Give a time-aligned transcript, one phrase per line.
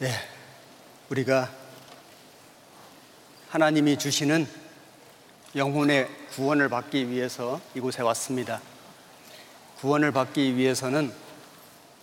[0.00, 0.08] 네,
[1.10, 1.50] 우리가
[3.50, 4.48] 하나님이 주시는
[5.54, 8.62] 영혼의 구원을 받기 위해서 이곳에 왔습니다.
[9.76, 11.12] 구원을 받기 위해서는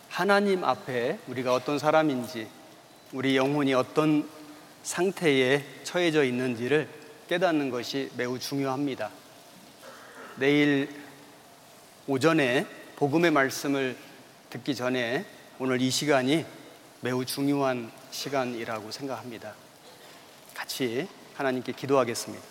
[0.09, 2.47] 하나님 앞에 우리가 어떤 사람인지,
[3.13, 4.29] 우리 영혼이 어떤
[4.83, 6.87] 상태에 처해져 있는지를
[7.27, 9.09] 깨닫는 것이 매우 중요합니다.
[10.35, 10.87] 내일
[12.05, 13.97] 오전에 복음의 말씀을
[14.51, 15.25] 듣기 전에
[15.57, 16.45] 오늘 이 시간이
[17.01, 19.53] 매우 중요한 시간이라고 생각합니다.
[20.53, 22.43] 같이 하나님께 기도하겠습니다.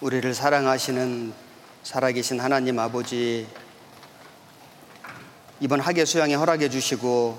[0.00, 1.32] 우리를 사랑하시는
[1.82, 3.46] 살아계신 하나님 아버지,
[5.60, 7.38] 이번 학예 수양에 허락해 주시고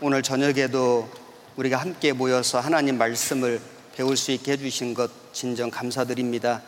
[0.00, 1.08] 오늘 저녁에도
[1.56, 3.60] 우리가 함께 모여서 하나님 말씀을
[3.94, 6.62] 배울 수 있게 해주신 것 진정 감사드립니다.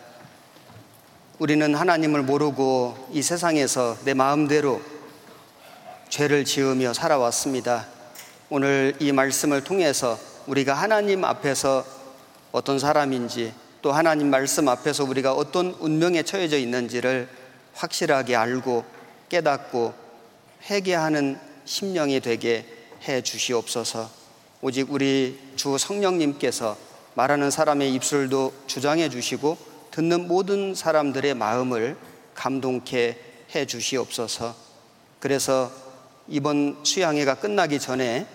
[1.39, 4.81] 우리는 하나님을 모르고 이 세상에서 내 마음대로
[6.11, 7.87] 죄를 지으며 살아왔습니다.
[8.49, 11.85] 오늘 이 말씀을 통해서 우리가 하나님 앞에서
[12.51, 17.29] 어떤 사람인지 또 하나님 말씀 앞에서 우리가 어떤 운명에 처해져 있는지를
[17.75, 18.85] 확실하게 알고
[19.29, 19.95] 깨닫고
[20.69, 22.67] 회개하는 심령이 되게
[23.07, 24.11] 해 주시옵소서.
[24.63, 26.77] 오직 우리 주 성령님께서
[27.15, 29.57] 말하는 사람의 입술도 주장해 주시고
[29.93, 31.97] 듣는 모든 사람들의 마음을
[32.35, 33.17] 감동케
[33.55, 34.55] 해 주시옵소서.
[35.21, 35.90] 그래서
[36.31, 38.27] 이번 수양회가 끝나기 전에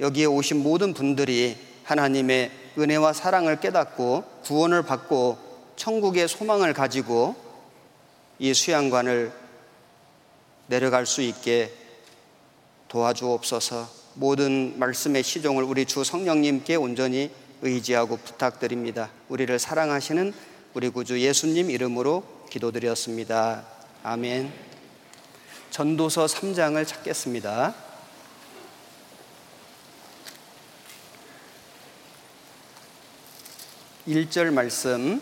[0.00, 5.38] 여기에 오신 모든 분들이 하나님의 은혜와 사랑을 깨닫고 구원을 받고
[5.76, 7.36] 천국의 소망을 가지고
[8.38, 9.32] 이 수양관을
[10.66, 11.70] 내려갈 수 있게
[12.88, 17.30] 도와주옵소서 모든 말씀의 시종을 우리 주 성령님께 온전히
[17.62, 19.10] 의지하고 부탁드립니다.
[19.28, 20.32] 우리를 사랑하시는
[20.74, 23.64] 우리 구주 예수님 이름으로 기도드렸습니다.
[24.02, 24.73] 아멘.
[25.74, 27.74] 전도서 3장을 찾겠습니다.
[34.06, 35.20] 1절 말씀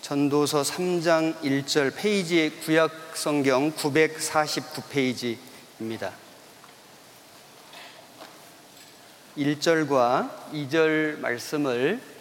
[0.00, 6.12] 전도서 3장 1절 페이지 구약 성경 949페이지입니다.
[9.36, 12.13] 1절과 2절 말씀을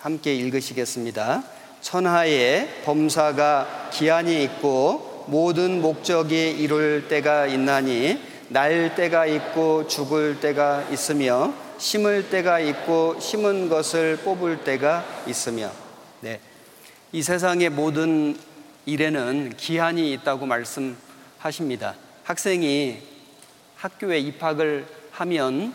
[0.00, 1.42] 함께 읽으시겠습니다.
[1.82, 8.18] 천하에 범사가 기한이 있고 모든 목적이 이룰 때가 있나니
[8.48, 15.70] 날 때가 있고 죽을 때가 있으며 심을 때가 있고 심은 것을 뽑을 때가 있으며
[16.20, 16.40] 네.
[17.12, 18.38] 이 세상의 모든
[18.86, 21.94] 일에는 기한이 있다고 말씀하십니다.
[22.24, 23.02] 학생이
[23.76, 25.74] 학교에 입학을 하면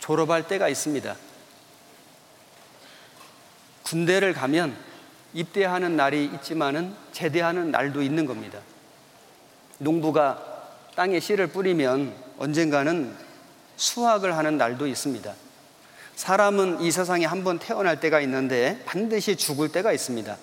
[0.00, 1.16] 졸업할 때가 있습니다.
[3.92, 4.74] 군대를 가면
[5.34, 8.58] 입대하는 날이 있지만은 제대하는 날도 있는 겁니다.
[9.76, 10.42] 농부가
[10.96, 13.14] 땅에 씨를 뿌리면 언젠가는
[13.76, 15.34] 수확을 하는 날도 있습니다.
[16.16, 20.38] 사람은 이 세상에 한 번 태어날 때가 있는데 반드시 죽을 때가 있습니다.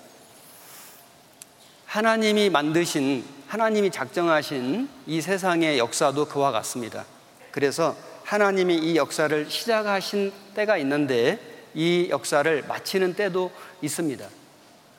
[1.87, 7.03] 하나님이 만드신, 하나님이 작정하신 이 세상의 역사도 그와 같습니다.
[7.49, 7.95] 그래서
[8.25, 13.51] 하나님이 이 역사를 시작하신 때가 있는데 이 역사를 마치는 때도
[13.81, 14.27] 있습니다.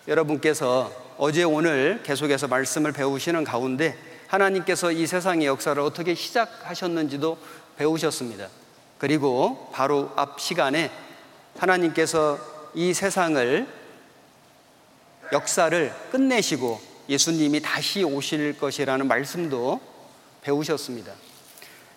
[0.08, 3.98] 여러분께서 어제 오늘 계속해서 말씀을 배우시는 가운데
[4.28, 7.36] 하나님께서 이 세상의 역사를 어떻게 시작하셨는지도
[7.76, 8.48] 배우셨습니다.
[8.96, 10.90] 그리고 바로 앞 시간에
[11.58, 12.38] 하나님께서
[12.72, 13.66] 이 세상을
[15.34, 16.80] 역사를 끝내시고
[17.10, 19.82] 예수님이 다시 오실 것이라는 말씀도
[20.40, 21.12] 배우셨습니다.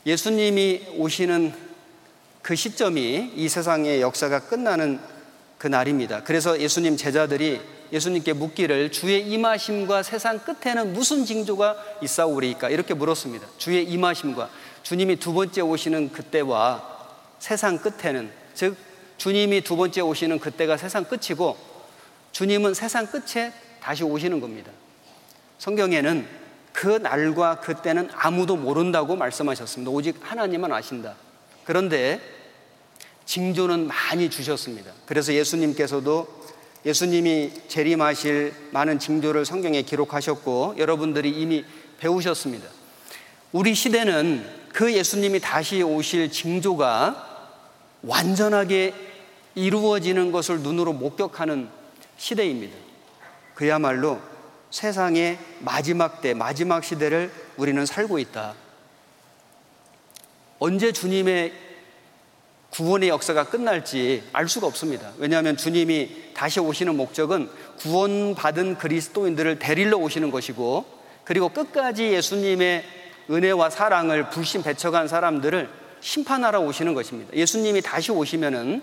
[0.05, 1.72] 예수님이 오시는
[2.43, 4.99] 그 시점이 이 세상의 역사가 끝나는
[5.57, 6.23] 그 날입니다.
[6.23, 7.61] 그래서 예수님 제자들이
[7.93, 13.47] 예수님께 묻기를 주의 임하심과 세상 끝에는 무슨 징조가 있사오리까 이렇게 물었습니다.
[13.57, 14.49] 주의 임하심과
[14.83, 16.83] 주님이 두 번째 오시는 그때와
[17.39, 18.75] 세상 끝에는 즉
[19.17, 21.55] 주님이 두 번째 오시는 그때가 세상 끝이고
[22.33, 24.69] 주님은 세상 끝에 다시 오시는 겁니다.
[25.59, 26.27] 성경에는
[26.73, 29.91] 그 날과 그때는 아무도 모른다고 말씀하셨습니다.
[29.91, 31.15] 오직 하나님만 아신다.
[31.63, 32.32] 그런데
[33.33, 34.91] 징조는 많이 주셨습니다.
[35.07, 36.27] 그래서 예수님께서도
[36.85, 41.65] 예수님이 재림하실 많은 징조를 성경에 기록하셨고 여러분들이 이미
[41.97, 42.67] 배우셨습니다.
[43.51, 47.49] 우리 시대는 그 예수님이 다시 오실 징조가
[48.03, 48.93] 완전하게
[49.55, 51.69] 이루어지는 것을 눈으로 목격하는
[52.17, 52.75] 시대입니다.
[53.55, 54.19] 그야말로
[54.69, 58.53] 세상의 마지막 때, 마지막 시대를 우리는 살고 있다.
[60.59, 61.72] 언제 주님의
[62.73, 65.11] 구원의 역사가 끝날지 알 수가 없습니다.
[65.19, 67.47] 왜냐하면 주님이 다시 오시는 목적은
[67.77, 70.83] 구원받은 그리스도인들을 데리러 오시는 것이고
[71.23, 72.83] 그리고 끝까지 예수님의
[73.29, 75.69] 은혜와 사랑을 불신 배척한 사람들을
[76.01, 77.33] 심판하러 오시는 것입니다.
[77.35, 78.81] 예수님이 다시 오시면은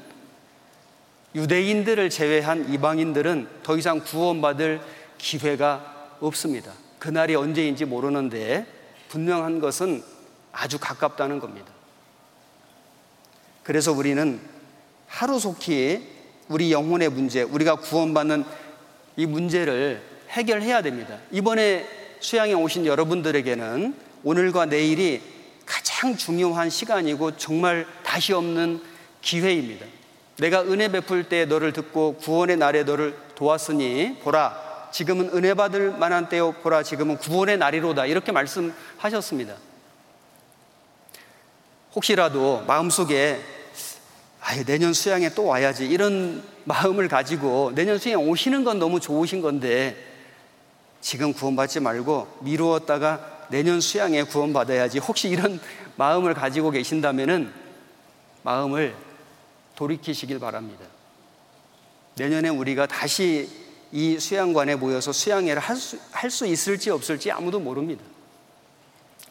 [1.34, 4.80] 유대인들을 제외한 이방인들은 더 이상 구원받을
[5.18, 6.72] 기회가 없습니다.
[7.00, 8.66] 그날이 언제인지 모르는데
[9.08, 10.02] 분명한 것은
[10.52, 11.79] 아주 가깝다는 겁니다.
[13.62, 14.40] 그래서 우리는
[15.06, 16.06] 하루속히
[16.48, 18.44] 우리 영혼의 문제, 우리가 구원받는
[19.16, 21.18] 이 문제를 해결해야 됩니다.
[21.30, 21.86] 이번에
[22.20, 25.20] 수양에 오신 여러분들에게는 오늘과 내일이
[25.64, 28.80] 가장 중요한 시간이고 정말 다시 없는
[29.22, 29.86] 기회입니다.
[30.38, 36.28] 내가 은혜 베풀 때 너를 듣고 구원의 날에 너를 도왔으니 보라 지금은 은혜 받을 만한
[36.28, 39.54] 때요 보라 지금은 구원의 날이로다 이렇게 말씀하셨습니다.
[41.94, 43.40] 혹시라도 마음속에
[44.40, 49.96] 아유 내년 수양에 또 와야지 이런 마음을 가지고 내년 수양에 오시는 건 너무 좋으신 건데
[51.00, 55.60] 지금 구원받지 말고 미루었다가 내년 수양에 구원받아야지 혹시 이런
[55.96, 57.52] 마음을 가지고 계신다면은
[58.42, 58.94] 마음을
[59.74, 60.84] 돌이키시길 바랍니다.
[62.16, 63.48] 내년에 우리가 다시
[63.92, 68.02] 이 수양관에 모여서 수양회를 할 수, 할 수 있을지 없을지 아무도 모릅니다.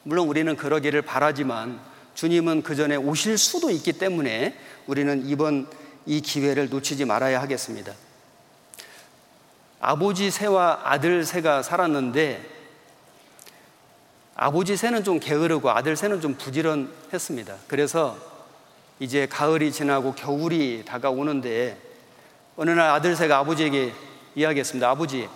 [0.03, 1.79] 물론 우리는 그러기를 바라지만
[2.19, 4.54] 주님은 그 전에 오실 수도 있기 때문에
[4.88, 5.66] 우리는 이번
[6.06, 7.94] 이 기회를 놓치지 말아야 하겠습니다.
[9.80, 12.45] 아버지 새와 아들 새가 살았는데
[14.36, 17.56] 아버지 새는 좀 게으르고 아들 새는 좀 부지런했습니다.
[17.68, 18.18] 그래서
[19.00, 21.77] 이제 가을이 지나고 겨울이 다가오는데
[22.57, 23.94] 어느 날 아들 새가 아버지에게
[24.36, 24.89] 이야기했습니다.
[24.89, 25.30] 아버지,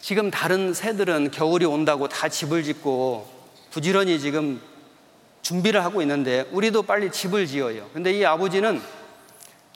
[0.00, 3.30] 지금 다른 새들은 겨울이 온다고 다 집을 짓고
[3.70, 4.60] 부지런히 지금
[5.46, 7.88] 준비를 하고 있는데 우리도 빨리 집을 지어요.
[7.92, 8.82] 근데 이 아버지는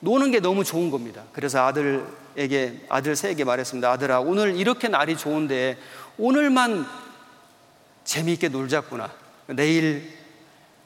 [0.00, 1.22] 노는 게 너무 좋은 겁니다.
[1.32, 3.88] 그래서 아들에게 아들 새에게 말했습니다.
[3.88, 5.78] 아들아, 오늘 이렇게 날이 좋은데
[6.18, 6.84] 오늘만
[8.02, 9.12] 재미있게 놀자꾸나.
[9.46, 10.10] 내일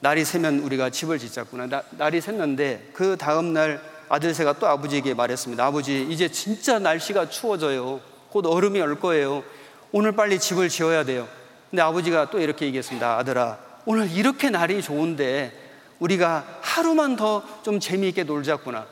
[0.01, 1.65] 날이 새면 우리가 집을 짓자꾸나.
[1.65, 5.65] 나, 날이 샜는데 그 다음 날 아들 새가 또 아버지에게 말했습니다.
[5.65, 8.01] 아버지, 이제 진짜 날씨가 추워져요.
[8.29, 9.43] 곧 얼음이 올 거예요.
[9.91, 11.27] 오늘 빨리 집을 지어야 돼요.
[11.71, 13.17] 근데 아버지가 또 이렇게 얘기했습니다.
[13.17, 15.51] 아들아, 오늘 이렇게 날이 좋은데
[15.99, 18.85] 우리가 하루만 더 좀 재미있게 놀자꾸나.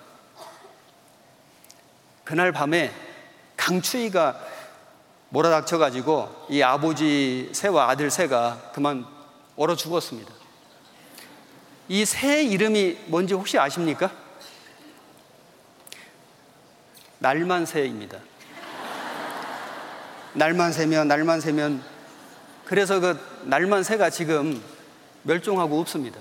[2.24, 2.92] 그날 밤에
[3.58, 4.40] 강추위가
[5.30, 9.06] 몰아닥쳐가지고 이 아버지 새와 아들 새가 그만
[9.56, 10.32] 얼어 죽었습니다.
[11.90, 14.12] 이 새 이름이 뭔지 혹시 아십니까?
[17.20, 18.20] 날만 새입니다.
[20.34, 21.84] 날만 새면, 날만 새면.
[22.66, 24.62] 그래서 그 날만 새가 지금
[25.24, 26.20] 멸종하고 없습니다.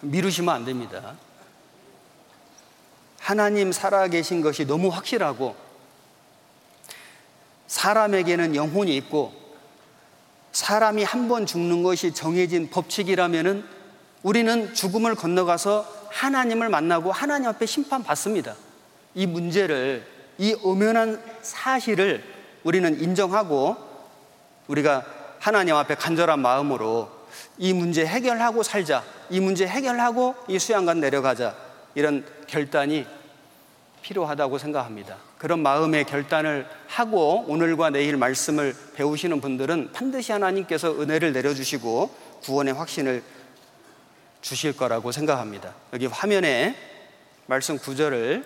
[0.00, 1.14] 미루시면 안 됩니다.
[3.18, 5.54] 하나님 살아계신 것이 너무 확실하고
[7.66, 9.38] 사람에게는 영혼이 있고
[10.52, 13.64] 사람이 한 번 죽는 것이 정해진 법칙이라면은
[14.24, 18.56] 우리는 죽음을 건너가서 하나님을 만나고 하나님 앞에 심판받습니다.
[19.14, 20.04] 이 문제를,
[20.38, 22.24] 이 엄연한 사실을
[22.64, 23.76] 우리는 인정하고
[24.68, 25.04] 우리가
[25.38, 27.10] 하나님 앞에 간절한 마음으로
[27.58, 29.02] 이 문제 해결하고 살자.
[29.30, 31.54] 이 문제 해결하고 이 수양관 내려가자.
[31.94, 33.06] 이런 결단이
[34.02, 35.16] 필요하다고 생각합니다.
[35.38, 42.10] 그런 마음의 결단을 하고 오늘과 내일 말씀을 배우시는 분들은 반드시 하나님께서 은혜를 내려주시고
[42.42, 43.22] 구원의 확신을
[44.42, 45.74] 주실 거라고 생각합니다.
[45.92, 46.76] 여기 화면에
[47.46, 48.44] 말씀 구절을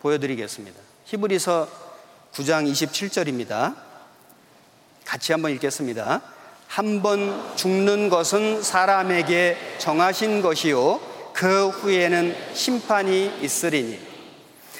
[0.00, 0.80] 보여드리겠습니다.
[1.04, 1.89] 히브리서
[2.32, 3.74] 9장 27절입니다.
[5.04, 6.22] 같이 한번 읽겠습니다.
[6.68, 11.00] 한 번 죽는 것은 사람에게 정하신 것이요.
[11.32, 13.98] 그 후에는 심판이 있으리니.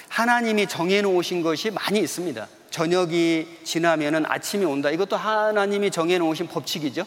[0.09, 2.47] 하나님이 정해놓으신 것이 많이 있습니다.
[2.71, 4.90] 저녁이 지나면은 아침이 온다.
[4.90, 7.04] 이것도 하나님이 정해놓으신 법칙이죠.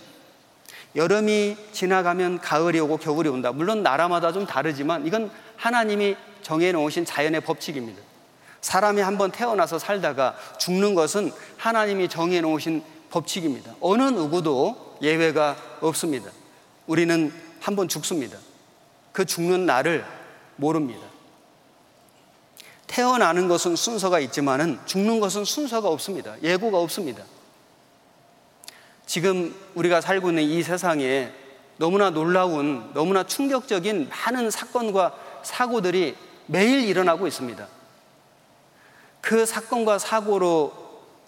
[0.97, 3.53] 여름이 지나가면 가을이 오고 겨울이 온다.
[3.53, 8.01] 물론 나라마다 좀 다르지만 이건 하나님이 정해놓으신 자연의 법칙입니다.
[8.63, 13.75] 사람이 한번 태어나서 살다가 죽는 것은 하나님이 정해 놓으신 법칙입니다.
[13.81, 16.31] 어느 누구도 예외가 없습니다.
[16.87, 18.37] 우리는 한번 죽습니다.
[19.11, 20.05] 그 죽는 날을
[20.55, 21.05] 모릅니다.
[22.87, 26.41] 태어나는 것은 순서가 있지만은 죽는 것은 순서가 없습니다.
[26.41, 27.23] 예고가 없습니다.
[29.05, 31.31] 지금 우리가 살고 있는 이 세상에
[31.77, 36.15] 너무나 놀라운, 너무나 충격적인 많은 사건과 사고들이
[36.45, 37.67] 매일 일어나고 있습니다.
[39.23, 40.73] 그 사건과 사고로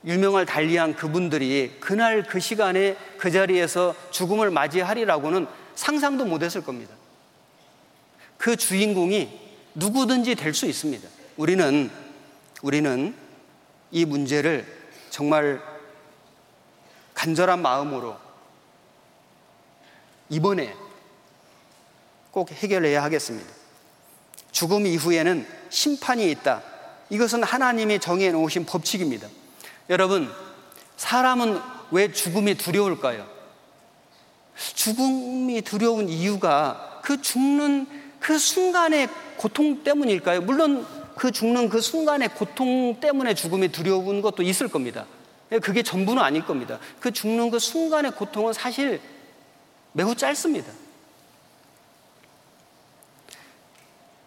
[0.03, 6.93] 유명을 달리한 그분들이 그날 그 시간에 그 자리에서 죽음을 맞이하리라고는 상상도 못했을 겁니다.
[8.37, 9.39] 그 주인공이
[9.75, 11.07] 누구든지 될 수 있습니다.
[11.37, 11.89] 우리는
[12.61, 13.15] 우리는
[13.91, 14.65] 이 문제를
[15.09, 15.61] 정말
[17.13, 18.17] 간절한 마음으로
[20.29, 20.75] 이번에
[22.31, 23.49] 꼭 해결해야 하겠습니다.
[24.51, 26.74] 죽음 이후에는 심판이 있다.
[27.09, 29.27] 이것은 하나님이 정해 놓으신 법칙입니다.
[29.89, 30.31] 여러분,
[30.97, 33.27] 사람은 왜 죽음이 두려울까요?
[34.55, 37.87] 죽음이 두려운 이유가 그 죽는
[38.19, 40.41] 그 순간의 고통 때문일까요?
[40.41, 40.85] 물론
[41.15, 45.05] 그 죽는 그 순간의 고통 때문에 죽음이 두려운 것도 있을 겁니다.
[45.61, 46.79] 그게 전부는 아닐 겁니다.
[46.99, 48.99] 그 죽는 그 순간의 고통은 사실
[49.91, 50.71] 매우 짧습니다.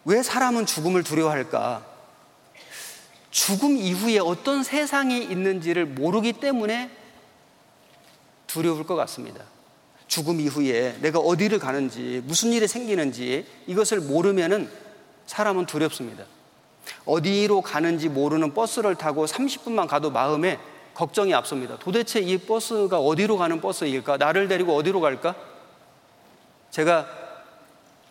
[0.05, 1.85] 왜 사람은 죽음을 두려워할까?
[3.39, 6.91] 죽음 이후에 어떤 세상이 있는지를 모르기 때문에
[8.49, 9.45] 두려울 것 같습니다.
[10.09, 14.69] 죽음 이후에 내가 어디를 가는지, 무슨 일이 생기는지 이것을 모르면은
[15.27, 16.25] 사람은 두렵습니다.
[17.05, 20.59] 어디로 가는지 모르는 버스를 타고 30분만 가도 마음에
[20.95, 21.79] 걱정이 앞섭니다.
[21.79, 24.17] 도대체 이 버스가 어디로 가는 버스일까?
[24.17, 25.37] 나를 데리고 어디로 갈까?
[26.73, 27.07] 제가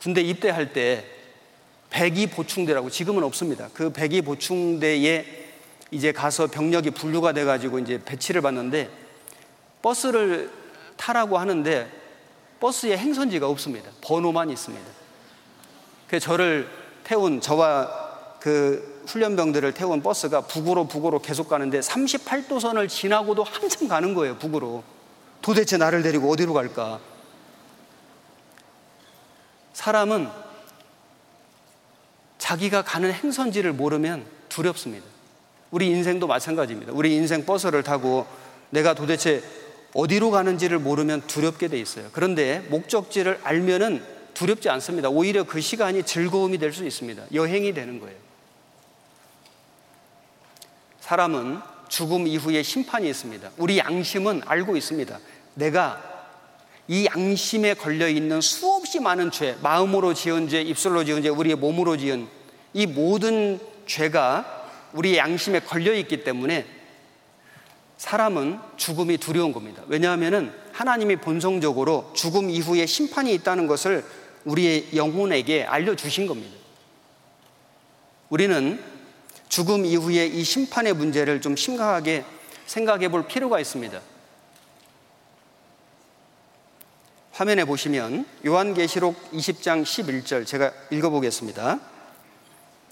[0.02, 1.17] 군대 입대할 때
[1.90, 3.70] 백이 보충대라고 지금은 없습니다.
[3.74, 5.48] 그 백이 보충대에
[5.92, 8.90] 이제 가서 병력이 분류가 돼가지고 이제 배치를 받는데
[9.82, 10.52] 버스를
[10.98, 11.90] 타라고 하는데
[12.60, 13.90] 버스에 행선지가 없습니다.
[14.02, 14.86] 번호만 있습니다.
[16.08, 16.68] 그 저를
[17.04, 18.08] 태운 저와
[18.40, 24.38] 그 훈련병들을 태운 버스가 북으로 북으로 계속 가는데 38도선을 지나고도 한참 가는 거예요.
[24.38, 24.84] 북으로.
[25.42, 27.00] 도대체 나를 데리고 어디로 갈까?
[29.74, 30.28] 사람은
[32.38, 35.06] 자기가 가는 행선지를 모르면 두렵습니다.
[35.72, 36.94] 우리 인생도 마찬가지입니다.
[36.94, 38.26] 우리 인생 버스를 타고
[38.70, 39.44] 내가 도대체
[39.94, 42.08] 어디로 가는지를 모르면 두렵게 돼 있어요.
[42.12, 44.04] 그런데 목적지를 알면은
[44.34, 45.10] 두렵지 않습니다.
[45.10, 47.24] 오히려 그 시간이 즐거움이 될 수 있습니다.
[47.34, 48.16] 여행이 되는 거예요.
[51.00, 53.52] 사람은 죽음 이후에 심판이 있습니다.
[53.58, 55.20] 우리 양심은 알고 있습니다.
[55.56, 56.17] 내가
[56.88, 61.98] 이 양심에 걸려 있는 수없이 많은 죄, 마음으로 지은 죄, 입술로 지은 죄, 우리의 몸으로
[61.98, 62.28] 지은
[62.74, 66.66] 이 모든 죄가 우리 양심에 걸려 있기 때문에
[67.98, 69.84] 사람은 죽음이 두려운 겁니다.
[69.88, 74.06] 왜냐하면 하나님이 본성적으로 죽음 이후에 심판이 있다는 것을
[74.46, 76.56] 우리의 영혼에게 알려주신 겁니다.
[78.30, 78.82] 우리는
[79.50, 82.24] 죽음 이후에 이 심판의 문제를 좀 심각하게
[82.66, 84.00] 생각해 볼 필요가 있습니다.
[87.38, 91.80] 화면에 보시면 요한계시록 20장 11절 제가 읽어보겠습니다.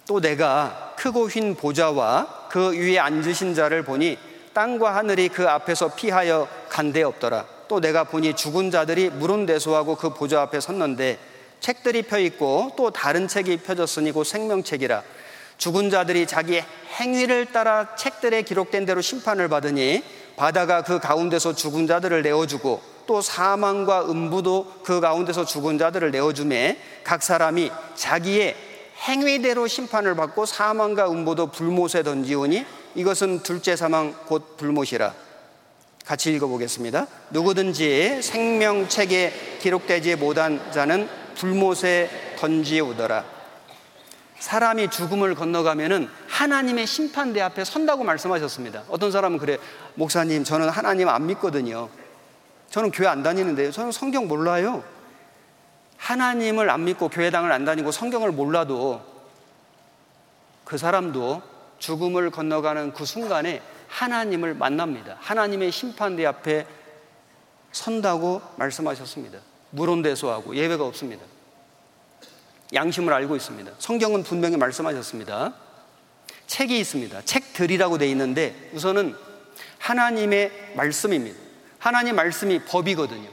[0.07, 4.19] 또 내가 크고 휜 보좌와 그 위에 앉으신 자를 보니
[4.53, 7.47] 땅과 하늘이 그 앞에서 피하여 간데 없더라.
[7.67, 11.17] 또 내가 보니 죽은 자들이 물은대소하고 그 보좌 앞에 섰는데
[11.59, 15.01] 책들이 펴 있고 또 다른 책이 펴졌으니 곧 생명책이라.
[15.57, 16.61] 죽은 자들이 자기
[16.99, 20.03] 행위를 따라 책들에 기록된 대로 심판을 받으니
[20.35, 27.23] 바다가 그 가운데서 죽은 자들을 내어주고 또 사망과 음부도 그 가운데서 죽은 자들을 내어주매 각
[27.23, 28.55] 사람이 자기의
[29.07, 35.13] 행위대로 심판을 받고 사망과 음부도 불못에 던지오니 이것은 둘째 사망 곧 불못이라
[36.05, 37.07] 같이 읽어보겠습니다.
[37.31, 43.25] 누구든지 생명책에 기록되지 못한 자는 불못에 던지우더라.
[44.39, 48.83] 사람이 죽음을 건너가면은 하나님의 심판대 앞에 선다고 말씀하셨습니다.
[48.89, 49.57] 어떤 사람은 그래,
[49.95, 51.89] 목사님, 저는 하나님 안 믿거든요.
[52.75, 53.71] 저는 교회 안 다니는데요.
[53.71, 54.83] 저는 성경 몰라요.
[55.95, 59.01] 하나님을 안 믿고 교회당을 안 다니고 성경을 몰라도
[60.65, 61.41] 그 사람도
[61.79, 65.15] 죽음을 건너가는 그 순간에 하나님을 만납니다.
[65.21, 66.67] 하나님의 심판대 앞에
[67.71, 69.39] 선다고 말씀하셨습니다.
[69.69, 71.23] 물온대소하고 예외가 없습니다.
[72.73, 73.71] 양심을 알고 있습니다.
[73.79, 75.53] 성경은 분명히 말씀하셨습니다.
[76.47, 77.21] 책이 있습니다.
[77.21, 79.15] 책들이라고 되어 있는데 우선은
[79.79, 81.44] 하나님의 말씀입니다.
[81.85, 83.29] 하나님 말씀이 법이거든요.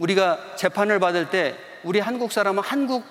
[0.00, 3.04] 우리가 재판을 받을 때 우리 한국 사람은 한국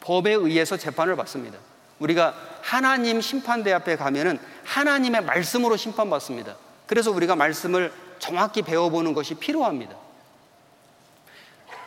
[0.00, 1.58] 법에 의해서 재판을 받습니다.
[1.98, 6.56] 우리가 하나님 심판대 앞에 가면은 하나님의 말씀으로 심판받습니다.
[6.86, 9.94] 그래서 우리가 말씀을 정확히 배워보는 것이 필요합니다.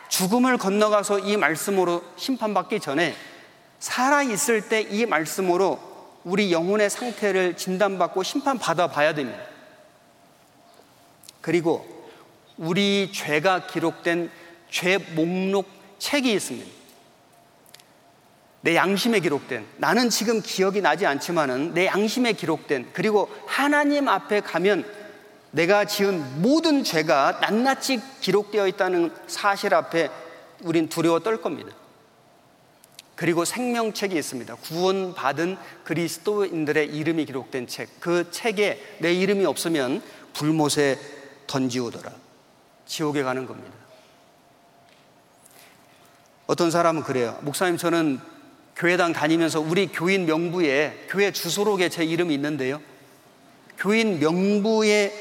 [0.08, 3.16] 죽음을 건너가서 이 말씀으로 심판받기 전에
[3.80, 5.80] 살아있을 때 이 말씀으로
[6.22, 9.40] 우리 영혼의 상태를 진단받고 심판받아 봐야 됩니다.
[11.40, 11.97] 그리고
[12.58, 14.30] 우리 죄가 기록된
[14.70, 15.66] 죄 목록
[15.98, 16.70] 책이 있습니다.
[18.60, 24.84] 내 양심에 기록된 나는 지금 기억이 나지 않지만은 내 양심에 기록된 그리고 하나님 앞에 가면
[25.52, 30.10] 내가 지은 모든 죄가 낱낱이 기록되어 있다는 사실 앞에
[30.62, 31.70] 우린 두려워 떨 겁니다.
[33.14, 34.54] 그리고 생명책이 있습니다.
[34.56, 37.88] 구원받은 그리스도인들의 이름이 기록된 책.
[38.00, 40.02] 그 책에 내 이름이 없으면
[40.34, 40.98] 불못에
[41.46, 42.27] 던지우더라.
[42.88, 43.76] 지옥에 가는 겁니다.
[46.46, 47.38] 어떤 사람은 그래요.
[47.42, 48.18] 목사님, 저는
[48.74, 52.80] 교회당 다니면서 우리 교인 명부에 교회 주소록에 제 이름이 있는데요.
[53.76, 55.12] 교인 명부에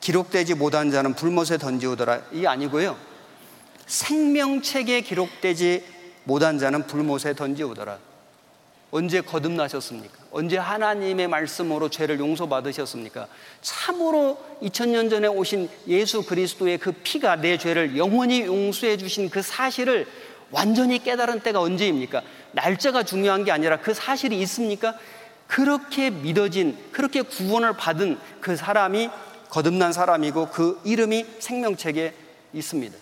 [0.00, 2.22] 기록되지 못한 자는 불못에 던지우더라.
[2.32, 2.96] 이게 아니고요.
[3.86, 5.84] 생명책에 기록되지
[6.24, 7.98] 못한 자는 불못에 던지우더라.
[8.90, 10.14] 언제 거듭나셨습니까?
[10.30, 13.26] 언제 하나님의 말씀으로 죄를 용서받으셨습니까?
[13.60, 20.06] 참으로 2000년 전에 오신 예수 그리스도의 그 피가 내 죄를 영원히 용서해 주신 그 사실을
[20.50, 22.22] 완전히 깨달은 때가 언제입니까?
[22.52, 24.94] 날짜가 중요한 게 아니라 그 사실이 있습니까?
[25.46, 29.10] 그렇게 믿어진, 그렇게 구원을 받은 그 사람이
[29.48, 32.14] 거듭난 사람이고 그 이름이 생명책에
[32.52, 32.96] 있습니다.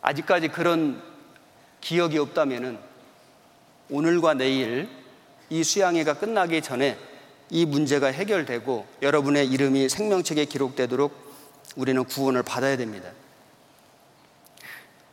[0.00, 1.02] 아직까지 그런
[1.80, 2.78] 기억이 없다면
[3.90, 4.88] 오늘과 내일
[5.50, 6.98] 이 수양회가 끝나기 전에
[7.50, 11.12] 이 문제가 해결되고 여러분의 이름이 생명책에 기록되도록
[11.76, 13.10] 우리는 구원을 받아야 됩니다.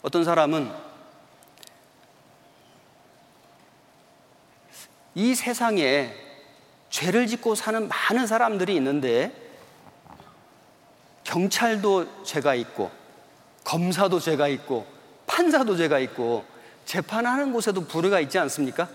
[0.02, 0.72] 어떤 사람은
[5.14, 6.14] 이 세상에
[6.90, 9.32] 죄를 짓고 사는 많은 사람들이 있는데
[11.24, 12.92] 경찰도 죄가 있고
[13.64, 14.86] 검사도 죄가 있고
[15.28, 16.46] 판사도 죄가 있고
[16.92, 18.90] 재판하는 곳에도 불의가 있지 않습니까?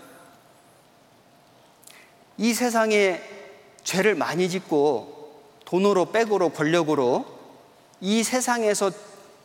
[2.37, 3.19] 이 세상에
[3.83, 7.25] 죄를 많이 짓고 돈으로 백으로 권력으로
[7.99, 8.91] 이 세상에서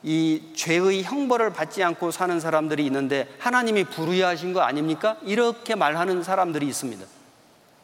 [0.03, 5.17] 이 죄의 형벌을 받지 않고 사는 사람들이 있는데 하나님이 불의하신 거 아닙니까?
[5.23, 7.07] 이렇게 말하는 사람들이 있습니다.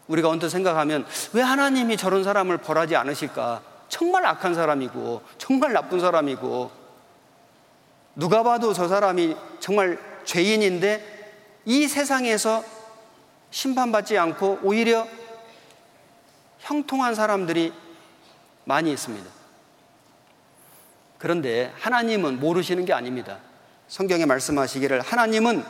[0.09, 3.63] 우리가 언뜻 생각하면 왜 하나님이 저런 사람을 벌하지 않으실까?
[3.89, 6.71] 정말 악한 사람이고 정말 나쁜 사람이고
[8.17, 12.63] 누가 봐도 저 사람이 정말 죄인인데 이 세상에서
[13.51, 15.09] 심판받지 않고 오히려
[16.59, 17.73] 형통한 사람들이
[18.65, 19.27] 많이 있습니다.
[21.17, 23.39] 그런데 하나님은 모르시는 게 아닙니다.
[23.89, 25.65] 성경에 말씀하시기를 하나님은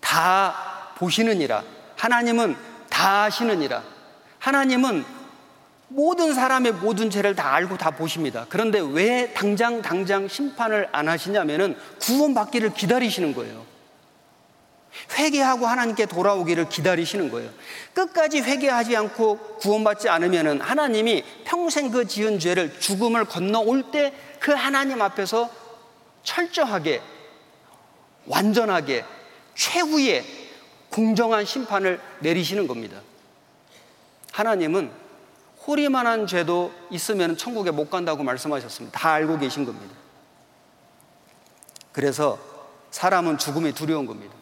[0.00, 1.64] 다 보시느니라.
[1.96, 2.54] 하나님은
[2.90, 3.82] 다 아시느니라.
[4.38, 5.06] 하나님은
[5.94, 8.46] 모든 사람의 모든 죄를 다 알고 다 보십니다.
[8.48, 13.64] 그런데 왜 당장 당장 심판을 안 하시냐면은 구원받기를 기다리시는 거예요.
[15.18, 17.50] 회개하고 하나님께 돌아오기를 기다리시는 거예요.
[17.94, 24.12] 끝까지 회개하지 않고 구원받지 않으면 하나님이 평생 그 지은 죄를 죽음을 건너올 때
[24.44, 25.48] 그 하나님 앞에서
[26.22, 27.00] 철저하게,
[28.26, 29.02] 완전하게,
[29.54, 30.22] 최후의
[30.90, 33.00] 공정한 심판을 내리시는 겁니다.
[34.32, 34.90] 하나님은
[35.66, 38.98] 호리만한 죄도 있으면 천국에 못 간다고 말씀하셨습니다.
[38.98, 39.94] 다 알고 계신 겁니다.
[41.92, 42.38] 그래서
[42.90, 44.34] 사람은 죽음이 두려운 겁니다.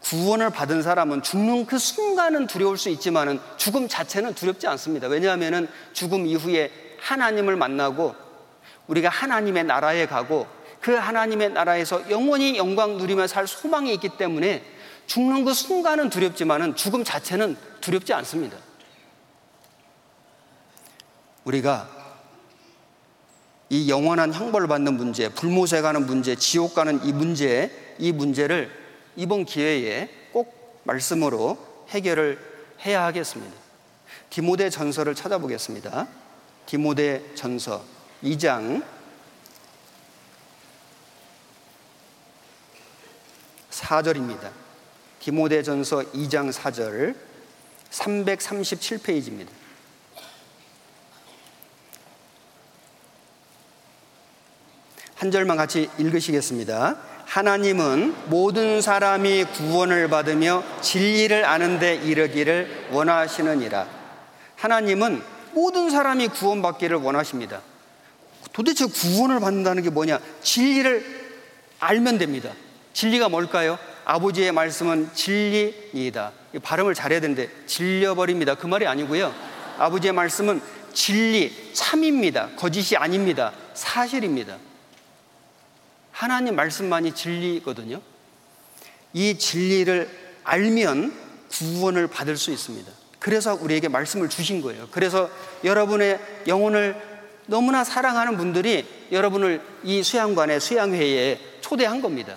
[0.00, 5.06] 구원을 받은 사람은 죽는 그 순간은 두려울 수 있지만은 죽음 자체는 두렵지 않습니다.
[5.06, 6.70] 왜냐하면은 죽음 이후에
[7.00, 8.14] 하나님을 만나고
[8.88, 10.46] 우리가 하나님의 나라에 가고
[10.80, 14.64] 그 하나님의 나라에서 영원히 영광 누리며 살 소망이 있기 때문에
[15.06, 18.56] 죽는 그 순간은 두렵지만은 죽음 자체는 두렵지 않습니다.
[21.44, 21.88] 우리가
[23.68, 28.70] 이 영원한 형벌을 받는 문제, 불못에 가는 문제, 지옥 가는 이 문제, 이 문제를
[29.16, 32.38] 이번 기회에 꼭 말씀으로 해결을
[32.84, 33.54] 해야 하겠습니다.
[34.28, 36.06] 디모데 전서를 찾아보겠습니다.
[36.66, 37.82] 디모데 전서
[38.22, 38.84] 2장
[43.70, 44.50] 4절입니다.
[45.18, 47.14] 디모데 전서 2장 4절
[47.90, 49.61] 337페이지입니다.
[55.22, 56.96] 한 절만 같이 읽으시겠습니다.
[57.26, 63.86] 하나님은 모든 사람이 구원을 받으며 진리를 아는데 이르기를 원하시느니라.
[64.56, 67.60] 하나님은 모든 사람이 구원받기를 원하십니다.
[68.52, 70.18] 도대체 구원을 받는다는 게 뭐냐?
[70.42, 71.04] 진리를
[71.78, 72.50] 알면 됩니다.
[72.92, 73.78] 진리가 뭘까요?
[74.04, 76.32] 아버지의 말씀은 진리이다.
[76.64, 78.56] 발음을 잘해야 되는데 질려버립니다.
[78.56, 79.32] 그 말이 아니고요.
[79.78, 80.60] 아버지의 말씀은
[80.92, 82.48] 진리, 참입니다.
[82.56, 83.52] 거짓이 아닙니다.
[83.72, 84.56] 사실입니다.
[86.22, 88.00] 하나님 말씀만이 진리거든요.
[89.12, 90.08] 이 진리를
[90.44, 91.12] 알면
[91.50, 92.92] 구원을 받을 수 있습니다.
[93.18, 94.86] 그래서 우리에게 말씀을 주신 거예요.
[94.92, 95.28] 그래서
[95.64, 96.94] 여러분의 영혼을
[97.46, 102.36] 너무나 사랑하는 분들이 여러분을 이 수양관의 수양회에 초대한 겁니다.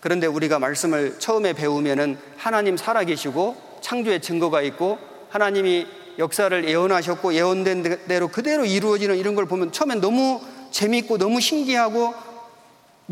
[0.00, 4.98] 그런데 우리가 말씀을 처음에 배우면은 하나님 살아계시고 창조의 증거가 있고
[5.30, 5.86] 하나님이
[6.18, 10.40] 역사를 예언하셨고 예언된 대로 그대로 이루어지는 이런 걸 보면 처음엔 너무
[10.72, 12.31] 재미있고 너무 신기하고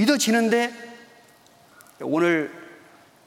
[0.00, 0.72] 믿어지는데
[2.00, 2.50] 오늘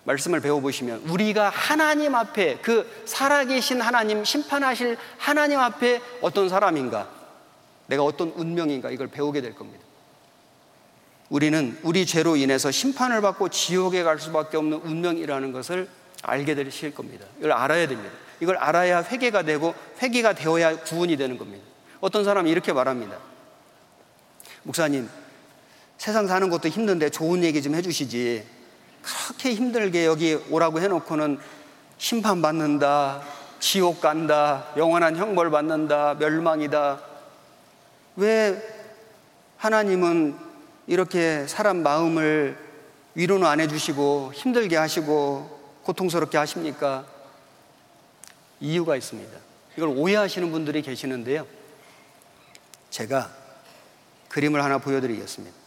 [0.06, 7.10] 말씀을 배워보시면 우리가 하나님 앞에 그 살아계신 하나님, 심판하실 하나님 앞에 어떤 사람인가,
[7.86, 9.84] 내가 어떤 운명인가 이걸 배우게 될 겁니다.
[11.30, 15.88] 우리는 우리 죄로 인해서 심판을 받고 지옥에 갈 수밖에 없는 운명이라는 것을
[16.24, 17.26] 알게 되실 겁니다.
[17.38, 18.14] 이걸 알아야 됩니다.
[18.40, 21.66] 이걸 알아야 회개가 되고 회개가 되어야 구원이 되는 겁니다.
[22.02, 23.18] 어떤 사람이 이렇게 말합니다.
[24.64, 25.10] 목사님,
[26.04, 28.46] 세상 사는 것도 힘든데 좋은 얘기 좀 해주시지.
[29.02, 31.40] 그렇게 힘들게 여기 오라고 해놓고는
[31.98, 33.22] 심판받는다,
[33.62, 37.02] 지옥 간다, 영원한 형벌 받는다, 멸망이다.
[38.18, 38.62] 왜
[39.56, 40.36] 하나님은
[40.88, 42.58] 이렇게 사람 마음을
[43.16, 47.06] 위로는 안 해주시고 힘들게 하시고 고통스럽게 하십니까?
[48.60, 49.40] 이유가 있습니다.
[49.78, 51.48] 이걸 오해하시는 분들이 계시는데요.
[52.90, 53.32] 제가
[54.28, 55.63] 그림을 하나 보여드리겠습니다.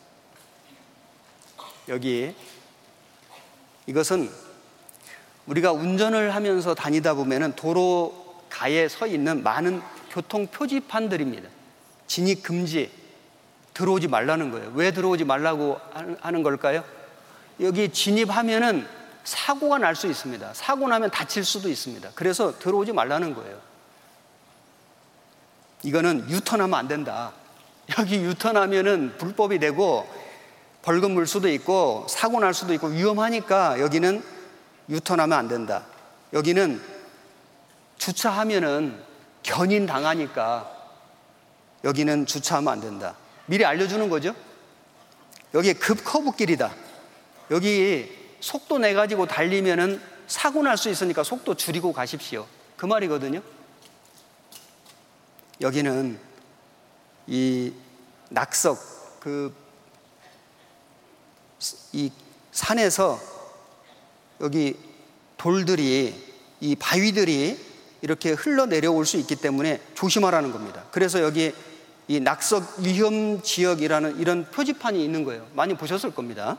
[1.88, 2.34] 여기
[3.86, 4.30] 이것은
[5.46, 11.48] 우리가 운전을 하면서 다니다 보면은 도로 가에 서 있는 많은 교통 표지판들입니다.
[12.06, 12.90] 진입 금지,
[13.74, 14.72] 들어오지 말라는 거예요.
[14.74, 15.78] 왜 들어오지 말라고
[16.20, 16.84] 하는 걸까요?
[17.60, 18.86] 여기 진입하면은
[19.24, 20.54] 사고가 날 수 있습니다.
[20.54, 22.10] 사고 나면 다칠 수도 있습니다.
[22.14, 23.60] 그래서 들어오지 말라는 거예요.
[25.82, 27.32] 이거는 유턴하면 안 된다.
[27.98, 30.08] 여기 유턴하면은 불법이 되고
[30.86, 34.22] 벌금 물 수도 있고 사고 날 수도 있고 위험하니까 여기는
[34.88, 35.84] 유턴하면 안 된다.
[36.32, 36.80] 여기는
[37.98, 38.96] 주차하면은
[39.42, 40.72] 견인 당하니까
[41.82, 43.16] 여기는 주차하면 안 된다.
[43.46, 44.32] 미리 알려주는 거죠.
[45.54, 46.72] 여기 급 커브길이다.
[47.50, 52.46] 여기 속도 내 가지고 달리면은 사고 날 수 있으니까 속도 줄이고 가십시오.
[52.76, 53.42] 그 말이거든요.
[55.60, 56.16] 여기는
[57.26, 57.72] 이
[58.28, 59.65] 낙석 그
[61.92, 62.10] 이
[62.52, 63.20] 산에서
[64.40, 64.76] 여기
[65.36, 66.14] 돌들이
[66.60, 67.58] 이 바위들이
[68.02, 70.84] 이렇게 흘러 내려올 수 있기 때문에 조심하라는 겁니다.
[70.90, 71.52] 그래서 여기
[72.08, 75.46] 이 낙석 위험 지역이라는 이런 표지판이 있는 거예요.
[75.54, 76.58] 많이 보셨을 겁니다.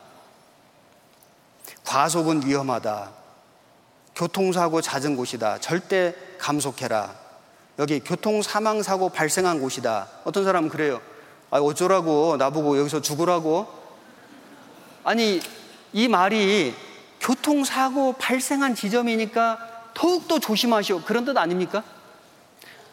[1.86, 3.12] 과속은 위험하다.
[4.16, 5.60] 교통사고 잦은 곳이다.
[5.60, 7.16] 절대 감속해라.
[7.80, 10.08] 여기 교통 사망 사고 발생한 곳이다.
[10.26, 11.00] 어떤 사람은 그래요.
[11.50, 13.68] 아, 어쩌라고, 나보고 여기서 죽으라고.
[15.08, 15.40] 아니,
[15.94, 16.76] 이 말이
[17.22, 21.04] 교통사고 발생한 지점이니까 더욱더 조심하시오.
[21.04, 21.82] 그런 뜻 아닙니까?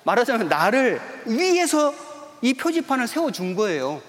[0.04, 1.92] 말하자면 나를 위에서
[2.40, 4.00] 이 표지판을 세워준 거예요.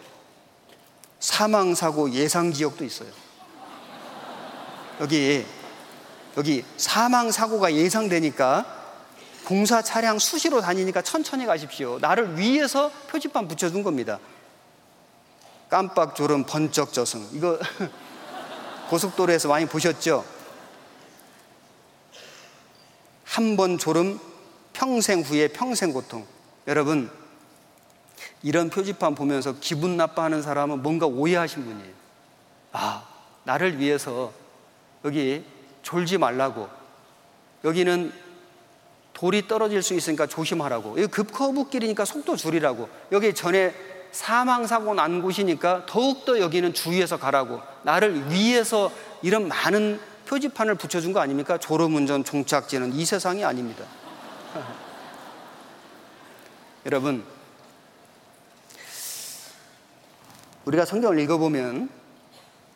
[1.19, 3.09] 사망사고 예상 지역도 있어요.
[5.01, 5.43] 여기,
[6.37, 8.65] 여기 사망사고가 예상되니까
[9.45, 11.97] 공사 차량 수시로 다니니까 천천히 가십시오.
[11.99, 14.19] 나를 위에서 표지판 붙여준 겁니다.
[15.75, 17.27] 깜빡 졸음 번쩍 저승.
[17.33, 17.59] 이거
[18.89, 20.23] 고속도로에서 많이 보셨죠?
[23.25, 24.17] 한 번 졸음
[24.71, 26.25] 평생 후에 평생 고통.
[26.67, 27.11] 여러분,
[28.41, 31.93] 이런 표지판 보면서 기분 나빠하는 사람은 뭔가 오해하신 분이에요.
[32.71, 33.05] 아,
[33.43, 34.31] 나를 위해서
[35.03, 35.43] 여기
[35.83, 36.69] 졸지 말라고.
[37.65, 38.13] 여기는
[39.11, 41.01] 돌이 떨어질 수 있으니까 조심하라고.
[41.01, 42.87] 여기 급커브길이니까 속도 줄이라고.
[43.11, 47.61] 여기 전에 사망 사고 난 곳이니까 더욱더 여기는 주의해서 가라고.
[47.83, 48.89] 나를 위해서
[49.21, 51.57] 이런 많은 표지판을 붙여준 거 아닙니까?
[51.57, 53.83] 졸음운전 종착지는 이 세상이 아닙니다.
[56.85, 57.25] 여러분,
[60.63, 61.89] 우리가 성경을 읽어보면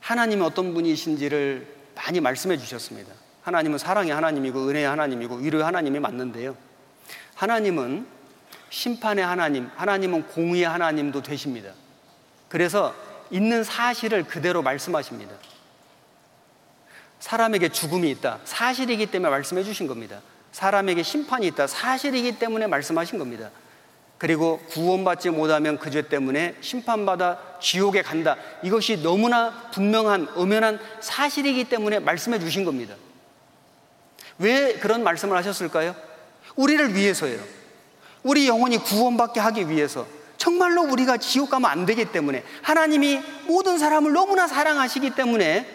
[0.01, 3.13] 하나님은 어떤 분이신지를 많이 말씀해 주셨습니다.
[3.43, 6.57] 하나님은 사랑의 하나님이고 은혜의 하나님이고 위로의 하나님이 맞는데요.
[7.35, 8.18] 하나님은
[8.69, 11.71] 심판의 하나님, 하나님은 공의의 하나님도 되십니다.
[12.47, 12.93] 그래서
[13.31, 15.35] 있는 사실을 그대로 말씀하십니다.
[17.19, 18.39] 사람에게 죽음이 있다.
[18.45, 20.21] 사실이기 때문에 말씀해 주신 겁니다.
[20.51, 21.67] 사람에게 심판이 있다.
[21.67, 23.51] 사실이기 때문에 말씀하신 겁니다.
[24.17, 28.35] 그리고 구원받지 못하면 그 죄 때문에 심판받아 지옥에 간다.
[28.63, 32.95] 이것이 너무나 분명한, 엄연한 사실이기 때문에 말씀해 주신 겁니다.
[34.37, 35.95] 왜 그런 말씀을 하셨을까요?
[36.55, 37.58] 우리를 위해서예요.
[38.23, 40.05] 우리 영혼이 구원받게 하기 위해서
[40.37, 45.65] 정말로 우리가 지옥 가면 안 되기 때문에 하나님이 모든 사람을 너무나 사랑하시기 때문에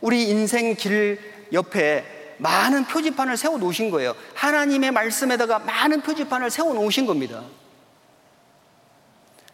[0.00, 1.18] 우리 인생 길
[1.52, 4.14] 옆에 많은 표지판을 세워 놓으신 거예요.
[4.34, 7.42] 하나님의 말씀에다가 많은 표지판을 세워 놓으신 겁니다.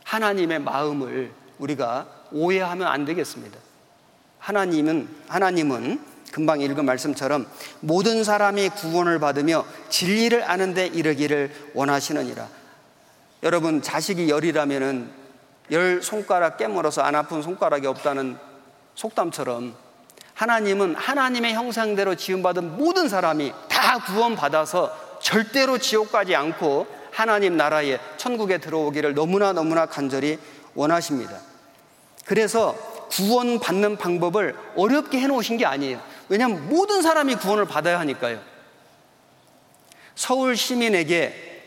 [0.05, 3.59] 하나님의 마음을 우리가 오해하면 안 되겠습니다.
[4.38, 6.00] 하나님은 하나님은
[6.33, 7.47] 금방 읽은 말씀처럼
[7.81, 12.49] 모든 사람이 구원을 받으며 진리를 아는데 이르기를 원하시느니라.
[13.43, 15.11] 여러분 자식이 열이라면은
[15.71, 18.37] 열 손가락 깨물어서 안 아픈 손가락이 없다는
[18.95, 19.75] 속담처럼
[20.35, 28.59] 하나님은 하나님의 형상대로 지음받은 모든 사람이 다 구원받아서 절대로 지옥 가지 않고 하나님 나라에 천국에
[28.59, 30.38] 들어오기를 너무나 너무나 간절히
[30.75, 31.38] 원하십니다.
[32.25, 32.75] 그래서
[33.11, 36.01] 구원받는 방법을 어렵게 해놓으신 게 아니에요.
[36.31, 38.40] 왜냐하면 모든 사람이 구원을 받아야 하니까요.
[40.14, 41.64] 서울 시민에게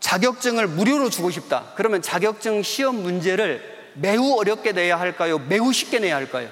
[0.00, 1.72] 자격증을 무료로 주고 싶다.
[1.76, 3.62] 그러면 자격증 시험 문제를
[3.94, 5.38] 매우 어렵게 내야 할까요?
[5.48, 6.50] 매우 쉽게 내야 할까요?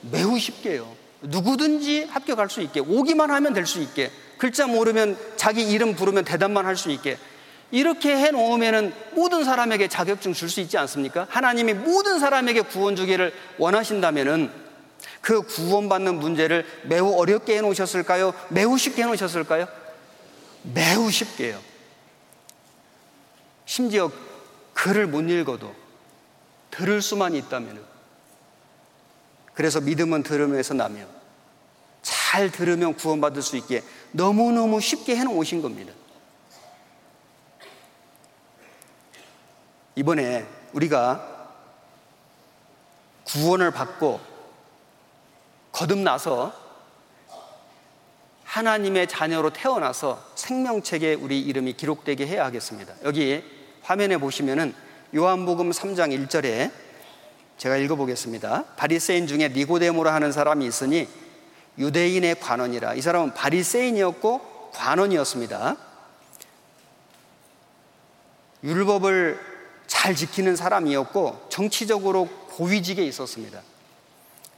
[0.00, 0.94] 매우 쉽게요.
[1.22, 6.66] 누구든지 합격할 수 있게 오기만 하면 될 수 있게 글자 모르면 자기 이름 부르면 대답만
[6.66, 7.18] 할 수 있게
[7.72, 11.26] 이렇게 해 놓으면은 모든 사람에게 자격증 줄 수 있지 않습니까?
[11.30, 14.63] 하나님이 모든 사람에게 구원 주기를 원하신다면은
[15.20, 18.34] 그 구원받는 문제를 매우 어렵게 해 놓으셨을까요?
[18.50, 19.66] 매우 쉽게 해 놓으셨을까요?
[20.62, 21.60] 매우 쉽게요.
[23.66, 24.10] 심지어
[24.74, 25.74] 글을 못 읽어도
[26.70, 27.84] 들을 수만 있다면
[29.54, 31.06] 그래서 믿음은 들음에서 나며
[32.02, 35.92] 잘 들으면 구원받을 수 있게 너무너무 쉽게 해놓으신 겁니다.
[39.96, 41.30] 이번에 우리가
[43.24, 44.33] 구원을 받고
[45.74, 46.52] 거듭나서
[48.44, 52.94] 하나님의 자녀로 태어나서 생명책에 우리 이름이 기록되게 해야 하겠습니다.
[53.02, 53.42] 여기
[53.82, 54.72] 화면에 보시면은
[55.14, 56.70] 요한복음 3장 1절에
[57.58, 58.64] 제가 읽어보겠습니다.
[58.76, 61.08] 바리새인 중에 니고데모라 하는 사람이 있으니
[61.78, 62.94] 유대인의 관원이라.
[62.94, 65.76] 이 사람은 바리새인이었고 관원이었습니다.
[68.62, 69.40] 율법을
[69.88, 73.60] 잘 지키는 사람이었고 정치적으로 고위직에 있었습니다.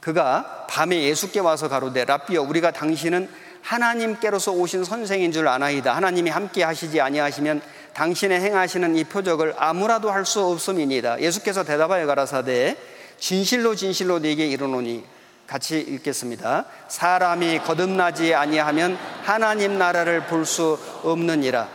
[0.07, 3.29] 그가 밤에 예수께 와서 가로되 라비어 우리가 당신은
[3.61, 5.93] 하나님께로서 오신 선생인 줄 아나이다.
[5.93, 7.61] 하나님이 함께 하시지 아니하시면
[7.93, 11.19] 당신의 행하시는 이 표적을 아무라도 할 수 없음이니이다.
[11.19, 12.77] 예수께서 대답하여 가라사대
[13.19, 15.03] 진실로 진실로 네게 이르노니
[15.45, 16.63] 같이 읽겠습니다.
[16.87, 21.67] 사람이 거듭나지 아니하면 하나님 나라를 볼 수 없느니라.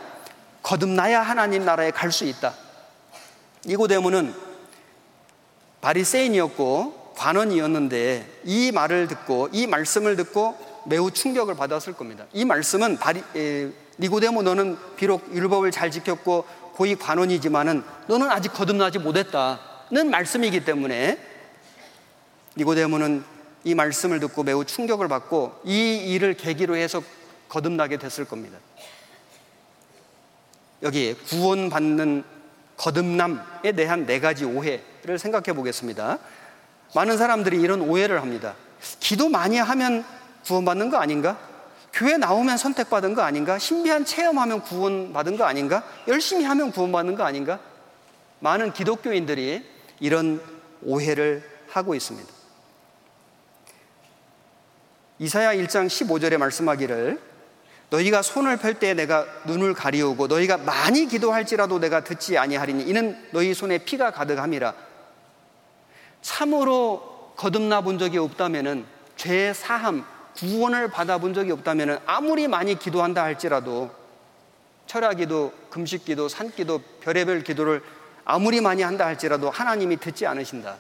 [0.63, 2.55] 거듭나야 하나님 나라에 갈 수 있다.
[3.67, 4.35] 이고데모는
[5.83, 12.27] 바리새인이었고 관원이었는데 이 말을 듣고 이 말씀을 듣고 매우 충격을 받았을 겁니다.
[12.33, 16.45] 이 말씀은 바리, 에, 니고데모 너는 비록 율법을 잘 지켰고
[16.75, 21.19] 고위 관원이지만은 너는 아직 거듭나지 못했다는 말씀이기 때문에
[22.57, 23.25] 니고데모는
[23.65, 27.03] 이 말씀을 듣고 매우 충격을 받고 이 일을 계기로 해서
[27.49, 28.59] 거듭나게 됐을 겁니다.
[30.83, 32.25] 여기 구원받는
[32.77, 36.19] 거듭남에 대한 네 가지 오해를 생각해 보겠습니다.
[36.95, 38.55] 많은 사람들이 이런 오해를 합니다.
[39.01, 40.05] 기도 많이 하면
[40.45, 41.39] 구원받는 거 아닌가?
[41.93, 43.59] 교회 나오면 선택받은 거 아닌가?
[43.59, 45.85] 신비한 체험하면 구원받은 거 아닌가?
[46.09, 47.59] 열심히 하면 구원받는 거 아닌가?
[48.41, 49.65] 많은 기독교인들이
[50.01, 50.43] 이런
[50.83, 52.29] 오해를 하고 있습니다.
[55.19, 57.21] 이사야 1장 15절에 말씀하기를
[57.91, 63.55] 너희가 손을 펼 때 내가 눈을 가리우고 너희가 많이 기도할지라도 내가 듣지 아니하리니 이는 너희
[63.55, 64.75] 손에 피가 가득함이라
[66.23, 70.05] 참으로 거듭나 본 적이 없다면은 죄 사함
[70.37, 73.91] 구원을 받아 본 적이 없다면 아무리 많이 기도한다 할지라도
[74.87, 77.83] 철야기도, 금식기도, 산기도, 별의별 기도를
[78.25, 80.77] 아무리 많이 한다 할지라도 하나님이 듣지 않으신다.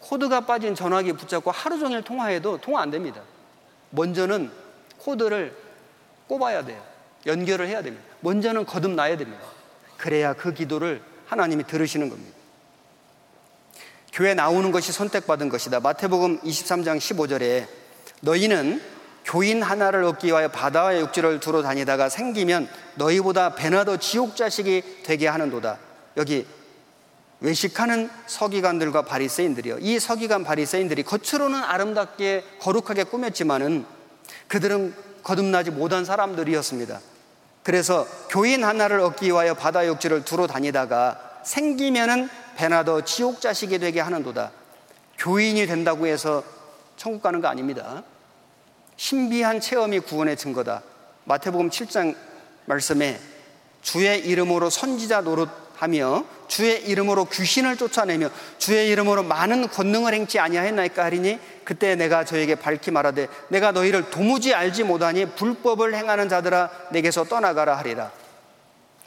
[0.00, 3.22] 코드가 빠진 전화기 붙잡고 하루 종일 통화해도 통화 안 됩니다.
[3.90, 4.50] 먼저는
[4.98, 5.56] 코드를
[6.26, 6.82] 꼽아야 돼요.
[7.26, 8.04] 연결을 해야 됩니다.
[8.20, 9.44] 먼저는 거듭나야 됩니다.
[9.96, 12.37] 그래야 그 기도를 하나님이 들으시는 겁니다.
[14.18, 15.78] 교회 나오는 것이 선택받은 것이다.
[15.78, 17.68] 마태복음 23장 15절에
[18.20, 18.82] 너희는
[19.24, 25.28] 교인 하나를 얻기 위하여 바다와 육지를 두루 다니다가 생기면 너희보다 배나 더 지옥 자식이 되게
[25.28, 25.78] 하는도다.
[26.16, 26.48] 여기
[27.38, 29.78] 외식하는 서기관들과 바리새인들이요.
[29.78, 33.86] 이 서기관 바리새인들이 겉으로는 아름답게 거룩하게 꾸몄지만은
[34.48, 36.98] 그들은 거듭나지 못한 사람들이었습니다.
[37.62, 44.00] 그래서 교인 하나를 얻기 위하여 바다 육지를 두루 다니다가 생기면은 배나 더 지옥 자식이 되게
[44.00, 44.50] 하는도다.
[45.16, 46.44] 교인이 된다고 해서
[46.96, 48.02] 천국 가는 거 아닙니다.
[48.96, 50.82] 신비한 체험이 구원의 증거다.
[51.24, 52.14] 마태복음 7장
[52.66, 53.18] 말씀에
[53.80, 61.38] 주의 이름으로 선지자 노릇하며 주의 이름으로 귀신을 쫓아내며 주의 이름으로 많은 권능을 행치 아니하였나이까 하리니
[61.64, 67.78] 그때 내가 저에게 밝히 말하되 내가 너희를 도무지 알지 못하니 불법을 행하는 자들아 내게서 떠나가라
[67.78, 68.10] 하리라.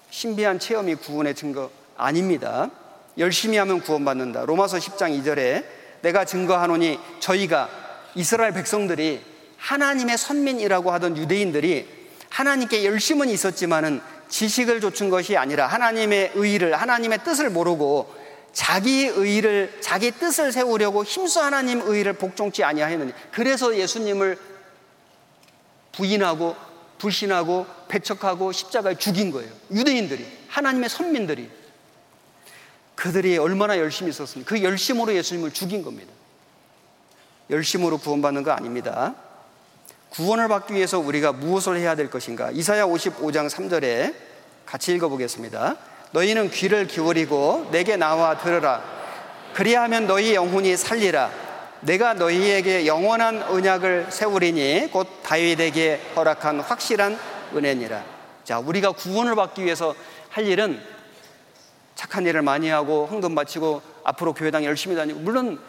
[0.09, 2.69] 신비한 체험이 구원의 증거 아닙니다.
[3.17, 4.45] 열심히 하면 구원받는다.
[4.45, 5.63] 로마서 10장 2절에
[6.01, 7.69] 내가 증거하노니 저희가
[8.15, 9.21] 이스라엘 백성들이
[9.57, 11.87] 하나님의 선민이라고 하던 유대인들이
[12.29, 18.15] 하나님께 열심은 있었지만은 지식을 좇은 것이 아니라 하나님의 의를 하나님의 뜻을 모르고
[18.53, 24.37] 자기 의를 자기 뜻을 세우려고 힘써 하나님 의를 복종치 아니하였느니 그래서 예수님을
[25.91, 26.55] 부인하고
[26.97, 29.51] 불신하고 배척하고 십자가에 죽인 거예요.
[29.71, 31.49] 유대인들이 하나님의 선민들이
[33.01, 34.47] 그들이 얼마나 열심히 있었습니까?
[34.47, 36.13] 그 열심으로 예수님을 죽인 겁니다.
[37.49, 39.15] 열심으로 구원받는 거 아닙니다.
[40.11, 42.51] 구원을 받기 위해서 우리가 무엇을 해야 될 것인가?
[42.51, 44.13] 이사야 55장 3절에
[44.67, 45.77] 같이 읽어보겠습니다.
[46.11, 48.83] 너희는 귀를 기울이고 내게 나와 들으라.
[49.55, 51.31] 그리하면 너희 영혼이 살리라.
[51.79, 57.17] 내가 너희에게 영원한 언약을 세우리니 곧 다윗에게 허락한 확실한
[57.55, 58.03] 은혜니라.
[58.43, 59.95] 자, 우리가 구원을 받기 위해서
[60.29, 60.79] 할 일은
[61.95, 65.59] 착한 일을 많이 하고 헌금 바치고 앞으로 교회당 열심히 다니고 물론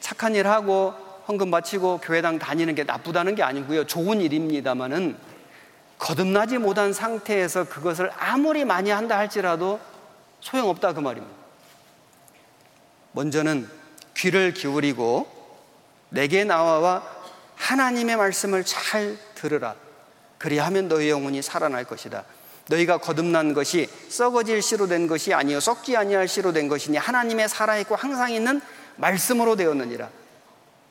[0.00, 0.94] 착한 일 하고
[1.28, 3.84] 헌금 바치고 교회당 다니는 게 나쁘다는 게 아니고요.
[3.86, 5.16] 좋은 일입니다만은
[5.98, 9.80] 거듭나지 못한 상태에서 그것을 아무리 많이 한다 할지라도
[10.40, 11.36] 소용없다 그 말입니다.
[13.12, 13.68] 먼저는
[14.16, 15.28] 귀를 기울이고
[16.10, 17.02] 내게 나와와
[17.56, 19.74] 하나님의 말씀을 잘 들으라.
[20.38, 22.24] 그리하면 너희 영혼이 살아날 것이다.
[22.68, 27.78] 너희가 거듭난 것이 썩어질 씨로 된 것이 아니요 썩지 아니할 씨로 된 것이니 하나님의 살아
[27.78, 28.60] 있고 항상 있는
[28.96, 30.08] 말씀으로 되었느니라.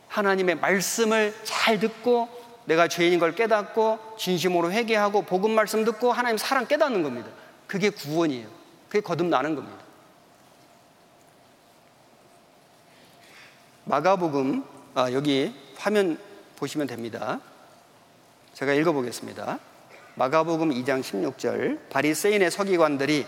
[0.08, 2.30] 하나님의 말씀을 잘 듣고
[2.66, 7.30] 내가 죄인인 걸 깨닫고 진심으로 회개하고 복음 말씀 듣고 하나님 사랑 깨닫는 겁니다.
[7.68, 8.48] 그게 구원이에요.
[8.88, 9.78] 그게 거듭나는 겁니다.
[13.86, 14.64] 마가복음
[14.96, 16.18] 아, 여기 화면
[16.58, 17.40] 보시면 됩니다.
[18.54, 19.60] 제가 읽어보겠습니다.
[20.18, 23.28] 마가복음 2장 16절 바리새인의 서기관들이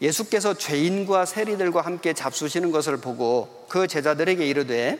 [0.00, 4.98] 예수께서 죄인과 세리들과 함께 잡수시는 것을 보고 그 제자들에게 이르되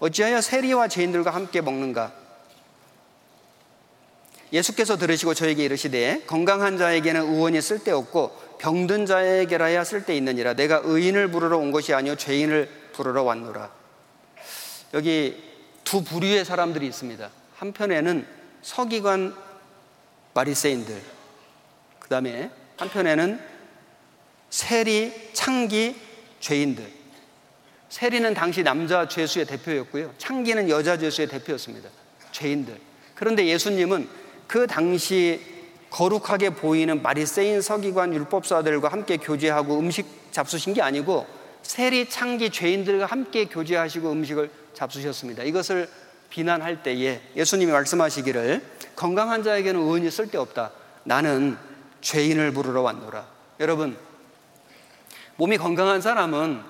[0.00, 2.12] 어찌하여 세리와 죄인들과 함께 먹는가?
[4.52, 11.58] 예수께서 들으시고 저에게 이르시되 건강한 자에게는 의원이 쓸데없고 병든 자에게라야 쓸데 있느니라 내가 의인을 부르러
[11.58, 13.70] 온 것이 아니요 죄인을 부르러 왔노라
[14.94, 15.40] 여기
[15.84, 17.30] 두 부류의 사람들이 있습니다.
[17.56, 18.26] 한편에는
[18.62, 19.43] 서기관
[20.34, 21.00] 바리새인들,
[22.00, 23.40] 그 다음에 한편에는
[24.50, 25.96] 세리, 창기,
[26.40, 26.84] 죄인들.
[27.88, 30.12] 세리는 당시 남자 죄수의 대표였고요.
[30.18, 31.88] 창기는 여자 죄수의 대표였습니다.
[32.32, 32.78] 죄인들.
[33.14, 34.08] 그런데 예수님은
[34.48, 35.40] 그 당시
[35.90, 41.24] 거룩하게 보이는 바리새인 서기관 율법사들과 함께 교제하고 음식 잡수신 게 아니고
[41.62, 45.44] 세리, 창기, 죄인들과 함께 교제하시고 음식을 잡수셨습니다.
[45.44, 45.88] 이것을
[46.30, 48.62] 비난할 때에 예수님이 말씀하시기를
[48.96, 50.70] 건강한 자에게는 의원이 쓸데없다.
[51.04, 51.56] 나는
[52.00, 53.26] 죄인을 부르러 왔노라.
[53.60, 53.96] 여러분,
[55.36, 56.62] 몸이 건강한 사람은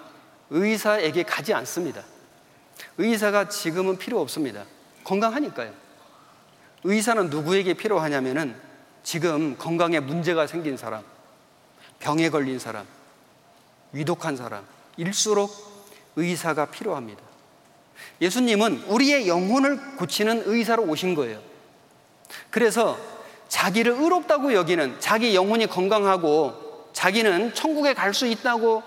[0.50, 2.02] 의사에게 가지 않습니다.
[2.98, 4.64] 의사가 지금은 필요 없습니다.
[5.04, 5.72] 건강하니까요.
[6.84, 8.54] 의사는 누구에게 필요하냐면은
[9.02, 11.02] 지금 건강에 문제가 생긴 사람,
[11.98, 12.86] 병에 걸린 사람,
[13.92, 14.64] 위독한 사람,
[14.96, 15.50] 일수록
[16.16, 17.22] 의사가 필요합니다.
[18.20, 21.40] 예수님은 우리의 영혼을 고치는 의사로 오신 거예요.
[22.50, 22.98] 그래서
[23.48, 28.82] 자기를 의롭다고 여기는 자기 영혼이 건강하고 자기는 천국에 갈 수 있다고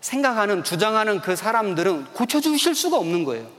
[0.00, 3.50] 생각하는 주장하는 그 사람들은 고쳐주실 수가 없는 거예요.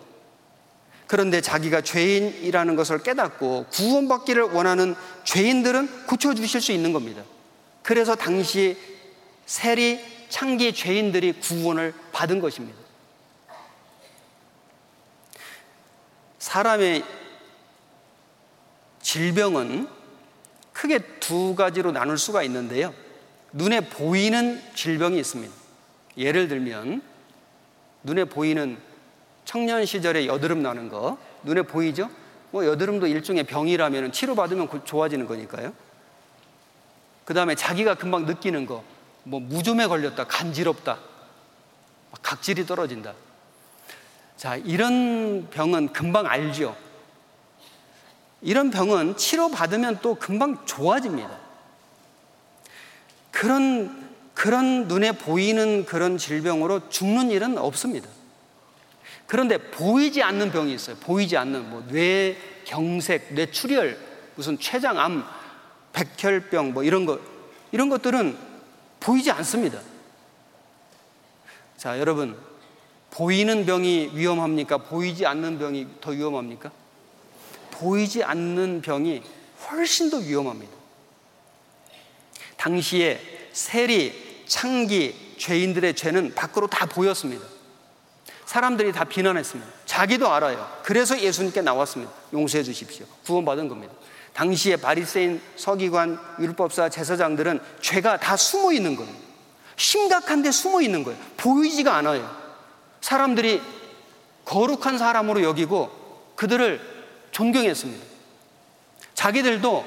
[1.08, 7.22] 그런데 자기가 죄인이라는 것을 깨닫고 구원받기를 원하는 죄인들은 고쳐주실 수 있는 겁니다.
[7.84, 8.78] 그래서 당시
[9.46, 12.80] 세리 창기 죄인들이 구원을 받은 것입니다.
[16.40, 17.04] 사람의
[19.02, 19.88] 질병은
[20.74, 22.94] 크게 두 가지로 나눌 수가 있는데요.
[23.54, 25.54] 눈에 보이는 질병이 있습니다.
[26.18, 27.02] 예를 들면
[28.04, 28.78] 눈에 보이는
[29.46, 32.10] 청년 시절에 여드름 나는 거 눈에 보이죠?
[32.52, 35.74] 뭐 여드름도 일종의 병이라면 치료받으면 좋아지는 거니까요.
[37.26, 38.84] 그 다음에 자기가 금방 느끼는 거,
[39.24, 41.00] 뭐 무좀에 걸렸다, 간지럽다,
[42.22, 43.14] 각질이 떨어진다.
[44.36, 46.76] 자, 이런 병은 금방 알죠.
[48.42, 51.30] 이런 병은 치료받으면 또 금방 좋아집니다.
[53.30, 58.08] 그런, 그런 눈에 보이는 그런 질병으로 죽는 일은 없습니다.
[59.28, 60.98] 그런데 보이지 않는 병이 있어요.
[60.98, 63.98] 보이지 않는 뭐 뇌경색, 뇌출혈,
[64.36, 65.24] 무슨 췌장암,
[65.94, 67.20] 백혈병 뭐 이런 것
[67.72, 68.38] 이런 것들은
[69.00, 69.80] 보이지 않습니다.
[71.78, 72.38] 자, 여러분
[73.10, 74.78] 보이는 병이 위험합니까?
[74.78, 76.72] 보이지 않는 병이 더 위험합니까?
[77.82, 79.24] 보이지 않는 병이
[79.68, 80.72] 훨씬 더 위험합니다.
[82.58, 83.20] 당시에
[83.54, 87.44] 세리, 창기, 죄인들의 죄는 밖으로 다 보였습니다.
[88.46, 89.72] 사람들이 다 비난했습니다.
[89.86, 90.70] 자기도 알아요.
[90.84, 92.12] 그래서 예수님께 나왔습니다.
[92.34, 93.06] 용서해 주십시오.
[93.26, 93.94] 구원받은 겁니다.
[94.34, 99.12] 당시에 바리새인 서기관 율법사 제사장들은 죄가 다 숨어 있는 거예요.
[99.76, 101.20] 심각한데 숨어 있는 거예요.
[101.38, 102.30] 보이지가 않아요.
[103.02, 103.62] 사람들이
[104.46, 106.91] 거룩한 사람으로 여기고 그들을
[107.32, 108.06] 존경했습니다.
[109.14, 109.86] 자기들도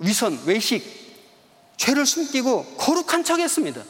[0.00, 0.82] 위선, 외식,
[1.76, 3.82] 죄를 숨기고 거룩한 척 했습니다.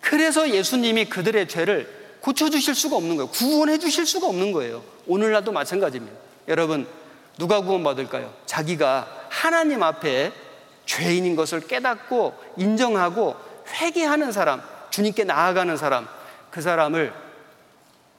[0.00, 3.30] 그래서 예수님이 그들의 죄를 고쳐주실 수가 없는 거예요.
[3.30, 4.82] 구원해 주실 수가 없는 거예요.
[5.06, 6.16] 오늘날도 마찬가지입니다.
[6.48, 6.86] 여러분,
[7.36, 8.34] 누가 구원받을까요?
[8.46, 10.32] 자기가 하나님 앞에
[10.86, 13.36] 죄인인 것을 깨닫고 인정하고
[13.68, 16.08] 회개하는 사람, 주님께 나아가는 사람,
[16.50, 17.12] 그 사람을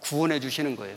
[0.02, 0.96] 구원해 주시는 거예요.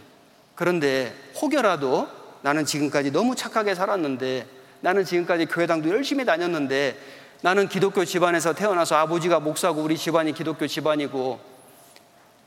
[0.63, 2.07] 그런데 혹여라도
[2.43, 4.47] 나는 지금까지 너무 착하게 살았는데
[4.81, 6.97] 나는 지금까지 교회당도 열심히 다녔는데
[7.41, 11.41] 나는 기독교 집안에서 태어나서 아버지가 목사고 우리 집안이 기독교 집안이고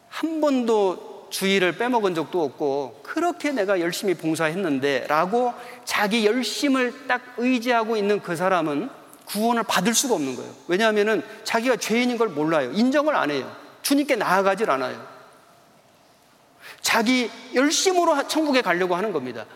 [0.07, 5.53] 한 번도 주의를 빼먹은 적도 없고 그렇게 내가 열심히 봉사했는데 라고
[5.83, 8.89] 자기 열심을 딱 의지하고 있는 그 사람은
[9.25, 10.53] 구원을 받을 수가 없는 거예요.
[10.69, 12.71] 왜냐하면 자기가 죄인인 걸 몰라요.
[12.71, 13.53] 인정을 안 해요.
[13.81, 15.14] 주님께 나아가질 않아요.
[16.85, 19.47] 자기 열심으로 천국에 가려고 하는 겁니다.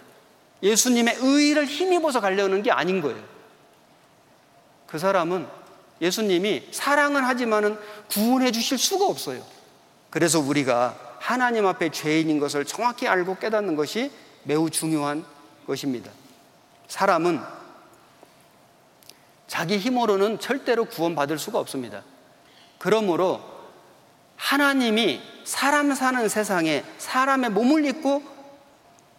[0.64, 3.24] 예수님의 의의를 힘입어서 가려는 게 아닌 거예요.
[4.88, 5.48] 그 사람은
[6.02, 7.78] 예수님이 사랑은 하지만은
[8.10, 9.46] 구원해 주실 수가 없어요.
[10.10, 14.12] 그래서 우리가 하나님 앞에 죄인인 것을 정확히 알고 깨닫는 것이
[14.42, 15.24] 매우 중요한
[15.68, 16.10] 것입니다.
[16.88, 17.42] 사람은
[19.46, 22.02] 자기 힘으로는 절대로 구원받을 수가 없습니다.
[22.80, 23.59] 그러므로
[24.40, 28.24] 하나님이 사람 사는 세상에 사람의 몸을 입고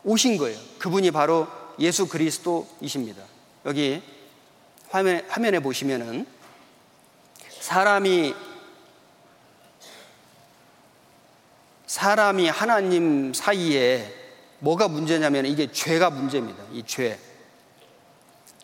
[0.03, 0.59] 오신 거예요.
[0.79, 1.47] 그분이 바로
[1.79, 3.23] 예수 그리스도이십니다.
[3.67, 4.03] 여기
[4.89, 6.27] 화면, 화면에 보시면은
[7.61, 8.35] 사람이
[11.87, 14.15] 사람이 하나님 사이에
[14.61, 16.63] 뭐가 문제냐면 이게 죄가 문제입니다.
[16.73, 17.19] 이 죄.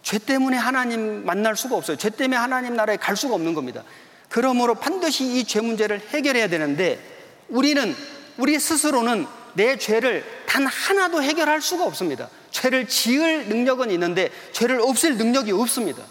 [0.03, 1.97] 죄 때문에 하나님 만날 수가 없어요.
[1.97, 3.83] 죄 때문에 하나님 나라에 갈 수가 없는 겁니다.
[4.29, 6.99] 그러므로 반드시 이 죄 문제를 해결해야 되는데
[7.49, 7.95] 우리는
[8.39, 12.29] 우리 스스로는 내 죄를 단 하나도 해결할 수가 없습니다.
[12.51, 16.03] 죄를 지을 능력은 있는데 죄를 없앨 능력이 없습니다.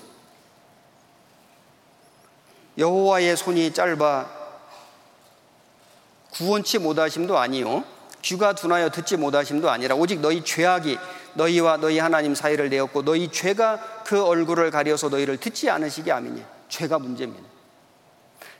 [2.78, 4.30] 여호와의 손이 짧아
[6.32, 7.84] 구원치 못하심도 아니요
[8.22, 10.97] 귀가 둔하여 듣지 못하심도 아니라 오직 너희 죄악이
[11.36, 16.97] 너희와 너희 하나님 사이를 내었고 너희 죄가 그 얼굴을 가려서 너희를 듣지 않으시게 하미니 죄가
[16.99, 17.55] 문제입니다.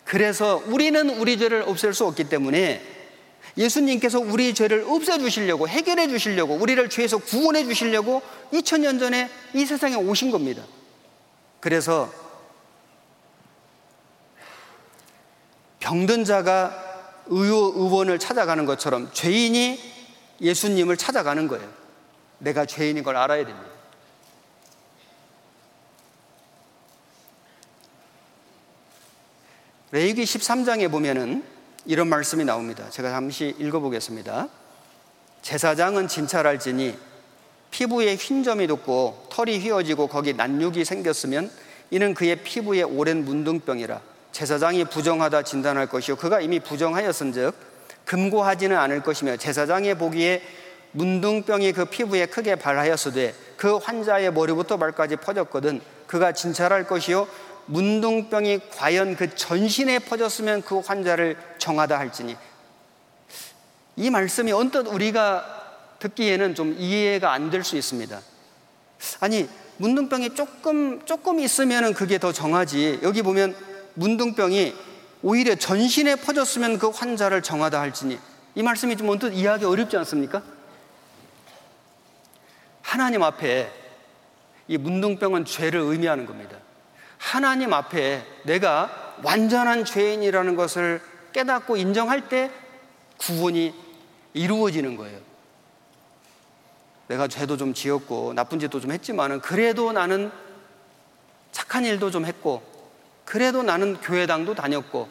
[0.06, 2.82] 그래서 우리는 우리 죄를 없앨 수 없기 때문에
[3.58, 8.22] 예수님께서 우리 죄를 없애 주시려고 해결해 주시려고 우리를 죄에서 구원해 주시려고
[8.54, 10.64] 2000년 전에 이 세상에 오신 겁니다.
[11.60, 12.12] 그래서
[15.80, 16.84] 병든 자가
[17.28, 19.80] 의호, 의원을 찾아가는 것처럼 죄인이
[20.42, 21.68] 예수님을 찾아가는 거예요.
[22.40, 23.75] 내가 죄인인 걸 알아야 됩니다.
[29.96, 31.42] 레이기 13장에 보면은
[31.86, 32.90] 이런 말씀이 나옵니다.
[32.90, 34.50] 제가 잠시 읽어보겠습니다.
[35.42, 36.98] 제사장은 진찰할지니
[37.72, 41.50] 피부에 흰점이 돋고 털이 휘어지고 거기 난육이 생겼으면
[41.92, 44.02] 이는 그의 피부에 오랜 문둥병이라
[44.34, 47.56] 제사장이 부정하다 진단할 것이요 그가 이미 부정하였은즉
[48.04, 50.42] 금고하지는 않을 것이며 제사장의 보기에
[50.92, 57.30] 문둥병이 그 피부에 크게 발하였으되 그 환자의 머리부터 발까지 퍼졌거든 그가 진찰할 것이요
[57.68, 62.36] 문둥병이 과연 그 전신에 퍼졌으면 그 환자를 정하다 할지니
[63.96, 65.54] 이 말씀이 언뜻 우리가
[66.00, 68.20] 듣기에는 좀 이해가 안 될 수 있습니다.
[69.20, 73.56] 아니 문둥병이 조금 조금 있으면은 그게 더 정하지 여기 보면
[73.96, 74.74] 문둥병이
[75.22, 78.20] 오히려 전신에 퍼졌으면 그 환자를 정하다 할지니
[78.56, 80.44] 이 말씀이 좀 언뜻 이해하기 어렵지 않습니까?
[82.82, 83.72] 하나님 앞에
[84.68, 86.58] 이 문둥병은 죄를 의미하는 겁니다.
[87.18, 91.02] 하나님 앞에 내가 완전한 죄인이라는 것을
[91.34, 92.52] 깨닫고 인정할 때
[93.18, 93.74] 구원이
[94.34, 95.20] 이루어지는 거예요.
[97.08, 100.32] 내가 죄도 좀 지었고 나쁜 짓도 좀 했지만은 그래도 나는
[101.52, 102.64] 착한 일도 좀 했고
[103.24, 105.08] 그래도 나는 교회당도 다녔고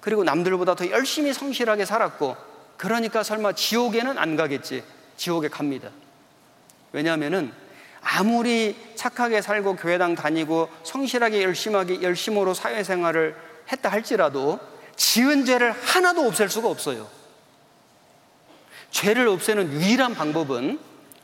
[0.00, 2.36] 그리고 남들보다 더 열심히 성실하게 살았고
[2.76, 4.84] 그러니까 설마 지옥에는 안 가겠지.
[5.16, 5.90] 지옥에 갑니다.
[6.92, 7.52] 왜냐하면은
[8.04, 13.34] 아무리 착하게 살고 교회당 다니고 성실하게 열심하게 열심으로 사회생활을
[13.72, 14.60] 했다 할지라도
[14.94, 17.08] 지은 죄를 하나도 없앨 수가 없어요.
[18.90, 20.78] 죄를 없애는 유일한 방법은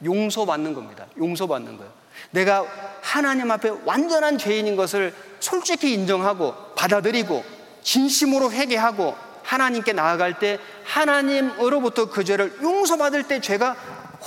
[0.05, 1.07] 용서받는 겁니다.
[1.18, 1.93] 용서받는 거예요.
[2.31, 2.64] 내가
[3.03, 7.45] 하나님 앞에 완전한 죄인인 것을 솔직히 인정하고 받아들이고
[7.83, 13.72] 진심으로 회개하고 하나님께 나아갈 때 하나님으로부터 그 죄를 용서받을 때 죄가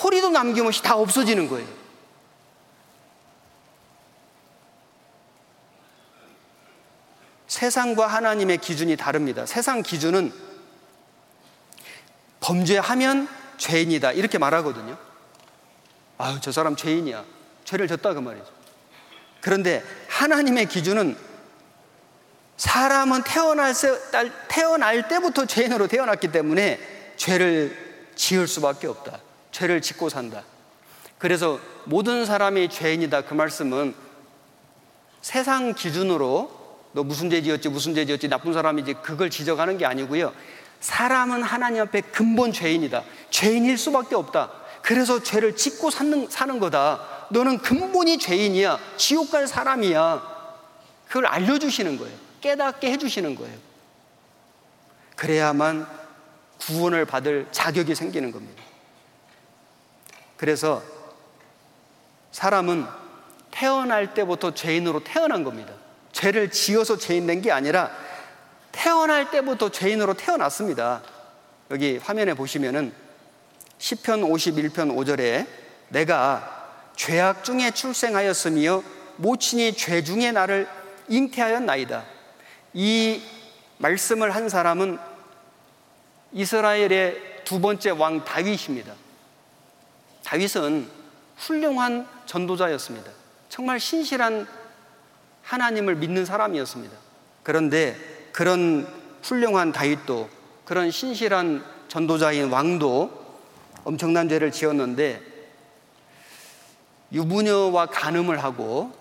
[0.04, 1.83] 허리도 남김없이 다 없어지는 거예요.
[7.54, 9.46] 세상과 하나님의 기준이 다릅니다.
[9.46, 10.34] 세상 기준은
[12.40, 14.14] 범죄하면 죄인이다.
[14.14, 14.98] 이렇게 말하거든요.
[16.18, 17.24] 아유, 저 사람 죄인이야.
[17.64, 18.14] 죄를 졌다.
[18.16, 18.48] 그 말이죠.
[19.40, 21.16] 그런데 하나님의 기준은
[22.58, 23.74] 사람은 태어날,
[24.48, 26.80] 태어날 때부터 죄인으로 태어났기 때문에
[27.18, 29.20] 죄를 지을 수밖에 없다.
[29.52, 30.44] 죄를 짓고 산다.
[31.20, 33.26] 그래서 모든 사람이 죄인이다.
[33.26, 33.94] 그 말씀은
[35.22, 36.63] 세상 기준으로
[36.94, 40.34] 너 무슨 죄 지었지, 무슨 죄 지었지, 나쁜 사람이지, 그걸 지적하는 게 아니고요.
[40.80, 43.04] 사람은 하나님 앞에 근본 죄인이다.
[43.30, 44.52] 죄인일 수밖에 없다.
[44.82, 47.28] 그래서 죄를 짓고 사는, 사는 거다.
[47.32, 48.78] 너는 근본이 죄인이야.
[48.98, 50.34] 지옥 갈 사람이야.
[51.08, 52.16] 그걸 알려주시는 거예요.
[52.42, 53.58] 깨닫게 해주시는 거예요.
[55.16, 55.88] 그래야만
[56.60, 58.62] 구원을 받을 자격이 생기는 겁니다.
[60.38, 60.84] 그래서
[62.32, 62.86] 사람은
[63.52, 65.74] 태어날 때부터 죄인으로 태어난 겁니다.
[66.14, 67.92] 죄를 지어서 죄인 된 게 아니라
[68.72, 71.02] 태어날 때부터 죄인으로 태어났습니다.
[71.72, 72.94] 여기 화면에 보시면은
[73.80, 75.48] 10편 51편 5절에
[75.90, 78.84] 내가 죄악 중에 출생하였으며
[79.18, 80.68] 모친이 죄 중에 나를
[81.10, 82.04] 잉태하였나이다.
[82.74, 83.22] 이
[83.78, 84.98] 말씀을 한 사람은
[86.32, 88.94] 이스라엘의 두 번째 왕 다윗입니다.
[90.24, 90.90] 다윗은
[91.38, 93.12] 훌륭한 전도자였습니다.
[93.50, 94.48] 정말 신실한
[95.44, 96.96] 하나님을 믿는 사람이었습니다.
[97.44, 97.96] 그런데
[98.32, 98.88] 그런
[99.22, 100.30] 훌륭한 다윗도
[100.66, 103.24] 그런 신실한 전도자인 왕도
[103.84, 105.22] 엄청난 죄를 지었는데
[107.12, 108.92] 유부녀와 간음을 하고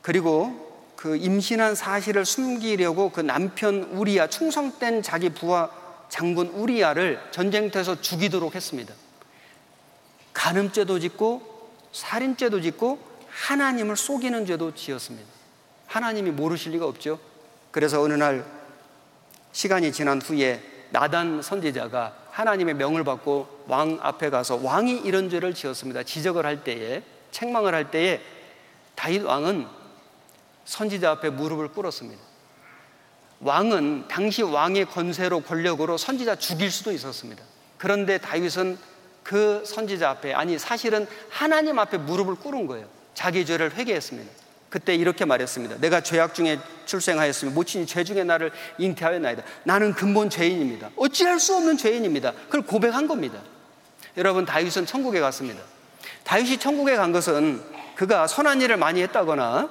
[0.00, 5.70] 그리고 그 임신한 사실을 숨기려고 그 남편 우리야 충성된 자기 부하
[6.08, 8.94] 장군 우리야를 전쟁터에서 죽이도록 했습니다.
[10.32, 15.29] 간음죄도 짓고 살인죄도 짓고 하나님을 속이는 죄도 지었습니다.
[15.90, 17.18] 하나님이 모르실 리가 없죠.
[17.72, 18.44] 그래서 어느 날
[19.50, 26.04] 시간이 지난 후에 나단 선지자가 하나님의 명을 받고 왕 앞에 가서 왕이 이런 죄를 지었습니다.
[26.04, 28.20] 지적을 할 때에 책망을 할 때에
[28.94, 29.66] 다윗 왕은
[30.64, 32.22] 선지자 앞에 무릎을 꿇었습니다.
[33.40, 37.42] 왕은 당시 왕의 권세로 권력으로 선지자 죽일 수도 있었습니다.
[37.78, 38.78] 그런데 다윗은
[39.24, 42.86] 그 선지자 앞에 아니 사실은 하나님 앞에 무릎을 꿇은 거예요.
[43.14, 44.39] 자기 죄를 회개했습니다.
[44.70, 45.76] 그때 이렇게 말했습니다.
[45.80, 49.42] 내가 죄악 중에 출생하였으며 모친이 죄 중에 나를 잉태하였나이다.
[49.64, 50.90] 나는 근본 죄인입니다.
[50.96, 52.32] 어찌할 수 없는 죄인입니다.
[52.46, 53.40] 그걸 고백한 겁니다.
[54.16, 55.60] 여러분 다윗은 천국에 갔습니다.
[56.24, 57.60] 다윗이 천국에 간 것은
[57.96, 59.68] 그가 선한 일을 많이 했다거나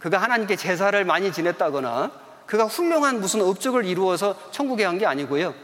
[0.00, 2.10] 그가 하나님께 제사를 많이 지냈다거나
[2.46, 5.54] 그가 훌륭한 무슨 업적을 이루어서 천국에 간 게 아니고요.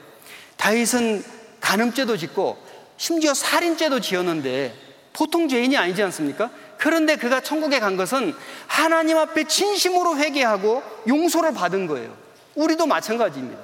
[0.57, 1.25] 다윗은
[1.61, 2.57] 간음죄도 짓고
[2.97, 4.75] 심지어 살인죄도 지었는데
[5.13, 6.51] 보통 죄인이 아니지 않습니까?
[6.81, 8.35] 그런데 그가 천국에 간 것은
[8.67, 12.17] 하나님 앞에 진심으로 회개하고 용서를 받은 거예요.
[12.55, 13.61] 우리도 마찬가지입니다.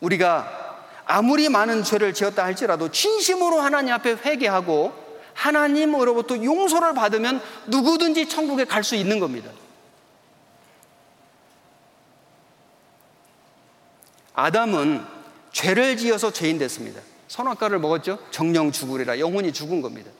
[0.00, 4.94] 우리가 아무리 많은 죄를 지었다 할지라도 진심으로 하나님 앞에 회개하고
[5.34, 9.50] 하나님으로부터 용서를 받으면 누구든지 천국에 갈 수 있는 겁니다.
[14.32, 15.04] 아담은
[15.52, 17.02] 죄를 지어서 죄인 됐습니다.
[17.28, 18.18] 선악과를 먹었죠?
[18.30, 19.18] 정령 죽으리라.
[19.18, 20.10] 영혼이 죽은 겁니다.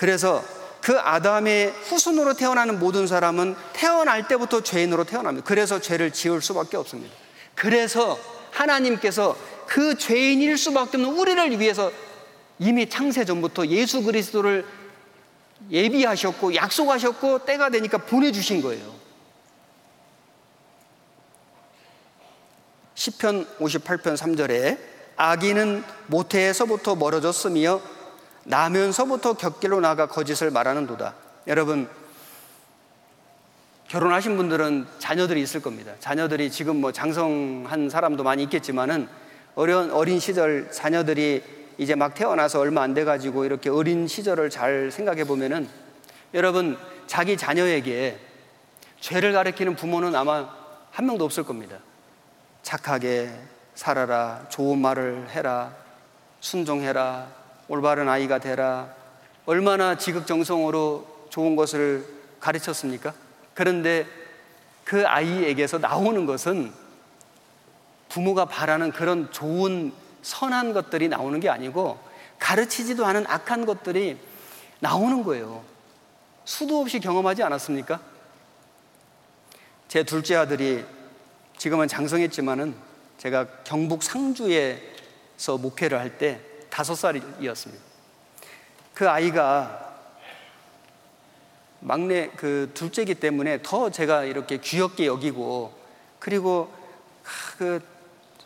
[0.00, 0.42] 그래서
[0.80, 5.46] 그 아담의 후손으로 태어나는 모든 사람은 태어날 때부터 죄인으로 태어납니다.
[5.46, 7.14] 그래서 죄를 지을 수밖에 없습니다.
[7.54, 8.18] 그래서
[8.50, 9.36] 하나님께서
[9.66, 11.92] 그 죄인일 수밖에 없는 우리를 위해서
[12.58, 14.64] 이미 창세 전부터 예수 그리스도를
[15.70, 18.94] 예비하셨고 약속하셨고 때가 되니까 보내주신 거예요.
[22.94, 24.78] 10편 58편 3절에
[25.16, 27.99] 아기는 모태에서부터 멀어졌으며
[28.44, 31.14] 나면서부터 곁길로 나가 거짓을 말하는도다.
[31.46, 31.88] 여러분
[33.88, 35.92] 결혼하신 분들은 자녀들이 있을 겁니다.
[35.98, 39.08] 자녀들이 지금 뭐 장성한 사람도 많이 있겠지만은
[39.56, 41.42] 어린 어린 시절 자녀들이
[41.76, 45.68] 이제 막 태어나서 얼마 안 돼 가지고 이렇게 어린 시절을 잘 생각해 보면은
[46.34, 48.18] 여러분 자기 자녀에게
[49.00, 50.48] 죄를 가르치는 부모는 아마
[50.92, 51.78] 한 명도 없을 겁니다.
[52.62, 53.32] 착하게
[53.74, 55.72] 살아라, 좋은 말을 해라,
[56.40, 57.39] 순종해라,
[57.70, 58.92] 올바른 아이가 되라.
[59.46, 62.04] 얼마나 지극정성으로 좋은 것을
[62.40, 63.14] 가르쳤습니까?
[63.54, 64.08] 그런데
[64.82, 66.72] 그 아이에게서 나오는 것은
[68.08, 69.92] 부모가 바라는 그런 좋은
[70.22, 71.96] 선한 것들이 나오는 게 아니고
[72.40, 74.18] 가르치지도 않은 악한 것들이
[74.80, 75.62] 나오는 거예요.
[76.44, 78.00] 수도 없이 경험하지 않았습니까?
[79.86, 80.84] 제 둘째 아들이
[81.56, 82.74] 지금은 장성했지만은
[83.18, 87.82] 제가 경북 상주에서 목회를 할 때 다섯 살이었습니다.
[88.94, 89.96] 그 아이가
[91.80, 95.74] 막내 그 둘째기 때문에 더 제가 이렇게 귀엽게 여기고
[96.18, 96.72] 그리고
[97.58, 97.80] 그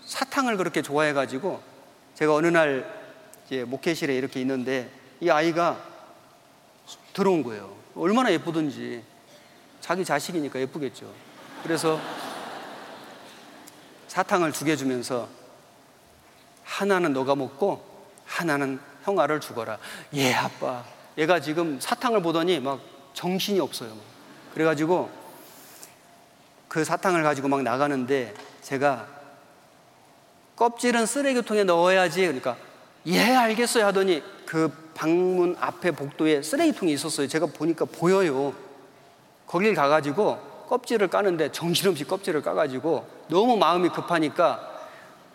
[0.05, 1.61] 사탕을 그렇게 좋아해가지고
[2.15, 2.89] 제가 어느 날
[3.47, 5.83] 이제 목회실에 이렇게 있는데 이 아이가
[7.13, 7.75] 들어온 거예요.
[7.97, 9.03] 얼마나 예쁘든지
[9.81, 11.13] 자기 자식이니까 예쁘겠죠.
[11.63, 12.01] 그래서
[14.09, 15.29] 사탕을 두 개 주면서
[16.63, 17.94] 하나는 너가 먹고
[18.27, 19.79] 하나는 형아를 주거라.
[20.15, 20.85] 예, 아빠.
[21.19, 22.81] 얘가 지금 사탕을 보더니 막
[23.13, 23.93] 정신이 없어요.
[24.55, 25.11] 그래가지고
[26.69, 29.07] 그 사탕을 가지고 막 나가는데 제가
[30.57, 32.23] 껍질은 쓰레기통에 넣어야지.
[32.23, 32.57] 그러니까
[33.07, 37.29] 예, 알겠어요 하더니 그 방문 앞에 복도에 쓰레기통이 있었어요.
[37.29, 38.55] 제가 보니까 보여요.
[39.47, 44.71] 거길 가가지고 껍질을 까는데 정신없이 껍질을 까가지고 너무 마음이 급하니까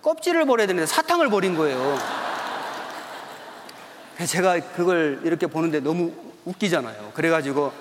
[0.02, 2.29] 껍질을 버려야 되는데 사탕을 버린 거예요.
[4.26, 6.14] 제가 그걸 이렇게 보는데 너무
[6.46, 7.12] 웃기잖아요.
[7.14, 7.72] 그래가지고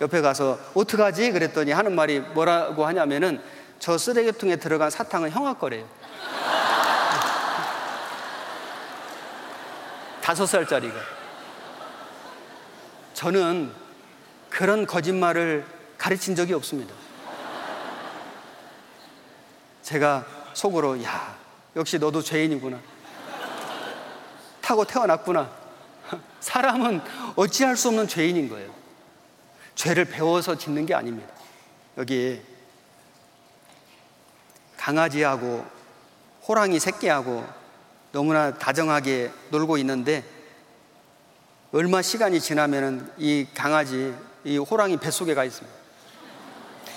[0.00, 1.32] 옆에 가서 어떡하지?
[1.32, 3.40] 그랬더니 하는 말이 뭐라고 하냐면은
[3.78, 5.86] 저 쓰레기통에 들어간 사탕은 형아 거래요.
[10.22, 10.94] 다섯 살짜리가.
[13.14, 13.72] 저는
[14.50, 15.64] 그런 거짓말을
[15.96, 16.92] 가르친 적이 없습니다.
[19.82, 21.36] 제가 속으로, 야,
[21.76, 22.80] 역시 너도 죄인이구나.
[24.60, 25.65] 타고 태어났구나.
[26.46, 27.00] 사람은
[27.34, 28.72] 어찌할 수 없는 죄인인 거예요.
[29.74, 31.28] 죄를 배워서 짓는 게 아닙니다.
[31.98, 32.40] 여기
[34.76, 35.66] 강아지하고
[36.46, 37.44] 호랑이 새끼하고
[38.12, 40.22] 너무나 다정하게 놀고 있는데
[41.72, 45.76] 얼마 시간이 지나면은 이 강아지, 이 호랑이 뱃속에 가 있습니다.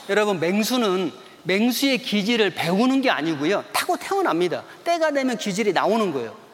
[0.09, 1.11] 여러분, 맹수는
[1.43, 3.65] 맹수의 기질을 배우는 게 아니고요.
[3.73, 4.63] 타고 태어납니다.
[4.83, 6.48] 때가 되면 기질이 나오는 거예요.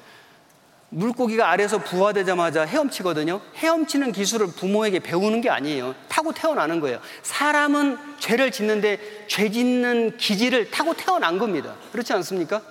[0.96, 3.42] 물고기가 아래서 부화되자마자 헤엄치거든요.
[3.56, 5.94] 헤엄치는 기술을 부모에게 배우는 게 아니에요.
[6.08, 7.02] 타고 태어나는 거예요.
[7.22, 11.76] 사람은 죄를 짓는데 죄 짓는 기질을 타고 태어난 겁니다.
[11.92, 12.62] 그렇지 않습니까?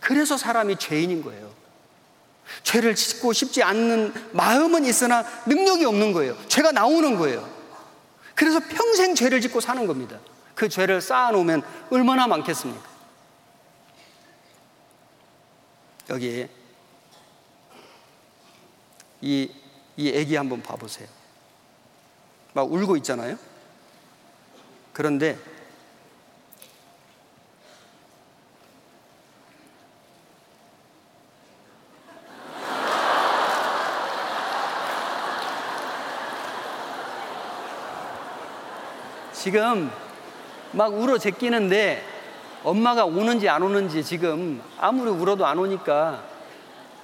[0.00, 1.48] 그래서 사람이 죄인인 거예요.
[2.64, 6.36] 죄를 짓고 싶지 않는 마음은 있으나 능력이 없는 거예요.
[6.48, 7.48] 죄가 나오는 거예요.
[8.34, 10.18] 그래서 평생 죄를 짓고 사는 겁니다.
[10.56, 12.88] 그 죄를 쌓아놓으면 얼마나 많겠습니까?
[16.10, 16.48] 여기
[19.20, 19.50] 이,
[19.96, 21.08] 이 애기 한번 봐보세요.
[22.52, 23.36] 막 울고 있잖아요.
[24.92, 25.38] 그런데
[39.32, 39.90] 지금
[40.72, 42.04] 막 울어 제끼는데
[42.64, 46.37] 엄마가 오는지 안 오는지 지금 아무리 울어도 안 오니까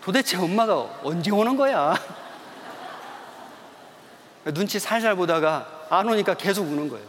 [0.05, 1.94] 도대체 엄마가 언제 오는 거야?
[4.52, 7.07] 눈치 살살 보다가 안 오니까 계속 우는 거예요.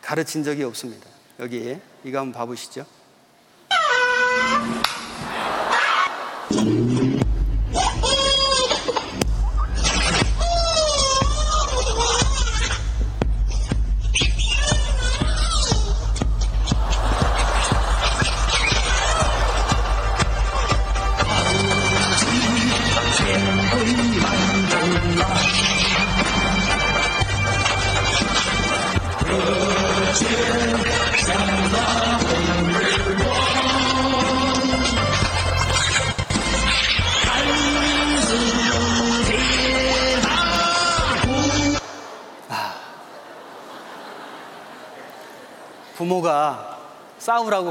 [0.00, 1.06] 가르친 적이 없습니다.
[1.38, 2.86] 여기 이거 한번 봐보시죠.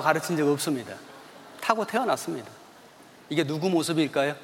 [0.09, 0.95] 가르친 적 없습니다.
[1.61, 2.49] 타고 태어났습니다.
[3.29, 4.35] 이게 누구 모습일까요?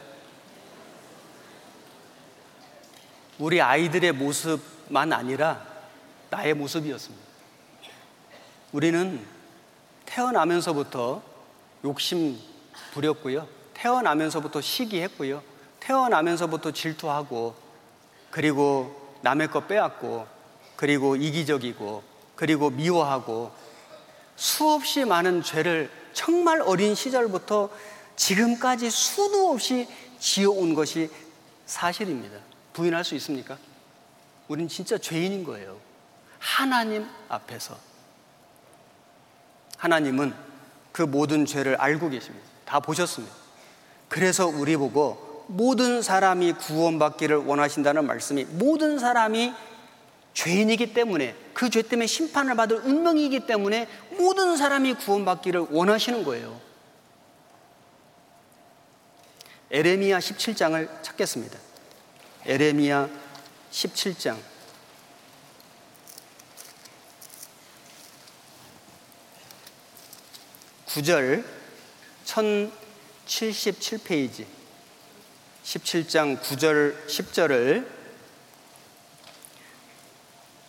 [3.39, 5.65] 우리 아이들의 모습만 아니라
[6.29, 7.25] 나의 모습이었습니다.
[8.73, 9.25] 우리는
[10.05, 11.23] 태어나면서부터
[11.83, 12.39] 욕심
[12.93, 13.47] 부렸고요.
[13.73, 15.41] 태어나면서부터 시기했고요.
[15.79, 17.55] 태어나면서부터 질투하고
[18.29, 20.27] 그리고 남의 것 빼앗고
[20.75, 22.03] 그리고 이기적이고
[22.35, 23.64] 그리고 미워하고
[24.35, 27.69] 수없이 많은 죄를 정말 어린 시절부터
[28.15, 29.87] 지금까지 수도 없이
[30.19, 31.09] 지어온 것이
[31.65, 32.37] 사실입니다.
[32.73, 33.57] 부인할 수 있습니까?
[34.47, 35.77] 우린 진짜 죄인인 거예요.
[36.39, 37.77] 하나님 앞에서.
[39.77, 40.33] 하나님은
[40.91, 42.47] 그 모든 죄를 알고 계십니다.
[42.65, 43.35] 다 보셨습니다.
[44.07, 49.53] 그래서 우리 보고 모든 사람이 구원받기를 원하신다는 말씀이 모든 사람이
[50.35, 56.61] 죄인이기 때문에 그 죄 때문에 심판을 받을 운명이기 때문에 모든 사람이 구원받기를 원하시는 거예요.
[59.71, 61.57] 에레미야 17장을 찾겠습니다.
[62.45, 63.09] 에레미야
[63.71, 64.37] 17장
[70.87, 71.43] 9절
[72.25, 74.45] 1077페이지
[75.63, 77.94] 17장 9절 10절을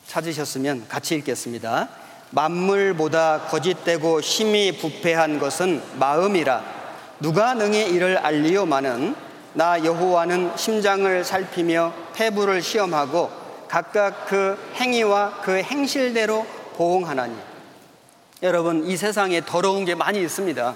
[0.07, 1.89] 찾으셨으면 같이 읽겠습니다.
[2.31, 6.63] 만물보다 거짓되고 심히 부패한 것은 마음이라
[7.21, 9.15] 누가 능히 이를 알리오마는
[9.55, 13.31] 나 여호와는 심장을 살피며 태부를 시험하고
[13.69, 17.35] 각각 그 행위와 그 행실대로 보응하나니
[18.43, 20.75] 여러분 이 세상에 더러운 게 많이 있습니다.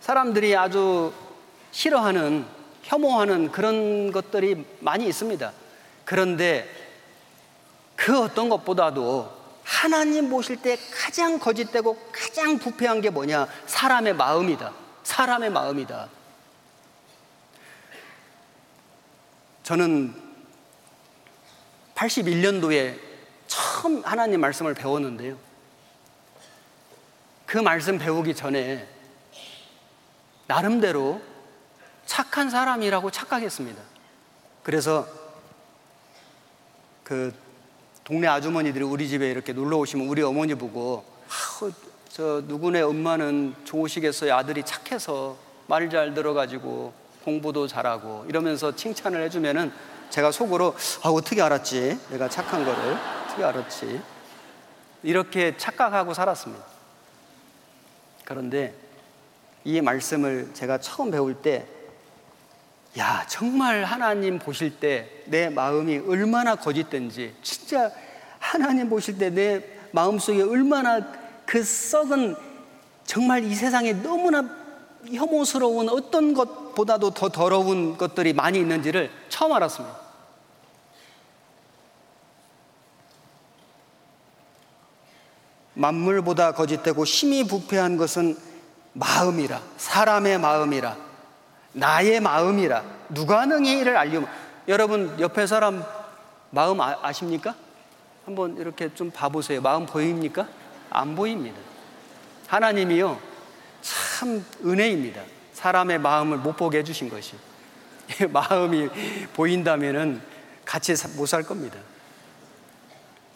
[0.00, 1.12] 사람들이 아주
[1.70, 2.46] 싫어하는
[2.82, 5.52] 혐오하는 그런 것들이 많이 있습니다.
[6.04, 6.66] 그런데
[7.96, 13.46] 그 어떤 것보다도 하나님 보실 때 가장 거짓되고 가장 부패한 게 뭐냐?
[13.66, 14.72] 사람의 마음이다.
[15.04, 16.08] 사람의 마음이다.
[19.62, 20.14] 저는
[21.94, 22.98] 81년도에
[23.46, 25.38] 처음 하나님 말씀을 배웠는데요.
[27.46, 28.88] 그 말씀 배우기 전에
[30.46, 31.20] 나름대로
[32.06, 33.82] 착한 사람이라고 착각했습니다.
[34.62, 35.06] 그래서
[37.04, 37.34] 그
[38.04, 41.70] 동네 아주머니들이 우리 집에 이렇게 놀러 오시면 우리 어머니 보고 아,
[42.08, 44.34] 저 누구네 엄마는 좋으시겠어요.
[44.34, 45.36] 아들이 착해서
[45.68, 46.92] 말 잘 들어가지고
[47.24, 49.72] 공부도 잘하고 이러면서 칭찬을 해주면은
[50.10, 51.98] 제가 속으로 아 어떻게 알았지?
[52.10, 54.00] 내가 착한 거를 어떻게 알았지?
[55.04, 56.64] 이렇게 착각하고 살았습니다.
[58.24, 58.74] 그런데
[59.64, 61.66] 이 말씀을 제가 처음 배울 때,
[62.98, 67.90] 야, 정말 하나님 보실 때 내 마음이 얼마나 거짓된지, 진짜
[68.38, 71.00] 하나님 보실 때 내 마음속에 얼마나
[71.46, 72.34] 그 썩은
[73.04, 74.44] 정말 이 세상에 너무나
[75.12, 80.00] 혐오스러운 어떤 것보다도 더 더러운 것들이 많이 있는지를 처음 알았습니다.
[85.74, 88.36] 만물보다 거짓되고 심히 부패한 것은
[88.92, 90.96] 마음이라 사람의 마음이라
[91.72, 94.22] 나의 마음이라 누가 능히 이를 알려
[94.68, 95.84] 여러분 옆에 사람
[96.50, 97.54] 마음 아, 십니까
[98.24, 100.46] 한번 이렇게 좀 봐보세요 마음 보입니까?
[100.90, 101.58] 안 보입니다
[102.46, 103.18] 하나님이요
[103.80, 105.22] 참 은혜입니다
[105.54, 107.36] 사람의 마음을 못 보게 해주신 것이
[108.30, 108.88] 마음이
[109.34, 110.22] 보인다면
[110.64, 111.78] 같이 못 살 겁니다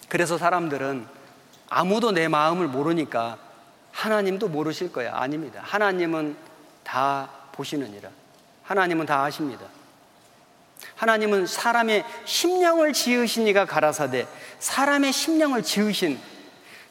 [0.09, 1.07] 그래서 사람들은
[1.69, 3.39] 아무도 내 마음을 모르니까
[3.93, 5.17] 하나님도 모르실 거야.
[5.17, 5.61] 아닙니다.
[5.65, 6.37] 하나님은
[6.85, 8.11] 다 보시느니라.
[8.67, 9.65] 하나님은 다 아십니다.
[10.97, 14.27] 하나님은 사람의 심령을 지으시니가 가라사대
[14.59, 16.19] 사람의 심령을 지으신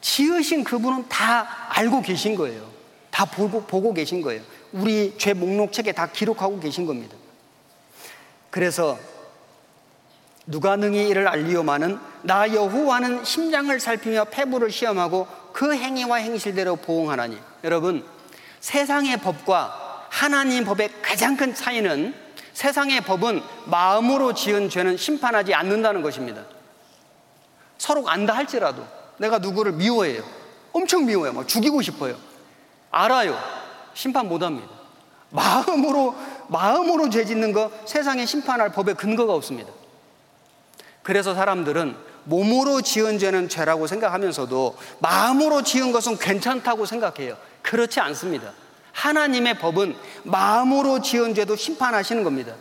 [0.01, 2.69] 지으신 그분은 다 알고 계신 거예요.
[3.09, 4.41] 다 보고, 보고 계신 거예요.
[4.71, 7.15] 우리 죄 목록책에 다 기록하고 계신 겁니다.
[8.51, 8.99] 그래서
[10.45, 18.05] 누가 능히 이를 알리오마는 나 여호와는 심장을 살피며 폐부를 시험하고 그 행위와 행실대로 보응하나니 여러분
[18.59, 19.84] 세상의 법과
[20.15, 22.15] 하나님 법의 가장 큰 차이는
[22.53, 26.45] 세상의 법은 마음으로 지은 죄는 심판하지 않는다는 것입니다.
[27.77, 28.87] 서로 안다 할지라도
[29.17, 30.23] 내가 누구를 미워해요.
[30.71, 31.33] 엄청 미워요.
[31.33, 32.15] 막 죽이고 싶어요.
[32.91, 33.37] 알아요.
[33.93, 34.69] 심판 못 합니다.
[35.31, 36.15] 마음으로
[36.47, 39.69] 마음으로 죄 짓는 거 세상에 심판할 법의 근거가 없습니다.
[41.03, 41.93] 그래서 사람들은
[42.23, 47.35] 몸으로 지은 죄는 죄라고 생각하면서도 마음으로 지은 것은 괜찮다고 생각해요.
[47.61, 48.53] 그렇지 않습니다.
[48.95, 52.55] 하나님의 법은 마음으로 지은 죄도 심판하시는 겁니다.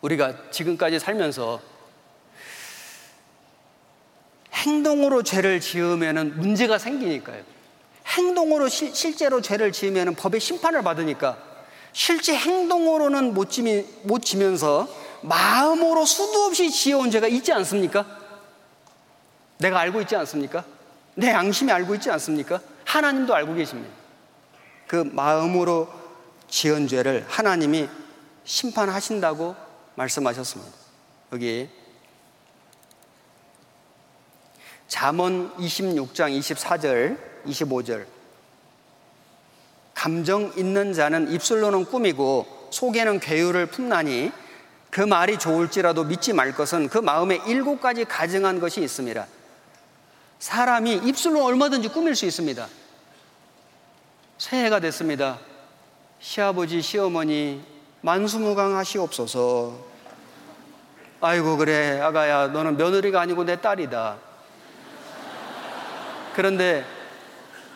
[0.00, 1.60] 우리가 지금까지 살면서
[4.54, 7.42] 행동으로 죄를 지으면 문제가 생기니까요.
[8.06, 11.36] 행동으로 시, 실제로 죄를 지으면 법의 심판을 받으니까
[11.92, 14.88] 실제 행동으로는 못, 지미, 못 지면서
[15.22, 18.06] 마음으로 수도 없이 지어온 죄가 있지 않습니까?
[19.58, 20.64] 내가 알고 있지 않습니까?
[21.16, 22.60] 내 양심이 알고 있지 않습니까?
[22.88, 23.94] 하나님도 알고 계십니다.
[24.86, 25.88] 그 마음으로
[26.48, 27.86] 지은 죄를 하나님이
[28.44, 29.54] 심판하신다고
[29.94, 30.72] 말씀하셨습니다.
[31.32, 31.68] 여기
[34.88, 38.06] 잠언 26장 24절 25절
[39.92, 44.32] 감정 있는 자는 입술로는 꾸미고 속에는 괴유를 품나니
[44.88, 49.26] 그 말이 좋을지라도 믿지 말 것은 그 마음에 일곱 가지 가증한 것이 있습니다.
[50.38, 52.66] 사람이 입술로 얼마든지 꾸밀 수 있습니다.
[54.38, 55.38] 새해가 됐습니다.
[56.20, 57.64] 시아버지, 시어머니,
[58.00, 59.86] 만수무강 하시옵소서.
[61.20, 64.18] 아이고 그래 아가야 너는 며느리가 아니고 내 딸이다.
[66.34, 66.84] 그런데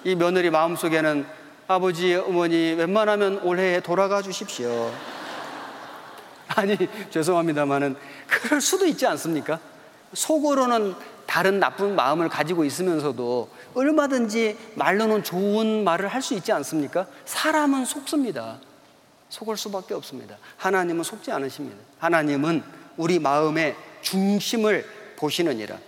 [0.04, 1.26] 이 며느리 마음속에는
[1.66, 4.92] 아버지 어머니 웬만하면 올해에 돌아가 주십시오.
[6.54, 6.76] 아니
[7.10, 7.96] 죄송합니다만은
[8.28, 9.58] 그럴 수도 있지 않습니까?
[10.14, 10.94] 속으로는
[11.26, 17.06] 다른 나쁜 마음을 가지고 있으면서도 얼마든지 말로는 좋은 말을 할 수 있지 않습니까?
[17.24, 18.58] 사람은 속습니다.
[19.28, 20.36] 속을 수밖에 없습니다.
[20.58, 21.78] 하나님은 속지 않으십니다.
[21.98, 22.62] 하나님은
[22.96, 24.84] 우리 마음의 중심을
[25.16, 25.78] 보시느니라.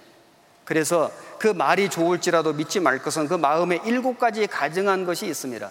[0.65, 5.71] 그래서 그 말이 좋을지라도 믿지 말 것은 그 마음에 일곱 가지 가증한 것이 있습니다.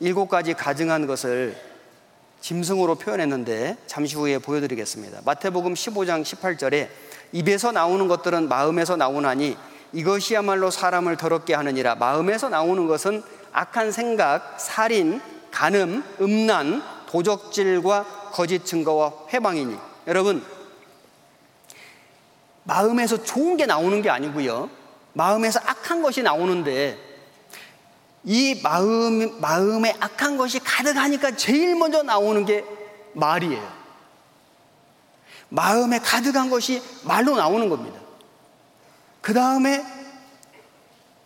[0.00, 1.56] 일곱 가지 가증한 것을
[2.42, 5.22] 짐승으로 표현했는데 잠시 후에 보여드리겠습니다.
[5.24, 6.88] 마태복음 15장 18절에
[7.32, 9.56] 입에서 나오는 것들은 마음에서 나오나니
[9.92, 11.94] 이것이야말로 사람을 더럽게 하느니라.
[11.96, 13.22] 마음에서 나오는 것은
[13.52, 15.20] 악한 생각, 살인,
[15.50, 19.76] 간음, 음란, 도적질과 거짓 증거와 회방이니.
[20.06, 20.44] 여러분,
[22.64, 24.68] 마음에서 좋은 게 나오는 게 아니고요.
[25.14, 26.98] 마음에서 악한 것이 나오는데
[28.24, 32.64] 이 마음, 마음에 악한 것이 가득하니까 제일 먼저 나오는 게
[33.14, 33.75] 말이에요.
[35.48, 37.98] 마음에 가득한 것이 말로 나오는 겁니다.
[39.20, 39.84] 그 다음에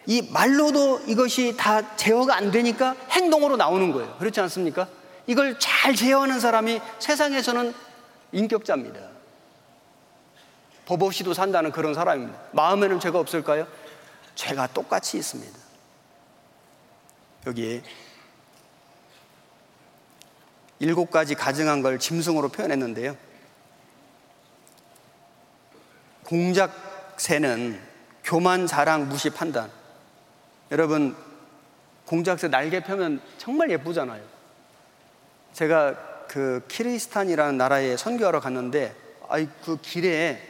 [0.07, 4.17] 이 말로도 이것이 다 제어가 안 되니까 행동으로 나오는 거예요.
[4.19, 4.89] 그렇지 않습니까?
[5.27, 7.75] 이걸 잘 제어하는 사람이 세상에서는
[8.33, 9.01] 인격자입니다.
[10.87, 12.39] 법 없이도 산다는 그런 사람입니다.
[12.53, 13.67] 마음에는 죄가 없을까요?
[14.35, 15.59] 죄가 똑같이 있습니다.
[17.47, 17.83] 여기에
[20.81, 23.17] 일곱 가지 가증한 걸 짐승으로 표현했는데요.
[26.31, 27.81] 공작새는
[28.23, 29.69] 교만, 자랑, 무시, 판단.
[30.71, 31.17] 여러분,
[32.07, 34.23] 공작새 날개 펴면 정말 예쁘잖아요.
[35.53, 35.97] 제가
[36.29, 38.95] 그 키르기스탄이라는 나라에 선교하러 갔는데,
[39.29, 40.41] 아이, 그 길에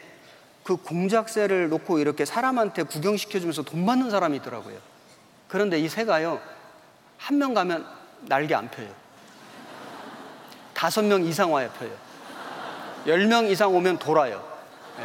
[0.65, 4.77] 그 공작새를 놓고 이렇게 사람한테 구경시켜주면서 돈 받는 사람이 있더라고요.
[5.49, 6.43] 그런데 이 새가요,
[7.17, 7.87] 한 명 가면
[8.27, 8.89] 날개 안 펴요.
[10.75, 11.91] 다섯 명 이상 와야 펴요.
[13.07, 14.45] 열 명 이상 오면 돌아요.
[14.99, 15.05] 네.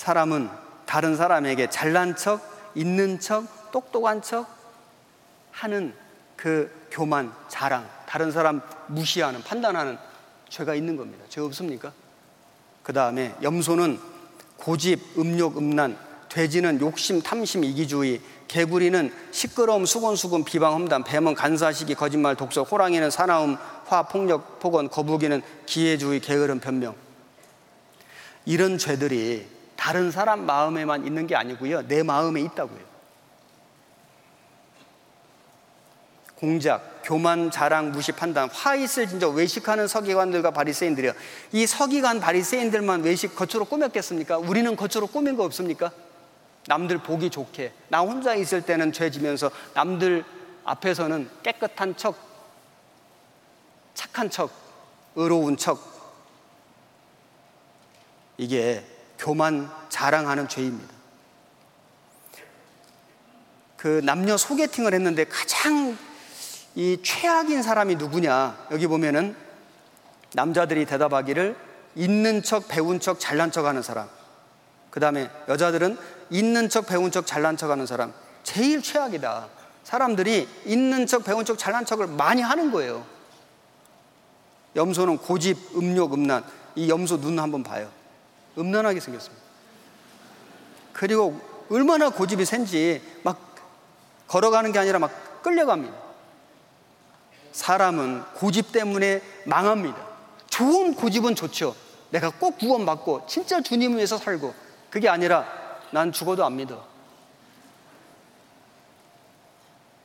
[0.00, 0.48] 사람은
[0.86, 2.40] 다른 사람에게 잘난 척,
[2.74, 4.46] 있는 척, 똑똑한 척
[5.50, 5.92] 하는
[6.36, 9.98] 그 교만, 자랑, 다른 사람 무시하는, 판단하는
[10.48, 11.22] 죄가 있는 겁니다.
[11.28, 11.92] 죄 없습니까?
[12.82, 14.00] 그 다음에 염소는
[14.56, 15.98] 고집, 음욕, 음란,
[16.30, 23.58] 돼지는 욕심, 탐심, 이기주의, 개구리는 시끄러움, 수건수건, 비방, 험담, 뱀은 간사시기, 거짓말, 독서, 호랑이는 사나움,
[23.84, 26.94] 화, 폭력, 폭언, 거북이는 기회주의, 게으름, 변명.
[28.46, 31.88] 이런 죄들이 다른 사람 마음에만 있는 게 아니고요.
[31.88, 32.90] 내 마음에 있다고요.
[36.34, 41.12] 공작, 교만, 자랑, 무시, 판단, 화 있을 진짜 외식하는 서기관들과 바리새인들이요.
[41.52, 44.36] 이 서기관 바리새인들만 외식 겉으로 꾸몄겠습니까?
[44.36, 45.90] 우리는 겉으로 꾸민 거 없습니까?
[46.66, 50.26] 남들 보기 좋게 나 혼자 있을 때는 죄 지면서 남들
[50.64, 52.16] 앞에서는 깨끗한 척,
[53.94, 54.50] 착한 척,
[55.16, 55.80] 의로운 척
[58.36, 58.84] 이게
[59.20, 60.94] 교만 자랑하는 죄입니다.
[63.76, 65.96] 그 남녀 소개팅을 했는데 가장
[66.74, 68.66] 이 최악인 사람이 누구냐?
[68.70, 69.36] 여기 보면은
[70.32, 71.56] 남자들이 대답하기를
[71.96, 74.08] 있는 척, 배운 척, 잘난 척 하는 사람.
[74.90, 75.98] 그 다음에 여자들은
[76.30, 78.12] 있는 척, 배운 척, 잘난 척 하는 사람.
[78.42, 79.48] 제일 최악이다.
[79.84, 83.04] 사람들이 있는 척, 배운 척, 잘난 척을 많이 하는 거예요.
[84.76, 86.44] 염소는 고집, 음욕, 음란.
[86.76, 87.99] 이 염소 눈 한번 봐요.
[88.58, 89.42] 음란하게 생겼습니다.
[90.92, 91.40] 그리고
[91.70, 93.54] 얼마나 고집이 센지 막
[94.26, 95.96] 걸어가는 게 아니라 막 끌려갑니다.
[97.52, 99.96] 사람은 고집 때문에 망합니다.
[100.48, 101.74] 좋은 고집은 좋죠.
[102.10, 104.54] 내가 꼭 구원받고 진짜 주님 위해서 살고
[104.90, 105.46] 그게 아니라
[105.90, 106.84] 난 죽어도 안 믿어.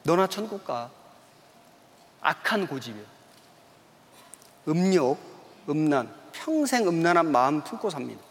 [0.04, 0.90] 너나 천국 가.
[2.22, 3.04] 악한 고집이요.
[4.68, 5.20] 음욕,
[5.70, 8.25] 음란, 평생 음란한 마음 품고 삽니다.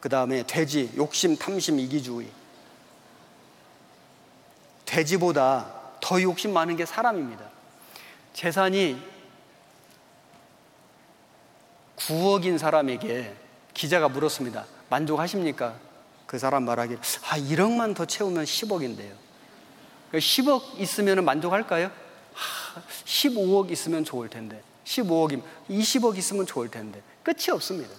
[0.00, 2.28] 그 다음에 돼지, 욕심, 탐심, 이기주의.
[4.86, 7.44] 돼지보다 더 욕심 많은 게 사람입니다.
[8.32, 9.00] 재산이
[11.96, 13.36] 9억인 사람에게
[13.74, 14.64] 기자가 물었습니다.
[14.88, 15.74] 만족하십니까?
[16.26, 19.12] 그 사람 말하길, 아, 1억만 더 채우면 10억인데요.
[20.12, 21.86] 10억 있으면 만족할까요?
[21.88, 24.62] 아, 15억 있으면 좋을 텐데.
[24.84, 27.02] 15억이면 20억 있으면 좋을 텐데.
[27.22, 27.94] 끝이 없습니다.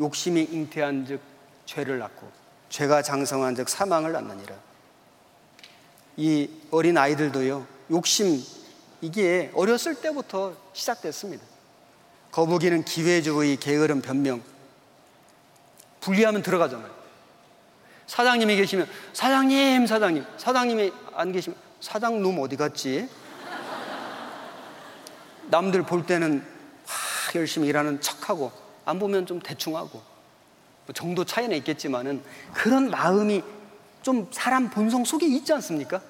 [0.00, 1.20] 욕심이 잉태한 즉
[1.66, 2.30] 죄를 낳고
[2.68, 4.54] 죄가 장성한 즉 사망을 낳느니라.
[6.16, 7.66] 이 어린 아이들도요.
[7.90, 8.42] 욕심
[9.00, 11.44] 이게 어렸을 때부터 시작됐습니다.
[12.32, 14.42] 거북이는 기회주의, 게으름, 변명.
[16.00, 16.92] 분리하면 들어가잖아요.
[18.06, 23.08] 사장님이 계시면 사장님, 사장님, 사장님이 안 계시면 사장놈 어디 갔지?
[25.50, 26.44] 남들 볼 때는
[26.86, 28.50] 하, 열심히 일하는 척하고
[28.84, 30.02] 안 보면 좀 대충하고
[30.86, 32.22] 뭐 정도 차이는 있겠지만은
[32.52, 33.42] 그런 마음이
[34.02, 36.00] 좀 사람 본성 속에 있지 않습니까?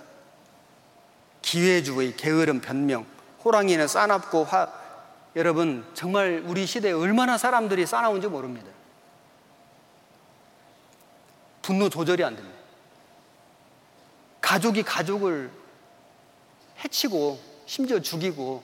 [1.42, 3.06] 기회주의, 게으름, 변명,
[3.44, 4.72] 호랑이는 싸납고 화
[5.36, 8.68] 여러분 정말 우리 시대에 얼마나 사람들이 싸나운지 모릅니다.
[11.62, 12.58] 분노 조절이 안 됩니다.
[14.40, 15.50] 가족이 가족을
[16.84, 18.62] 해치고 심지어 죽이고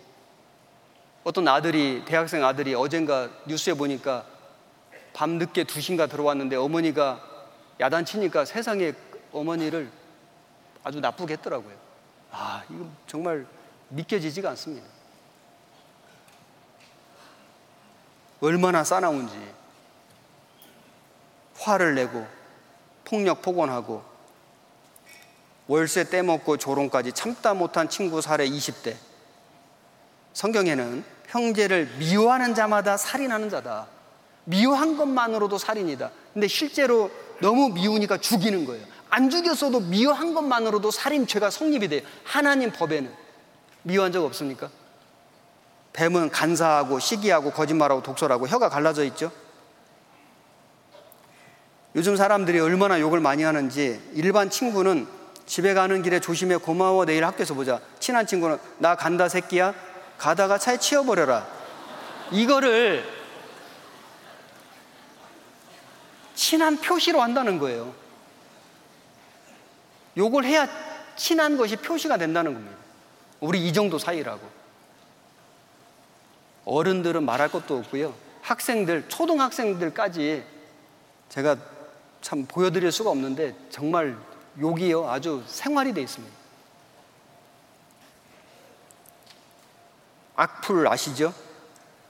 [1.23, 4.25] 어떤 아들이 대학생 아들이 어젠가 뉴스에 보니까
[5.12, 7.21] 밤 늦게 2시인가 들어왔는데 어머니가
[7.79, 8.93] 야단치니까 세상에
[9.33, 9.91] 어머니를
[10.83, 11.75] 아주 나쁘게 했더라고요.
[12.31, 13.47] 아, 이거 정말
[13.89, 14.87] 믿겨지지가 않습니다.
[18.41, 19.37] 얼마나 싸나운지
[21.59, 22.27] 화를 내고
[23.05, 24.03] 폭력 폭언하고
[25.66, 29.10] 월세 떼먹고 조롱까지 참다 못한 친구 사례 20대
[30.33, 33.87] 성경에는 형제를 미워하는 자마다 살인하는 자다
[34.45, 37.11] 미워한 것만으로도 살인이다 근데 실제로
[37.41, 43.12] 너무 미우니까 죽이는 거예요 안 죽였어도 미워한 것만으로도 살인죄가 성립이 돼요 하나님 법에는
[43.83, 44.70] 미워한 적 없습니까?
[45.93, 49.33] 뱀은 간사하고 시기하고 거짓말하고 독설하고 혀가 갈라져 있죠
[51.97, 55.07] 요즘 사람들이 얼마나 욕을 많이 하는지 일반 친구는
[55.51, 57.81] 집에 가는 길에 조심해 고마워 내일 학교에서 보자.
[57.99, 59.74] 친한 친구는 나 간다 새끼야.
[60.21, 61.47] 가다가 차에 치워버려라.
[62.31, 63.03] 이거를
[66.35, 67.95] 친한 표시로 한다는 거예요.
[70.18, 70.68] 욕을 해야
[71.16, 72.77] 친한 것이 표시가 된다는 겁니다.
[73.41, 74.47] 우리 이 정도 사이라고.
[76.66, 78.14] 어른들은 말할 것도 없고요.
[78.43, 80.45] 학생들, 초등학생들까지
[81.31, 81.57] 제가
[82.21, 84.18] 참 보여드릴 수가 없는데 정말
[84.59, 86.39] 욕이요 아주 생활이 돼 있습니다.
[90.41, 91.34] 악플 아시죠?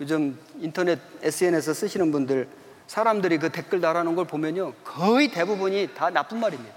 [0.01, 2.49] 요즘 인터넷 SNS 쓰시는 분들
[2.87, 6.73] 사람들이 그 댓글 달아놓은 걸 보면요 거의 대부분이 다 나쁜 말입니다.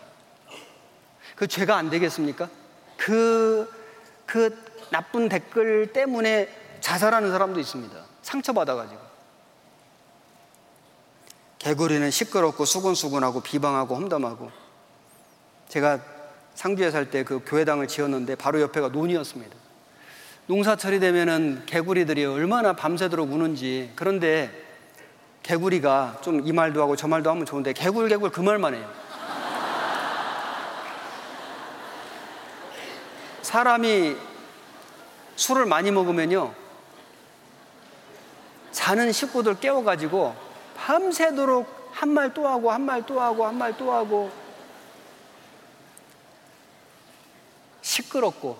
[1.35, 2.49] 그 죄가 안 되겠습니까?
[2.97, 3.71] 그,
[4.25, 4.57] 그
[4.89, 6.49] 나쁜 댓글 때문에
[6.81, 8.03] 자살하는 사람도 있습니다.
[8.23, 9.01] 상처받아가지고.
[11.59, 14.51] 개구리는 시끄럽고 수근수근하고 비방하고 험담하고
[15.69, 15.99] 제가
[16.55, 19.62] 상주에 살 때 그 교회당을 지었는데 바로 옆에가 논이었습니다.
[20.47, 24.51] 농사철이 되면은 개구리들이 얼마나 밤새도록 우는지 그런데
[25.41, 28.89] 개구리가 좀 이 말도 하고 저 말도 하면 좋은데 개굴 개굴 그 말만 해요.
[33.41, 34.15] 사람이
[35.35, 36.53] 술을 많이 먹으면요
[38.71, 40.35] 자는 식구들 깨워가지고
[40.75, 44.31] 밤새도록 한 말 또 하고 한 말 또 하고 한 말 또 하고
[47.81, 48.57] 시끄럽고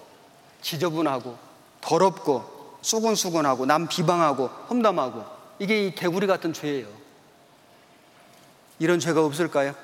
[0.61, 1.37] 지저분하고
[1.83, 5.25] 더럽고 수근수근하고 남 비방하고 험담하고
[5.59, 6.87] 이게 이 개구리 같은 죄예요.
[8.79, 9.75] 이런 죄가 없을까요?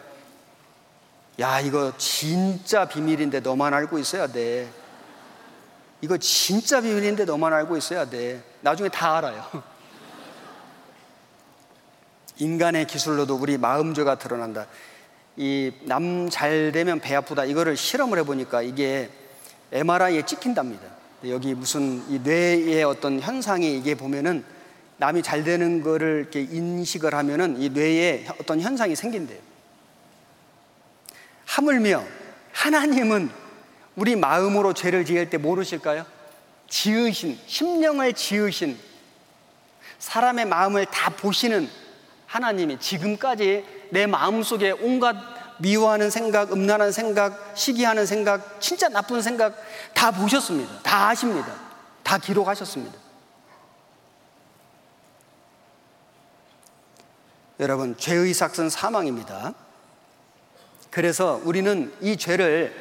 [1.40, 4.70] 야, 이거 진짜 비밀인데 너만 알고 있어야 돼.
[6.02, 8.42] 이거 진짜 비밀인데 너만 알고 있어야 돼.
[8.62, 9.46] 나중에 다 알아요.
[12.38, 14.68] 인간의 기술로도 우리 마음죄가 드러난다.
[15.38, 17.46] 이 남 잘 되면 배 아프다.
[17.46, 19.10] 이거를 실험을 해보니까 이게
[19.72, 20.99] MRI에 찍힌답니다.
[21.28, 24.44] 여기 무슨 이 뇌의 어떤 현상이 이게 보면은
[24.98, 29.40] 남이 잘 되는 거를 이렇게 인식을 하면은 이 뇌에 어떤 현상이 생긴대요.
[31.46, 32.04] 하물며
[32.52, 33.30] 하나님은
[33.96, 36.06] 우리 마음으로 죄를 지을 때 모르실까요?
[36.70, 38.78] 지으신, 심령을 지으신
[39.98, 41.68] 사람의 마음을 다 보시는
[42.28, 45.16] 하나님이 지금까지 내 마음 속에 온갖
[45.60, 49.56] 미워하는 생각, 음란한 생각, 시기하는 생각, 진짜 나쁜 생각
[49.94, 50.80] 다 보셨습니다.
[50.82, 51.54] 다 아십니다.
[52.04, 52.98] 다 기록하셨습니다.
[57.60, 59.54] 여러분, 죄의 삭은 사망입니다.
[60.90, 62.74] 그래서 우리는 이 죄를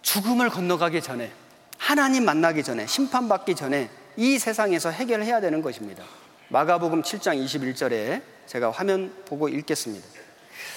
[0.00, 1.32] 죽음을 건너가기 전에,
[1.76, 6.02] 하나님 만나기 전에, 심판받기 전에 이 세상에서 해결해야 되는 것입니다.
[6.48, 10.25] 마가복음 7장 21절에 제가 화면 보고 읽겠습니다.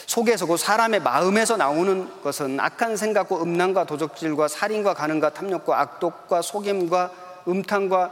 [0.10, 7.12] 속에서 그 사람의 마음에서 나오는 것은 악한 생각과 음란과 도적질과 살인과 가능과 탐욕과 악독과 속임과
[7.48, 8.12] 음탕과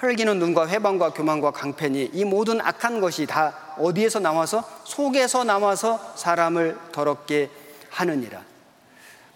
[0.00, 6.78] 헐기는 눈과 회방과 교만과 강패니 이 모든 악한 것이 다 어디에서 나와서 속에서 나와서 사람을
[6.92, 7.50] 더럽게
[7.90, 8.40] 하느니라.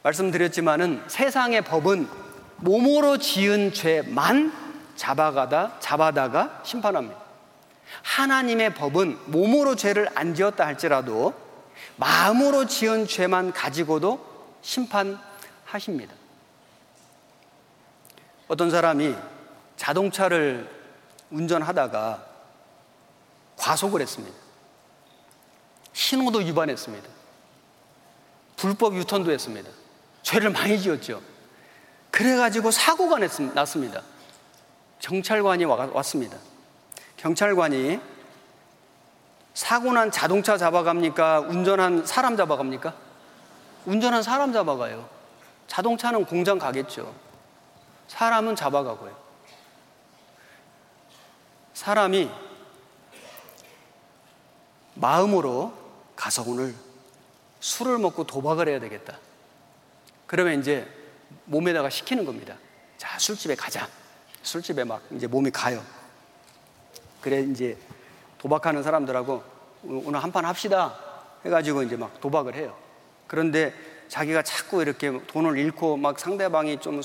[0.02, 2.08] 말씀드렸지만은 세상의 법은
[2.56, 4.50] 몸으로 지은 죄만
[4.96, 7.20] 잡아가다 잡아다가 심판합니다.
[8.02, 11.49] 하나님의 법은 몸으로 죄를 안 지었다 할지라도
[12.00, 14.26] 마음으로 지은 죄만 가지고도
[14.62, 16.14] 심판하십니다.
[18.48, 19.14] 어떤 사람이
[19.76, 20.68] 자동차를
[21.30, 22.26] 운전하다가
[23.56, 24.36] 과속을 했습니다.
[25.92, 27.06] 신호도 위반했습니다.
[28.56, 29.70] 불법 유턴도 했습니다.
[30.22, 31.20] 죄를 많이 지었죠.
[32.10, 33.18] 그래가지고 사고가
[33.54, 34.02] 났습니다.
[35.00, 36.38] 경찰관이 왔습니다.
[37.18, 38.00] 경찰관이
[39.54, 41.40] 사고 난 자동차 잡아갑니까?
[41.40, 42.94] 운전한 사람 잡아갑니까?
[43.86, 45.08] 운전한 사람 잡아가요.
[45.66, 47.14] 자동차는 공장 가겠죠.
[48.08, 49.16] 사람은 잡아가고요.
[51.74, 52.30] 사람이
[54.94, 55.72] 마음으로
[56.16, 56.74] 가서 오늘
[57.60, 59.18] 술을 먹고 도박을 해야 되겠다.
[60.26, 60.86] 그러면 이제
[61.44, 62.56] 몸에다가 시키는 겁니다.
[62.98, 63.88] 자, 술집에 가자.
[64.42, 65.82] 술집에 막 이제 몸이 가요.
[67.20, 67.78] 그래 이제
[68.40, 69.42] 도박하는 사람들하고
[69.84, 70.94] 오늘 한 판 합시다
[71.44, 72.74] 해가지고 이제 막 도박을 해요.
[73.26, 73.72] 그런데
[74.08, 77.00] 자기가 자꾸 이렇게 돈을 잃고 막 상대방이 좀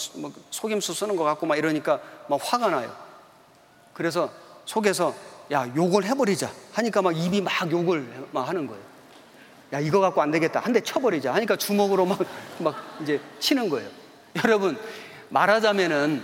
[0.50, 2.92] 속임수 쓰는 것 같고 막 이러니까 막 화가 나요.
[3.94, 4.30] 그래서
[4.66, 5.14] 속에서
[5.52, 8.84] 야 욕을 해버리자 하니까 막 입이 막 욕을 막 하는 거예요.
[9.74, 12.20] 야 이거 갖고 안 되겠다 한 대 쳐버리자 하니까 주먹으로 막
[12.60, 13.90] 막 이제 치는 거예요.
[14.44, 14.78] 여러분
[15.30, 16.24] 말하자면은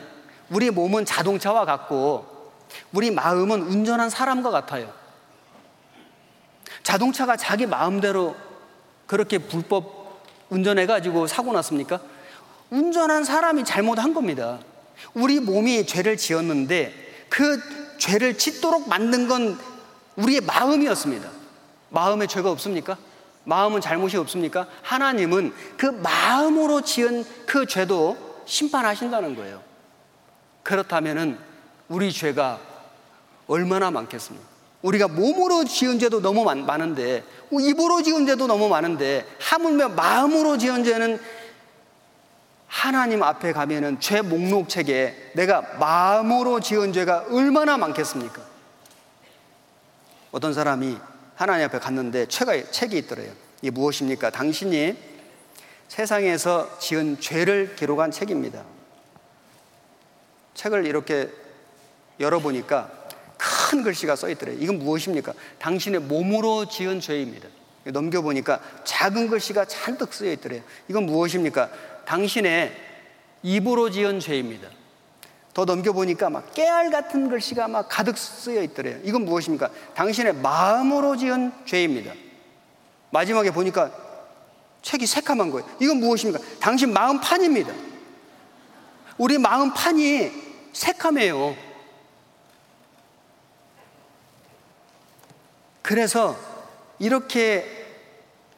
[0.49, 2.51] 우리 몸은 자동차와 같고
[2.93, 4.91] 우리 마음은 운전한 사람과 같아요.
[6.91, 8.35] 자동차가 자기 마음대로
[9.07, 12.01] 그렇게 불법 운전해가지고 사고 났습니까?
[12.69, 14.59] 운전한 사람이 잘못한 겁니다.
[15.13, 16.93] 우리 몸이 죄를 지었는데
[17.29, 17.61] 그
[17.97, 19.57] 죄를 짓도록 만든 건
[20.17, 21.29] 우리의 마음이었습니다.
[21.91, 22.97] 마음에 죄가 없습니까?
[23.45, 24.67] 마음은 잘못이 없습니까?
[24.81, 29.63] 하나님은 그 마음으로 지은 그 죄도 심판하신다는 거예요.
[30.63, 31.39] 그렇다면은
[31.87, 32.59] 우리 죄가
[33.47, 34.50] 얼마나 많겠습니까?
[34.81, 40.83] 우리가 몸으로 지은 죄도 너무 많, 은데 입으로 지은 죄도 너무 많은데 하물며 마음으로 지은
[40.83, 41.19] 죄는
[42.67, 48.41] 하나님 앞에 가면은 죄 목록책에 내가 마음으로 지은 죄가 얼마나 많겠습니까?
[50.31, 50.97] 어떤 사람이
[51.35, 53.33] 하나님 앞에 갔는데 책이, 책이 있더래요.
[53.61, 54.29] 이게 무엇입니까?
[54.29, 54.97] 당신이
[55.89, 58.63] 세상에서 지은 죄를 기록한 책입니다.
[60.53, 61.29] 책을 이렇게
[62.19, 63.00] 열어보니까
[63.41, 64.55] 큰 글씨가 써 있더래요.
[64.59, 65.33] 이건 무엇입니까?
[65.57, 67.47] 당신의 몸으로 지은 죄입니다.
[67.85, 70.61] 넘겨보니까 작은 글씨가 잔뜩 쓰여 있더래요.
[70.87, 71.69] 이건 무엇입니까?
[72.05, 72.71] 당신의
[73.41, 74.69] 입으로 지은 죄입니다.
[75.55, 78.99] 더 넘겨보니까 막 깨알 같은 글씨가 막 가득 쓰여 있더래요.
[79.03, 79.71] 이건 무엇입니까?
[79.95, 82.13] 당신의 마음으로 지은 죄입니다.
[83.09, 83.91] 마지막에 보니까
[84.83, 85.67] 책이 새카만 거예요.
[85.79, 86.43] 이건 무엇입니까?
[86.59, 87.73] 당신 마음판입니다.
[89.17, 90.31] 우리 마음판이
[90.73, 91.70] 새카매요.
[95.81, 96.37] 그래서
[96.99, 97.65] 이렇게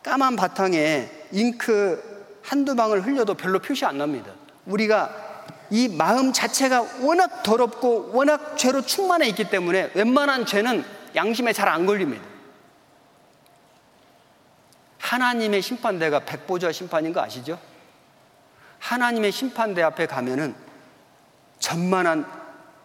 [0.03, 4.31] 까만 바탕에 잉크 한두 방울 흘려도 별로 표시 안 납니다.
[4.65, 5.23] 우리가
[5.69, 11.85] 이 마음 자체가 워낙 더럽고 워낙 죄로 충만해 있기 때문에 웬만한 죄는 양심에 잘 안
[11.85, 12.23] 걸립니다.
[14.99, 17.59] 하나님의 심판대가 백보자 심판인 거 아시죠?
[18.79, 20.55] 하나님의 심판대 앞에 가면은
[21.59, 22.25] 전만한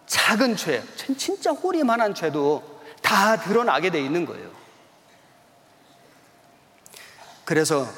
[0.06, 0.82] 작은 죄,
[1.16, 2.77] 진짜 호리만한 죄도
[3.08, 4.50] 다 드러나게 돼 있는 거예요.
[7.46, 7.88] 그래서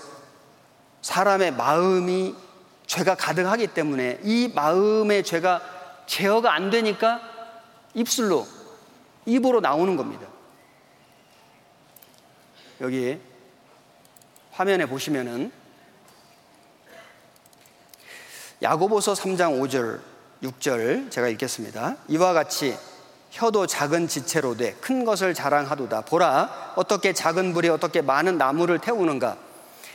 [1.03, 2.37] 사람의 마음이
[2.87, 5.63] 죄가 가득하기 때문에 이 마음의 죄가
[6.07, 7.21] 제어가 안 되니까
[7.95, 8.47] 입술로,
[9.27, 10.29] 입으로 나오는 겁니다.
[12.81, 13.19] 여기
[14.53, 15.51] 화면에 보시면은
[18.63, 20.01] 야고보서 3장 5절,
[20.45, 21.97] 6절 제가 읽겠습니다.
[22.07, 22.79] 이와 같이
[23.31, 26.03] 혀도 작은 지체로 돼 큰 것을 자랑하도다.
[26.03, 29.37] 보라, 어떻게 작은 불이 어떻게 많은 나무를 태우는가.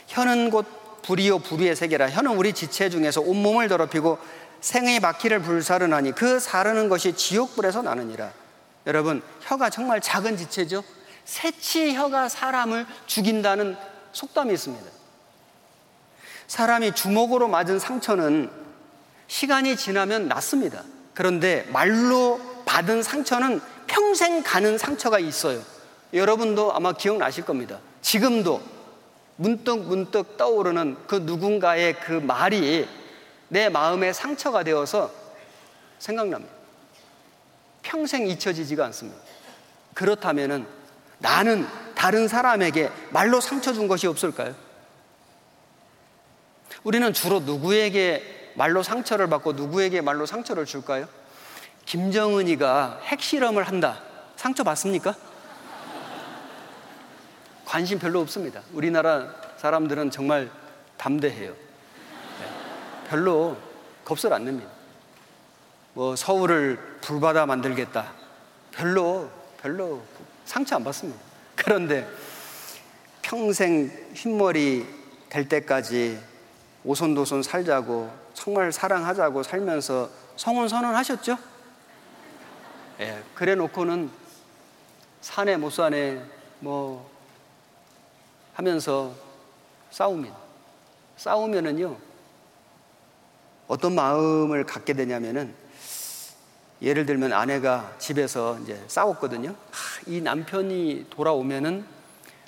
[0.07, 0.65] 혀는 곧
[1.03, 2.09] 불이요 불의의 세계라.
[2.09, 4.17] 혀는 우리 지체 중에서 온몸을 더럽히고
[4.61, 8.31] 생의 바퀴를 불사르나니 그 사르는 것이 지옥불에서 나느니라.
[8.87, 10.83] 여러분, 혀가 정말 작은 지체죠?
[11.25, 13.75] 새치 혀가 사람을 죽인다는
[14.11, 14.85] 속담이 있습니다.
[16.47, 18.49] 사람이 주먹으로 맞은 상처는
[19.27, 20.83] 시간이 지나면 낫습니다.
[21.13, 25.61] 그런데 말로 받은 상처는 평생 가는 상처가 있어요.
[26.13, 27.79] 여러분도 아마 기억나실 겁니다.
[28.01, 28.61] 지금도
[29.37, 32.87] 문득 문득 떠오르는 그 누군가의 그 말이
[33.47, 35.11] 내 마음에 상처가 되어서
[35.99, 36.53] 생각납니다.
[37.81, 39.19] 평생 잊혀지지가 않습니다.
[39.93, 40.67] 그렇다면
[41.19, 44.55] 나는 다른 사람에게 말로 상처 준 것이 없을까요?
[46.83, 51.07] 우리는 주로 누구에게 말로 상처를 받고 누구에게 말로 상처를 줄까요?
[51.85, 54.01] 김정은이가 핵실험을 한다.
[54.35, 55.15] 상처 받습니까?
[57.65, 58.61] 관심 별로 없습니다.
[58.73, 60.49] 우리나라 사람들은 정말
[60.97, 61.51] 담대해요.
[61.51, 63.07] 네.
[63.09, 63.57] 별로
[64.03, 64.69] 겁을 안 냅니다.
[65.93, 68.11] 뭐 서울을 불바다 만들겠다.
[68.71, 69.29] 별로
[69.61, 70.03] 별로
[70.45, 71.19] 상처 안 받습니다.
[71.55, 72.07] 그런데
[73.21, 74.85] 평생 흰머리
[75.29, 76.19] 될 때까지
[76.83, 81.54] 오손도손 살자고 정말 사랑하자고 살면서 성혼 선언하셨죠?
[82.99, 84.09] 예, 그래 놓고는
[85.19, 86.21] 사내 못 사내
[86.59, 87.09] 뭐
[88.53, 89.13] 하면서
[89.91, 90.35] 싸웁니다.
[91.17, 91.97] 싸우면은요,
[93.67, 95.53] 어떤 마음을 갖게 되냐면은
[96.81, 99.49] 예를 들면 아내가 집에서 이제 싸웠거든요.
[99.49, 101.85] 하, 이 남편이 돌아오면은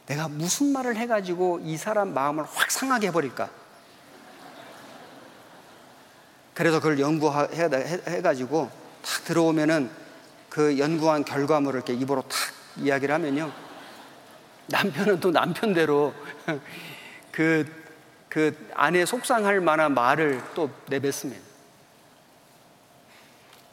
[0.05, 3.49] 내가 무슨 말을 해가지고 이 사람 마음을 확 상하게 해버릴까?
[6.53, 8.69] 그래서 그걸 연구해가지고
[9.03, 10.06] 탁 들어오면은
[10.57, 12.31] 그 연구한 결과물을 이렇게 입으로 탁
[12.77, 13.53] 이야기를 하면요.
[14.65, 16.15] 남편은 또 남편대로
[17.31, 17.71] 그,
[18.27, 21.39] 그 아내 속상할 만한 말을 또 내뱉습니다.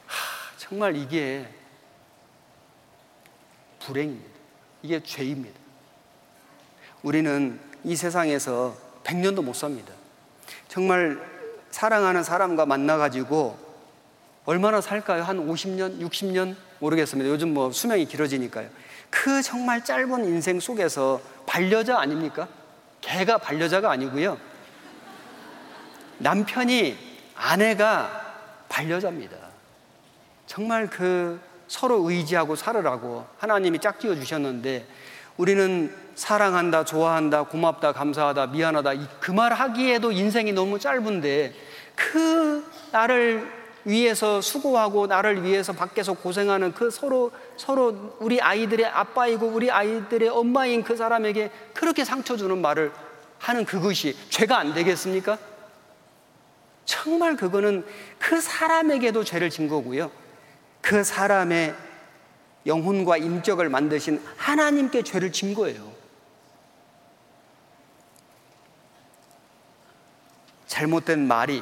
[0.05, 1.49] 하, 정말 이게
[3.79, 4.29] 불행입니다.
[4.83, 5.59] 이게 죄입니다.
[7.01, 9.91] 우리는 이 세상에서 100년도 못 삽니다.
[10.67, 11.19] 정말
[11.71, 13.57] 사랑하는 사람과 만나가지고
[14.45, 15.23] 얼마나 살까요?
[15.23, 16.55] 한 50년, 60년?
[16.79, 17.29] 모르겠습니다.
[17.29, 18.69] 요즘 뭐 수명이 길어지니까요.
[19.09, 22.47] 그 정말 짧은 인생 속에서 반려자 아닙니까?
[23.01, 24.37] 개가 반려자가 아니고요.
[26.17, 26.97] 남편이
[27.35, 28.35] 아내가
[28.69, 29.37] 반려자입니다.
[30.47, 34.85] 정말 그 서로 의지하고 살으라고 하나님이 짝지어 주셨는데
[35.37, 41.53] 우리는 사랑한다, 좋아한다, 고맙다, 감사하다, 미안하다 그 말 하기에도 인생이 너무 짧은데
[41.95, 43.51] 그 나를
[43.85, 50.83] 위해서 수고하고 나를 위해서 밖에서 고생하는 그 서로 서로 우리 아이들의 아빠이고 우리 아이들의 엄마인
[50.83, 52.91] 그 사람에게 그렇게 상처 주는 말을
[53.39, 55.37] 하는 그것이 죄가 안 되겠습니까?
[56.83, 57.85] 정말 그거는
[58.19, 60.11] 그 사람에게도 죄를 진 거고요.
[60.81, 61.75] 그 사람의
[62.65, 65.93] 영혼과 인격을 만드신 하나님께 죄를 진 거예요.
[70.67, 71.61] 잘못된 말이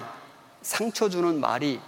[0.62, 1.80] 상처 주는 말이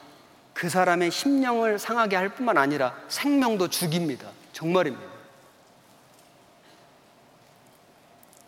[0.55, 4.29] 그 사람의 심령을 상하게 할 뿐만 아니라 생명도 죽입니다.
[4.53, 5.05] 정말입니다.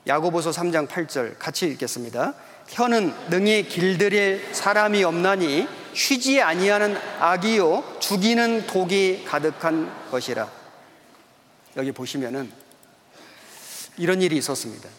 [0.07, 2.33] 야고보서 3장 8절 같이 읽겠습니다.
[2.69, 10.49] 혀는 능히 길들일 사람이 없나니 쉬지 아니하는 악이요 죽이는 독이 가득한 것이라.
[11.75, 12.49] 여기 보시면은
[13.97, 14.89] 이런 일이 있었습니다.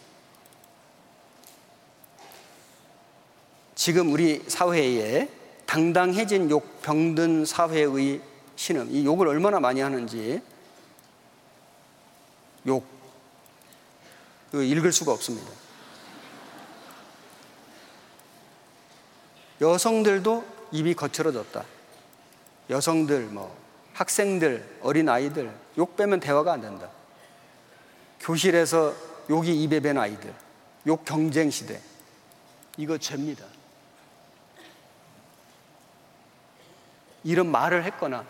[3.75, 5.38] 지금 우리 사회에
[5.69, 8.23] 당당해진 욕 병든 사회의
[8.57, 10.41] 신음 이 욕을 얼마나 많이 하는지
[12.67, 12.87] 욕
[14.55, 15.47] 읽을 수가 없습니다.
[19.61, 20.43] 여성들도
[20.73, 21.63] 입이 거칠어졌다.
[22.71, 23.55] 여성들, 뭐
[23.93, 26.89] 학생들, 어린 아이들 욕 빼면 대화가 안 된다.
[28.21, 28.95] 교실에서
[29.29, 30.33] 욕이 입에 밴 아이들,
[30.87, 31.79] 욕 경쟁 시대
[32.79, 33.58] 이거 죄입니다.
[37.25, 38.25] 이런 말을 했거나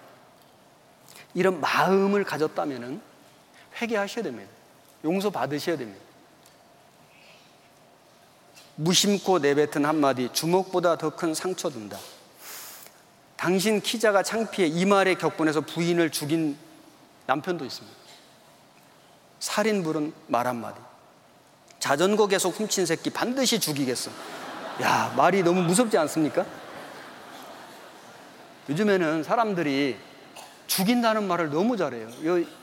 [1.34, 3.00] 이런 마음을 가졌다면
[3.80, 4.50] 회개하셔야 됩니다.
[5.04, 6.04] 용서 받으셔야 됩니다.
[8.76, 11.98] 무심코 내뱉은 한마디 주먹보다 더 큰 상처 든다.
[13.36, 16.56] 당신 키자가 창피해 이 말에 격분해서 부인을 죽인
[17.26, 17.96] 남편도 있습니다.
[19.38, 20.80] 살인 부른 말 한마디.
[21.78, 24.10] 자전거 계속 훔친 새끼 반드시 죽이겠어.
[24.82, 26.44] 야, 말이 너무 무섭지 않습니까?
[28.68, 29.96] 요즘에는 사람들이
[30.66, 32.08] 죽인다는 말을 너무 잘해요.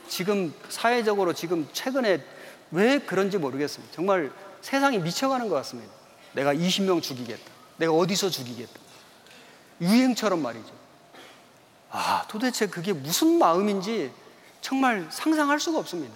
[0.08, 2.24] 지금 사회적으로 지금 최근에
[2.70, 3.94] 왜 그런지 모르겠습니다.
[3.94, 4.30] 정말
[4.60, 5.92] 세상이 미쳐가는 것 같습니다.
[6.32, 7.44] 내가 20명 죽이겠다.
[7.78, 8.72] 내가 어디서 죽이겠다.
[9.80, 10.72] 유행처럼 말이죠.
[11.90, 14.12] 아, 도대체 그게 무슨 마음인지
[14.60, 16.14] 정말 상상할 수가 없습니다.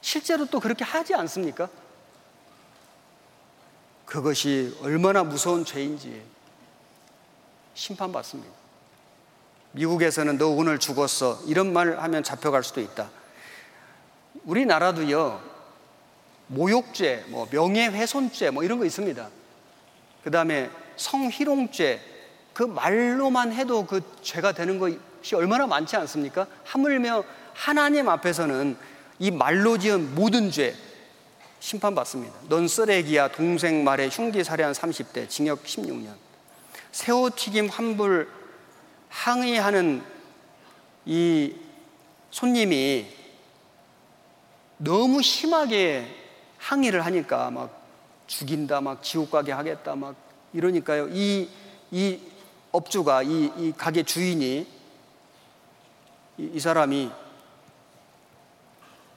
[0.00, 1.68] 실제로 또 그렇게 하지 않습니까?
[4.06, 6.22] 그것이 얼마나 무서운 죄인지
[7.74, 8.59] 심판받습니다.
[9.72, 11.40] 미국에서는 너 오늘 죽었어.
[11.46, 13.10] 이런 말을 하면 잡혀갈 수도 있다.
[14.44, 15.40] 우리나라도요,
[16.48, 19.28] 모욕죄, 뭐 명예훼손죄, 뭐 이런 거 있습니다.
[20.24, 22.00] 그 다음에 성희롱죄,
[22.52, 26.46] 그 말로만 해도 그 죄가 되는 것이 얼마나 많지 않습니까?
[26.64, 27.24] 하물며
[27.54, 28.76] 하나님 앞에서는
[29.20, 30.74] 이 말로 지은 모든 죄
[31.60, 32.34] 심판받습니다.
[32.48, 36.14] 넌 쓰레기야, 동생 말에 흉기 살해한 30대, 징역 16년.
[36.90, 38.28] 새우튀김 환불
[39.10, 40.02] 항의하는
[41.04, 41.54] 이
[42.30, 43.06] 손님이
[44.78, 46.06] 너무 심하게
[46.58, 47.82] 항의를 하니까 막
[48.26, 50.16] 죽인다, 막 지옥 가게 하겠다, 막
[50.52, 51.08] 이러니까요.
[51.10, 51.50] 이,
[51.90, 52.20] 이
[52.72, 54.66] 업주가, 이, 이 가게 주인이,
[56.38, 57.10] 이, 이 사람이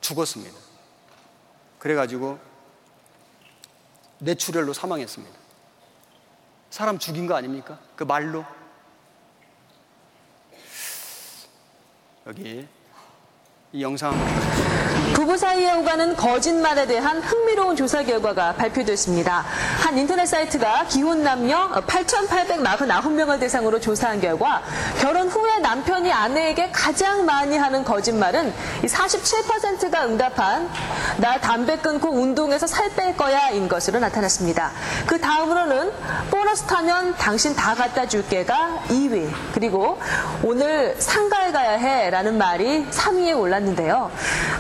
[0.01, 0.57] 죽었습니다.
[1.79, 2.39] 그래가지고
[4.19, 5.37] 뇌출혈로 사망했습니다.
[6.69, 7.79] 사람 죽인 거 아닙니까?
[7.95, 8.43] 그 말로.
[12.25, 12.65] 여기
[13.73, 14.13] 이 영상
[15.13, 19.45] 부부 사이에 오가는 거짓말에 대한 흥미로운 조사 결과가 발표됐습니다.
[19.79, 24.61] 한 인터넷 사이트가 기혼 남녀 8,849명을 대상으로 조사한 결과
[24.99, 28.53] 결혼 후에 남편이 아내에게 가장 많이 하는 거짓말은
[28.83, 30.69] 47%가 응답한
[31.17, 34.71] 나 담배 끊고 운동해서 살 뺄 거야인 것으로 나타났습니다.
[35.07, 35.91] 그 다음으로는
[36.29, 39.99] 보너스 타면 당신 다 갖다 줄게가 2위 그리고
[40.43, 44.11] 오늘 상가에 가야 해라는 말이 3위에 올랐는데요.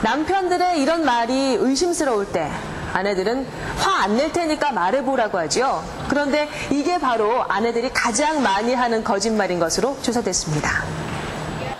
[0.01, 2.49] 남편 들의 이런 말이 의심스러울 때
[2.93, 3.45] 아내들은
[3.77, 5.81] 화 안 낼 테니까 말해보라고 하죠.
[6.09, 10.69] 그런데 이게 바로 아내들이 가장 많이 하는 거짓말인 것으로 조사됐습니다.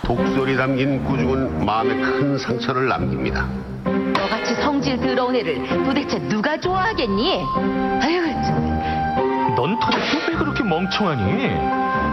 [0.02, 3.46] 독설이 담긴 꾸중은 마음에 큰 상처를 남깁니다.
[3.84, 7.42] 너같이 성질 더러운 애를 도대체 누가 좋아하겠니?
[8.02, 9.54] 아유, 참.
[9.56, 11.46] 넌 도대체 왜 그렇게 멍청하니?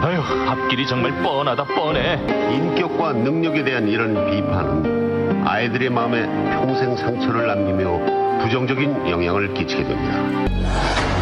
[0.03, 2.15] 아휴, 앞길이 정말 뻔하다 뻔해.
[2.53, 11.20] 인격과 능력에 대한 이런 비판은 아이들의 마음에 평생 상처를 남기며 부정적인 영향을 끼치게 됩니다.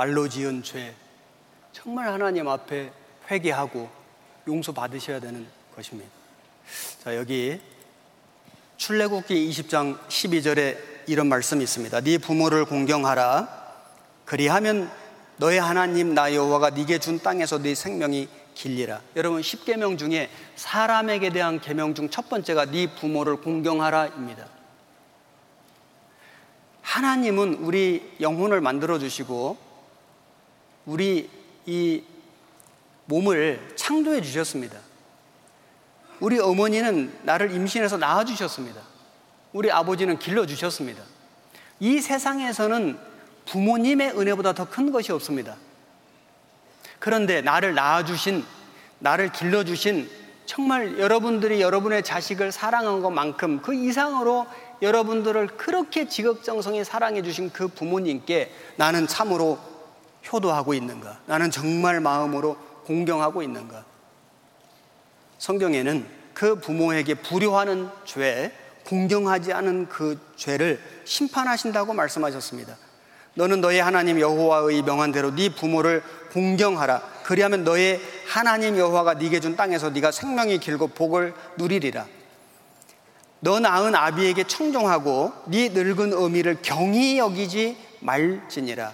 [0.00, 0.94] 말로 지은 죄
[1.72, 2.90] 정말 하나님 앞에
[3.30, 3.90] 회개하고
[4.48, 5.46] 용서 받으셔야 되는
[5.76, 6.08] 것입니다.
[7.04, 7.60] 자, 여기
[8.78, 12.00] 출애굽기 20장 12절에 이런 말씀이 있습니다.
[12.00, 13.46] 네 부모를 공경하라.
[14.24, 14.90] 그리하면
[15.36, 19.02] 너의 하나님 나 여호와가 네게 준 땅에서 네 생명이 길리라.
[19.16, 24.46] 여러분 10계명 중에 사람에게 대한 계명 중 첫 번째가 네 부모를 공경하라입니다.
[26.80, 29.68] 하나님은 우리 영혼을 만들어 주시고
[30.90, 31.30] 우리
[31.66, 32.02] 이
[33.04, 34.76] 몸을 창조해 주셨습니다.
[36.18, 38.82] 우리 어머니는 나를 임신해서 낳아 주셨습니다.
[39.52, 41.00] 우리 아버지는 길러 주셨습니다.
[41.78, 42.98] 이 세상에서는
[43.46, 45.56] 부모님의 은혜보다 더 큰 것이 없습니다.
[46.98, 48.44] 그런데 나를 낳아 주신
[48.98, 50.10] 나를 길러 주신
[50.44, 54.48] 정말 여러분들이 여러분의 자식을 사랑한 것만큼 그 이상으로
[54.82, 59.69] 여러분들을 그렇게 지극정성히 사랑해 주신 그 부모님께 나는 참으로
[60.30, 61.20] 효도하고 있는가?
[61.26, 63.84] 나는 정말 마음으로 공경하고 있는가?
[65.38, 68.52] 성경에는 그 부모에게 불효하는 죄,
[68.84, 72.76] 공경하지 않은 그 죄를 심판하신다고 말씀하셨습니다.
[73.34, 76.02] 너는 너의 하나님 여호와의 명한 대로 네 부모를
[76.32, 77.00] 공경하라.
[77.24, 82.06] 그리하면 너의 하나님 여호와가 네게 준 땅에서 네가 생명이 길고 복을 누리리라.
[83.40, 88.92] 너 낳은 아비에게 청종하고 네 늙은 어미를 경히 여기지 말지니라.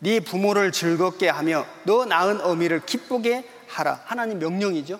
[0.00, 4.00] 네 부모를 즐겁게 하며 너 낳은 어미를 기쁘게 하라.
[4.04, 4.98] 하나님 명령이죠.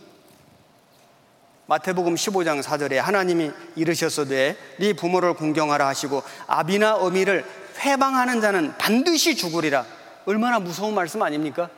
[1.66, 7.44] 마태복음 15장 4절에 하나님이 이르셨어되 네 부모를 공경하라 하시고 아비나 어미를
[7.78, 9.86] 회방하는 자는 반드시 죽으리라.
[10.26, 11.70] 얼마나 무서운 말씀 아닙니까?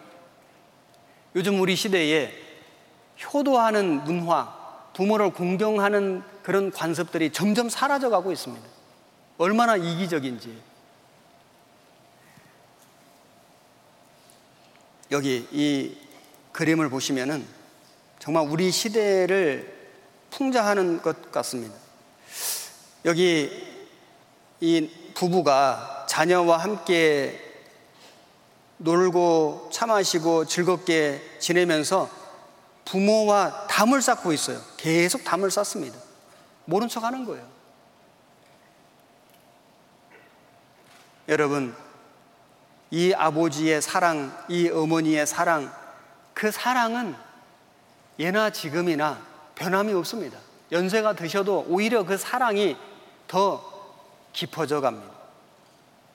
[1.36, 2.32] 요즘 우리 시대에
[3.32, 4.52] 효도하는 문화,
[4.94, 8.66] 부모를 공경하는 그런 관습들이 점점 사라져 가고 있습니다.
[9.38, 10.71] 얼마나 이기적인지.
[15.12, 15.94] 여기 이
[16.52, 17.46] 그림을 보시면은
[18.18, 19.90] 정말 우리 시대를
[20.30, 21.74] 풍자하는 것 같습니다.
[23.04, 23.50] 여기
[24.60, 27.38] 이 부부가 자녀와 함께
[28.78, 32.08] 놀고 차 마시고 즐겁게 지내면서
[32.86, 34.60] 부모와 담을 쌓고 있어요.
[34.78, 35.98] 계속 담을 쌓습니다.
[36.64, 37.46] 모른 척 하는 거예요.
[41.28, 41.76] 여러분,
[42.92, 45.72] 이 아버지의 사랑, 이 어머니의 사랑,
[46.34, 47.16] 그 사랑은
[48.18, 49.18] 예나 지금이나
[49.54, 50.38] 변함이 없습니다.
[50.70, 52.76] 연세가 드셔도 오히려 그 사랑이
[53.26, 53.64] 더
[54.34, 55.10] 깊어져 갑니다.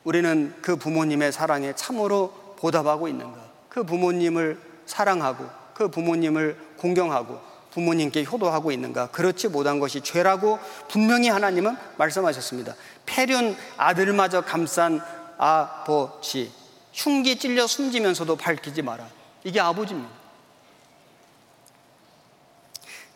[0.04, 3.40] 우리는 그 부모님의 사랑에 참으로 보답하고 있는가?
[3.70, 7.42] 그 부모님을 사랑하고 그 부모님을 공경하고
[7.72, 9.08] 부모님께 효도하고 있는가?
[9.08, 10.60] 그렇지 못한 것이 죄라고
[10.90, 12.76] 분명히 하나님은 말씀하셨습니다.
[13.08, 15.02] 폐륜 아들마저 감싼
[15.40, 16.57] 아버지.
[16.98, 19.08] 흉기 찔려 숨지면서도 밝히지 마라.
[19.44, 20.10] 이게 아버지입니다.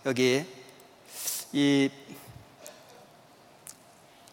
[0.06, 0.46] 여기
[1.52, 1.90] 이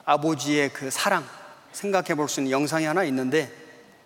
[0.04, 1.24] 아버지의 그 사랑
[1.72, 3.50] 생각해 볼 수 있는 영상이 하나 있는데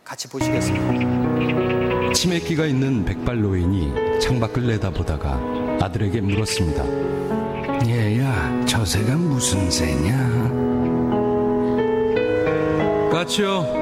[0.05, 2.13] 같이 보시겠습니다.
[2.13, 5.41] 치매기가 있는 백발 노인이 창밖을 내다보다가
[5.81, 6.85] 아들에게 물었습니다.
[7.89, 10.53] 얘야, 저 새가 무슨 새냐?
[13.11, 13.82] 까치요.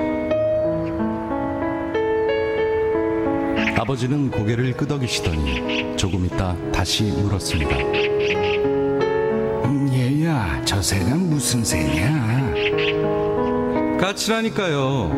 [3.81, 7.79] 아버지는 고개를 끄덕이시더니 조금 있다 다시 물었습니다.
[9.65, 12.53] 음, 얘야, 저 새가 무슨 새냐?
[13.99, 15.11] 까치라니까요.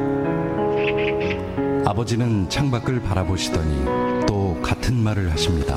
[1.84, 3.84] 아버지는 창밖을 바라보시더니
[4.28, 5.76] 또 같은 말을 하십니다.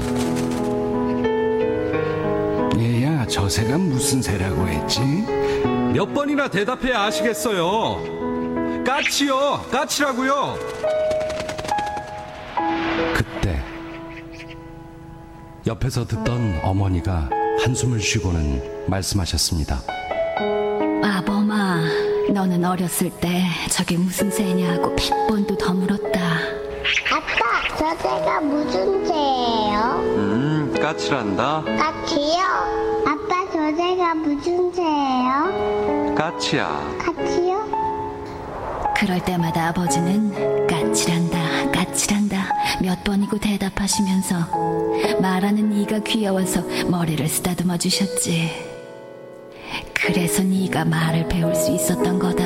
[2.78, 5.02] 얘야, 저 새가 무슨 새라고 했지?
[5.92, 8.84] 몇 번이나 대답해야 아시겠어요.
[8.86, 11.05] 까치요, 까치라고요.
[15.68, 17.30] 옆에서 듣던 어머니가
[17.64, 19.82] 한숨을 쉬고는 말씀하셨습니다.
[21.04, 21.82] 아범아,
[22.32, 26.20] 너는 어렸을 때 저게 무슨 새냐고 백 번도 더 물었다.
[27.12, 30.02] 아빠, 저 새가 무슨 새예요?
[30.18, 31.64] 음, 까치란다.
[31.64, 32.44] 까치요?
[33.08, 36.14] 아빠, 저 새가 무슨 새예요?
[36.16, 36.98] 까치야.
[37.00, 37.66] 까치요?
[38.98, 41.35] 그럴 때마다 아버지는 까칠한다, 까칠한다
[42.86, 48.52] 몇 번이고 대답하시면서 말하는 이가 귀여워서 머리를 쓰다듬어 주셨지.
[49.92, 52.46] 그래서 네가 말을 배울 수 있었던 거다.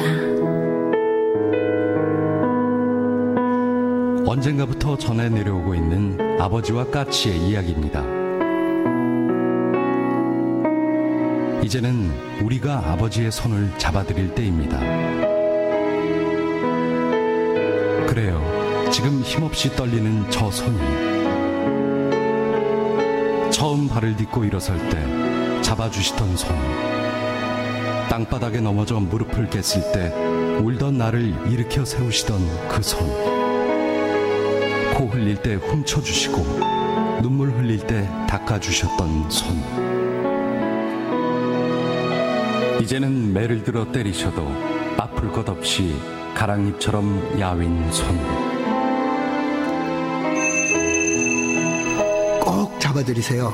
[4.26, 8.02] 언젠가부터 전해 내려오고 있는 아버지와 까치의 이야기입니다.
[11.66, 12.10] 이제는
[12.42, 14.80] 우리가 아버지의 손을 잡아드릴 때입니다.
[18.08, 18.59] 그래요.
[18.92, 20.78] 지금 힘없이 떨리는 저 손이.
[23.52, 26.56] 처음 발을 딛고 일어설 때 잡아주시던 손.
[28.10, 30.12] 땅바닥에 넘어져 무릎을 깼을 때
[30.64, 33.08] 울던 나를 일으켜 세우시던 그 손.
[34.96, 39.56] 코 흘릴 때 훔쳐주시고 눈물 흘릴 때 닦아주셨던 손.
[42.82, 44.42] 이제는 매를 들어 때리셔도
[44.98, 45.96] 아플 것 없이
[46.34, 48.49] 가랑잎처럼 야윈 손.
[53.00, 53.48] 잡아드리세요.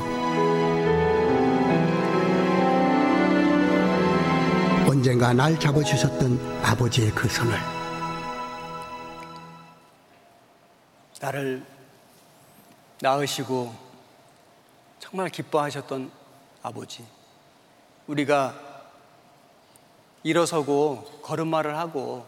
[4.87, 7.57] 언젠가 날 잡아주셨던 아버지의 그 손을
[11.19, 11.65] 나를
[13.01, 13.73] 낳으시고
[14.99, 16.11] 정말 기뻐하셨던
[16.61, 17.05] 아버지.
[18.07, 18.55] 우리가
[20.23, 22.25] 일어서고 걸음마를 하고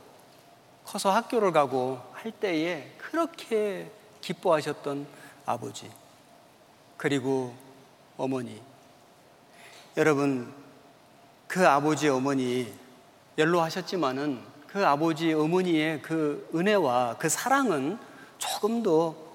[0.84, 3.92] 커서 학교를 가고 할 때에 그렇게
[4.22, 5.08] 기뻐하셨던
[5.46, 5.90] 아버지.
[6.98, 7.54] 그리고
[8.18, 8.60] 어머니.
[9.96, 10.52] 여러분,
[11.48, 12.74] 그 아버지 어머니
[13.38, 17.98] 연로하셨지만은 그 아버지 어머니의 그 은혜와 그 사랑은
[18.38, 19.28] 조금도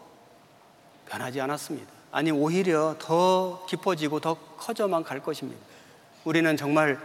[1.08, 1.90] 변하지 않았습니다.
[2.10, 5.60] 아니, 오히려 더 깊어지고 더 커져만 갈 것입니다.
[6.24, 7.00] 우리는 정말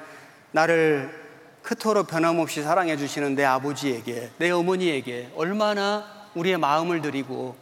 [0.51, 1.27] 나를
[1.61, 7.55] 그토록 변함없이 사랑해 주시는 내 아버지에게, 내 어머니에게 얼마나 우리의 마음을 드리고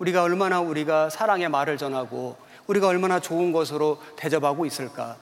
[0.00, 2.36] 우리가 얼마나 우리가 사랑의 말을 전하고
[2.66, 5.16] 우리가 얼마나 좋은 것으로 대접하고 있을까?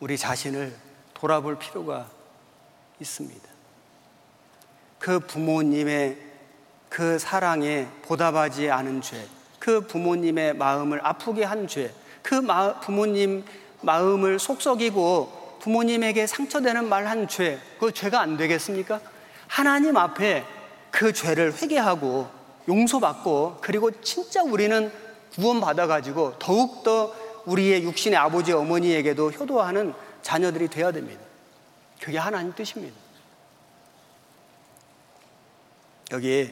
[0.00, 0.74] 우리 자신을
[1.14, 2.06] 돌아볼 필요가
[3.00, 3.48] 있습니다.
[4.98, 6.18] 그 부모님의
[6.90, 9.26] 그 사랑에 보답하지 않은 죄,
[9.58, 11.92] 그 부모님의 마음을 아프게 한 죄,
[12.22, 13.44] 그 마, 부모님
[13.80, 19.00] 마음을 속썩이고 부모님에게 상처되는 말 한 죄, 그 죄가 안 되겠습니까?
[19.46, 20.44] 하나님 앞에
[20.90, 22.39] 그 죄를 회개하고
[22.70, 24.92] 용서받고 그리고 진짜 우리는
[25.34, 27.14] 구원받아가지고 더욱더
[27.44, 29.92] 우리의 육신의 아버지 어머니에게도 효도하는
[30.22, 31.20] 자녀들이 되어야 됩니다.
[32.00, 32.96] 그게 하나님 뜻입니다.
[36.12, 36.50] 여기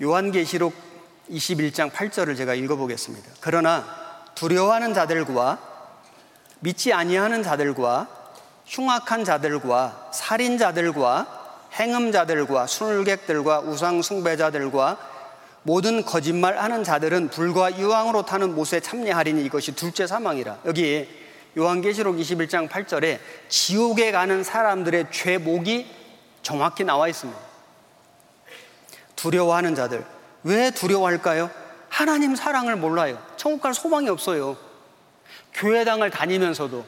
[0.00, 0.74] 요한계시록
[1.30, 3.30] 21장 8절을 제가 읽어보겠습니다.
[3.40, 3.86] 그러나
[4.34, 5.70] 두려워하는 자들과
[6.60, 8.08] 믿지 아니하는 자들과
[8.66, 11.41] 흉악한 자들과 살인자들과
[11.72, 14.98] 행음자들과 술객들과 우상 숭배자들과
[15.62, 20.58] 모든 거짓말하는 자들은 불과 유황으로 타는 못에 참여하리니 이것이 둘째 사망이라.
[20.66, 21.08] 여기
[21.56, 23.18] 요한계시록 21장 8절에
[23.48, 25.86] 지옥에 가는 사람들의 죄목이
[26.42, 27.38] 정확히 나와 있습니다.
[29.16, 30.04] 두려워하는 자들.
[30.42, 31.50] 왜 두려워할까요?
[31.88, 33.22] 하나님 사랑을 몰라요.
[33.36, 34.56] 천국 갈 소망이 없어요.
[35.54, 36.84] 교회당을 다니면서도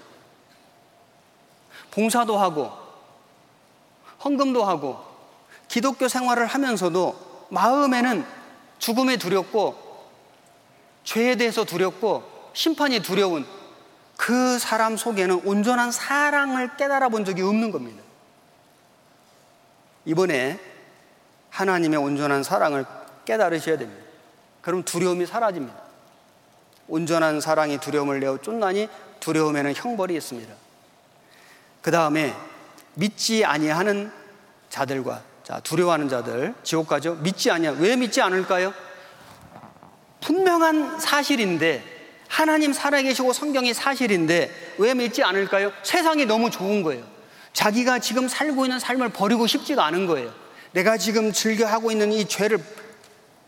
[1.92, 2.72] 봉사도 하고
[4.24, 4.98] 헌금도 하고
[5.68, 8.24] 기독교 생활을 하면서도 마음에는
[8.78, 9.76] 죽음에 두렵고
[11.04, 13.46] 죄에 대해서 두렵고 심판이 두려운
[14.16, 18.02] 그 사람 속에는 온전한 사랑을 깨달아 본 적이 없는 겁니다.
[20.04, 20.60] 이번에
[21.50, 22.84] 하나님의 온전한 사랑을
[23.24, 24.04] 깨달으셔야 됩니다.
[24.60, 25.74] 그럼 두려움이 사라집니다.
[26.88, 28.88] 온전한 사랑이 두려움을 내어 쫓나니
[29.20, 30.54] 두려움에는 형벌이 있습니다.
[31.82, 32.34] 그 다음에
[32.94, 34.10] 믿지 아니하는
[34.68, 37.16] 자들과 자 두려워하는 자들 지옥 가죠.
[37.16, 37.72] 믿지 아니야.
[37.72, 38.72] 왜 믿지 않을까요?
[40.20, 41.84] 분명한 사실인데
[42.28, 45.72] 하나님 살아계시고 성경이 사실인데 왜 믿지 않을까요?
[45.82, 47.04] 세상이 너무 좋은 거예요.
[47.52, 50.32] 자기가 지금 살고 있는 삶을 버리고 싶지가 않은 거예요.
[50.72, 52.58] 내가 지금 즐겨 하고 있는 이 죄를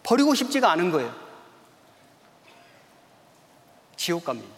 [0.02, 1.12] 버리고 싶지가 않은 거예요.
[3.96, 4.54] 지옥 갑니다.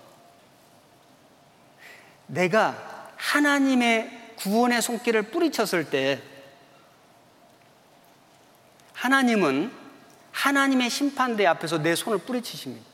[2.27, 2.77] 내가
[3.17, 6.23] 하나님의 구원의 손길을 뿌리쳤을 때
[8.95, 9.73] 하나님은
[10.33, 12.87] 하나님의 심판대 앞에서 내 손을 뿌리치십니다.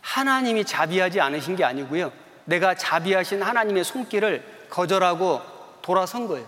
[0.00, 2.12] 하나님이 자비하지 않으신 게 아니고요.
[2.44, 5.40] 내가 자비하신 하나님의 손길을 거절하고
[5.82, 6.46] 돌아선 거예요.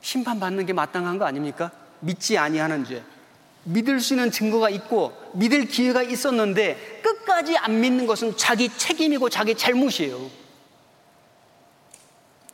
[0.00, 1.70] 심판받는 게 마땅한 거 아닙니까?
[2.00, 3.02] 믿지 아니하는 죄.
[3.64, 9.28] 믿을 수 있는 증거가 있고 믿을 기회가 있었는데 끝 까지 안 믿는 것은 자기 책임이고
[9.28, 10.30] 자기 잘못이에요.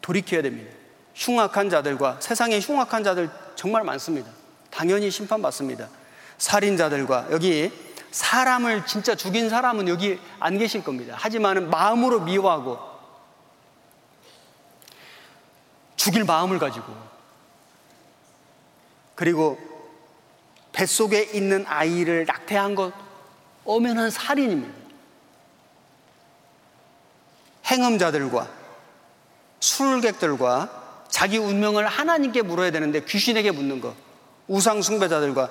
[0.00, 0.72] 돌이켜야 됩니다.
[1.14, 4.28] 흉악한 자들과 세상에 흉악한 자들 정말 많습니다.
[4.72, 5.88] 당연히 심판받습니다.
[6.38, 7.70] 살인자들과 여기
[8.10, 11.14] 사람을 진짜 죽인 사람은 여기 안 계실 겁니다.
[11.16, 12.76] 하지만 마음으로 미워하고
[15.94, 16.92] 죽일 마음을 가지고
[19.14, 19.60] 그리고
[20.72, 23.01] 뱃속에 있는 아이를 낙태한 것
[23.64, 24.82] 엄연한 살인입니다.
[27.66, 28.48] 행음자들과
[29.60, 33.94] 술객들과 자기 운명을 하나님께 물어야 되는데 귀신에게 묻는 것.
[34.48, 35.50] 우상 숭배자들과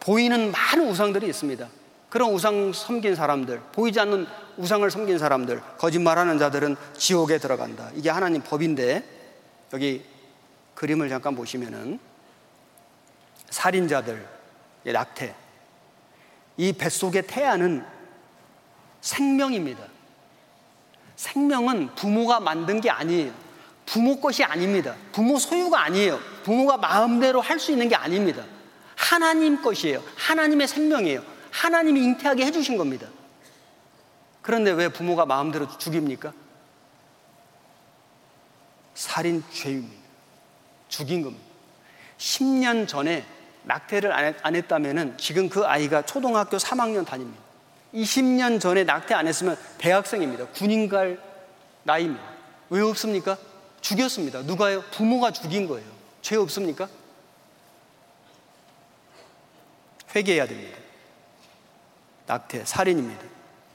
[0.00, 1.68] 보이는 많은 우상들이 있습니다.
[2.08, 4.26] 그런 우상 섬긴 사람들, 보이지 않는
[4.56, 7.90] 우상을 섬긴 사람들, 거짓말하는 자들은 지옥에 들어간다.
[7.94, 9.04] 이게 하나님 법인데
[9.72, 10.04] 여기
[10.74, 12.00] 그림을 잠깐 보시면은
[13.50, 14.26] 살인자들,
[14.84, 15.34] 낙태.
[16.56, 17.84] 이 뱃속의 태아는
[19.00, 19.82] 생명입니다.
[21.16, 23.32] 생명은 부모가 만든 게 아니에요.
[23.86, 24.94] 부모 것이 아닙니다.
[25.12, 26.18] 부모 소유가 아니에요.
[26.44, 28.44] 부모가 마음대로 할 수 있는 게 아닙니다.
[28.96, 30.02] 하나님 것이에요.
[30.16, 31.22] 하나님의 생명이에요.
[31.50, 33.08] 하나님이 잉태하게 해주신 겁니다.
[34.42, 36.32] 그런데 왜 부모가 마음대로 죽입니까?
[38.94, 40.00] 살인 죄입니다.
[40.88, 41.44] 죽인 겁니다.
[42.18, 43.26] 10년 전에
[43.64, 44.12] 낙태를
[44.42, 47.42] 안 했다면 지금 그 아이가 초등학교 3학년 다닙니다.
[47.94, 50.46] 20년 전에 낙태 안 했으면 대학생입니다.
[50.48, 51.18] 군인 갈
[51.82, 52.22] 나이입니다.
[52.70, 53.36] 왜 없습니까?
[53.80, 54.42] 죽였습니다.
[54.42, 54.82] 누가요?
[54.90, 55.86] 부모가 죽인 거예요.
[56.22, 56.88] 죄 없습니까?
[60.14, 60.78] 회개해야 됩니다.
[62.26, 63.24] 낙태, 살인입니다.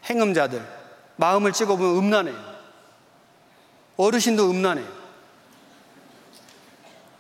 [0.06, 0.66] 행음자들,
[1.18, 2.56] 마음을 찍어보면 음란해요.
[3.98, 4.88] 어르신도 음란해요.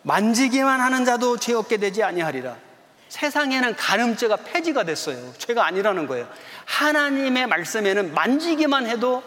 [0.05, 2.55] 만지기만 하는 자도 죄 없게 되지 아니하리라.
[3.09, 5.33] 세상에는 간음죄가 폐지가 됐어요.
[5.39, 6.27] 죄가 아니라는 거예요.
[6.65, 9.23] 하나님의 말씀에는 만지기만 해도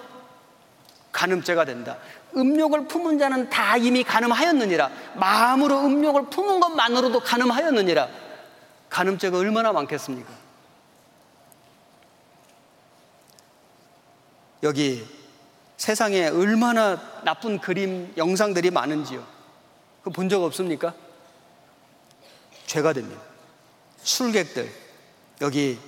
[1.11, 1.97] 간음죄가 된다.
[2.37, 4.91] 음욕을 품은 자는 다 이미 간음하였느니라.
[5.17, 8.09] 마음으로 음욕을 품은 것만으로도 간음하였느니라.
[8.89, 10.33] 간음죄가 얼마나 많겠습니까?
[14.63, 15.05] 여기
[15.77, 19.38] 세상에 얼마나 나쁜 그림, 영상들이 많은지요.
[20.11, 20.95] 본 적 없습니까?
[22.67, 23.21] 죄가 됩니다.
[24.03, 24.71] 술객들,
[25.41, 25.79] 여기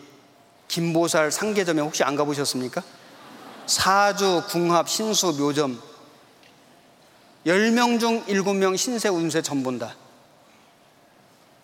[0.69, 2.83] 김보살 상계점에 혹시 안 가보셨습니까?
[3.67, 5.81] 사주, 궁합, 신수, 묘점.
[7.47, 9.95] 10명 중 7명 신세 운세 전 본다.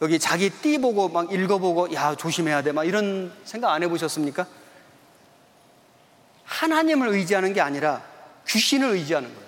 [0.03, 4.47] 여기 자기 띠 보고 막 읽어보고 야 조심해야 돼 막 이런 생각 안 해보셨습니까?
[6.45, 8.03] 하나님을 의지하는 게 아니라
[8.47, 9.47] 귀신을 의지하는 거예요.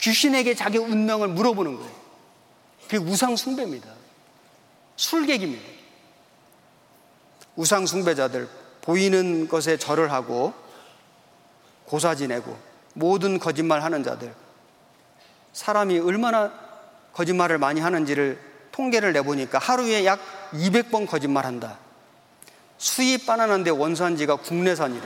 [0.00, 1.95] 귀신에게 자기 운명을 물어보는 거예요.
[2.88, 3.88] 그게 우상숭배입니다.
[4.96, 5.64] 술객입니다.
[7.56, 8.48] 우상숭배자들
[8.82, 10.54] 보이는 것에 절을 하고
[11.84, 12.56] 고사 지내고
[12.94, 14.32] 모든 거짓말 하는 자들
[15.52, 16.52] 사람이 얼마나
[17.12, 18.38] 거짓말을 많이 하는지를
[18.72, 20.20] 통계를 내보니까 하루에 약
[20.52, 21.78] 200번 거짓말 한다.
[22.78, 25.02] 수입 바나나인데 원산지가 국내산이래.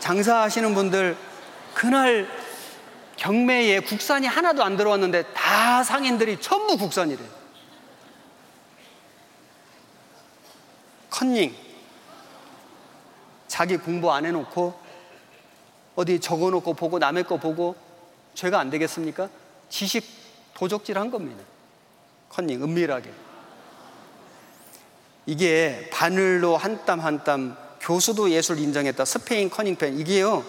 [0.00, 1.16] 장사하시는 분들
[1.74, 2.28] 그날
[3.16, 7.22] 경매에 국산이 하나도 안 들어왔는데 다 상인들이 전부 국산이래.
[11.10, 11.54] 컨닝.
[13.48, 14.78] 자기 공부 안 해놓고
[15.94, 17.74] 어디 적어놓고 보고 남의 거 보고
[18.34, 19.30] 죄가 안 되겠습니까?
[19.70, 20.04] 지식
[20.54, 21.42] 도적질 한 겁니다.
[22.28, 23.10] 컨닝, 은밀하게.
[25.24, 29.04] 이게 바늘로 한 땀 한땀 교수도 예술 인정했다.
[29.04, 29.98] 스페인 커닝펜.
[29.98, 30.44] 이게요,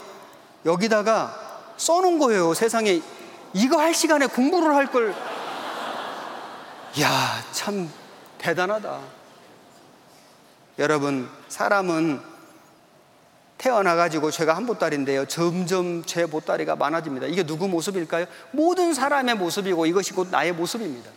[0.65, 1.46] 여기다가
[1.77, 2.53] 써놓은 거예요.
[2.53, 3.01] 세상에.
[3.53, 5.15] 이거 할 시간에 공부를 할 걸.
[7.01, 7.91] 야, 참
[8.37, 8.99] 대단하다.
[10.79, 12.21] 여러분, 사람은
[13.57, 15.25] 태어나가지고 죄가 한 보따리인데요.
[15.25, 17.27] 점점 죄 보따리가 많아집니다.
[17.27, 18.25] 이게 누구 모습일까요?
[18.51, 21.09] 모든 사람의 모습이고 이것이 곧 나의 모습입니다.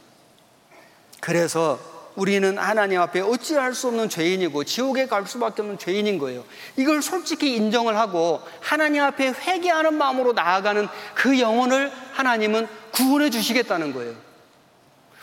[1.20, 1.78] 그래서
[2.16, 6.44] 우리는 하나님 앞에 어찌할 수 없는 죄인이고 지옥에 갈 수밖에 없는 죄인인 거예요.
[6.76, 14.14] 이걸 솔직히 인정을 하고 하나님 앞에 회개하는 마음으로 나아가는 그 영혼을 하나님은 구원해 주시겠다는 거예요.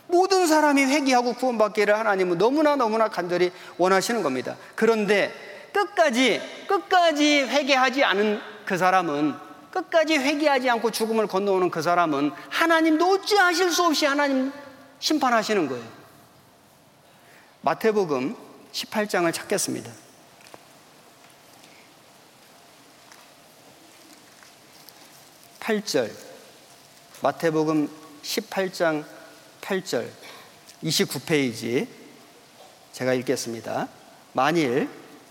[0.08, 4.56] 모든 사람이 회개하고 구원받기를 하나님은 너무나 너무나 간절히 원하시는 겁니다.
[4.76, 5.34] 그런데
[5.74, 9.36] 끝까지 끝까지 회개하지 않은 그 사람은
[9.72, 14.52] 끝까지 회개하지 않고 죽음을 건너오는 그 사람은 하나님도 어찌 하실 수 없이 하나님
[15.00, 15.98] 심판하시는 거예요.
[17.68, 18.34] 마태복음
[18.72, 19.92] 18장을 찾겠습니다.
[25.60, 26.10] 8절
[27.22, 27.90] 마태복음
[28.24, 29.04] 18장
[29.60, 30.08] 8절
[30.82, 31.90] 29페이지
[32.94, 33.90] 제가 읽겠습니다.
[34.32, 34.88] 만일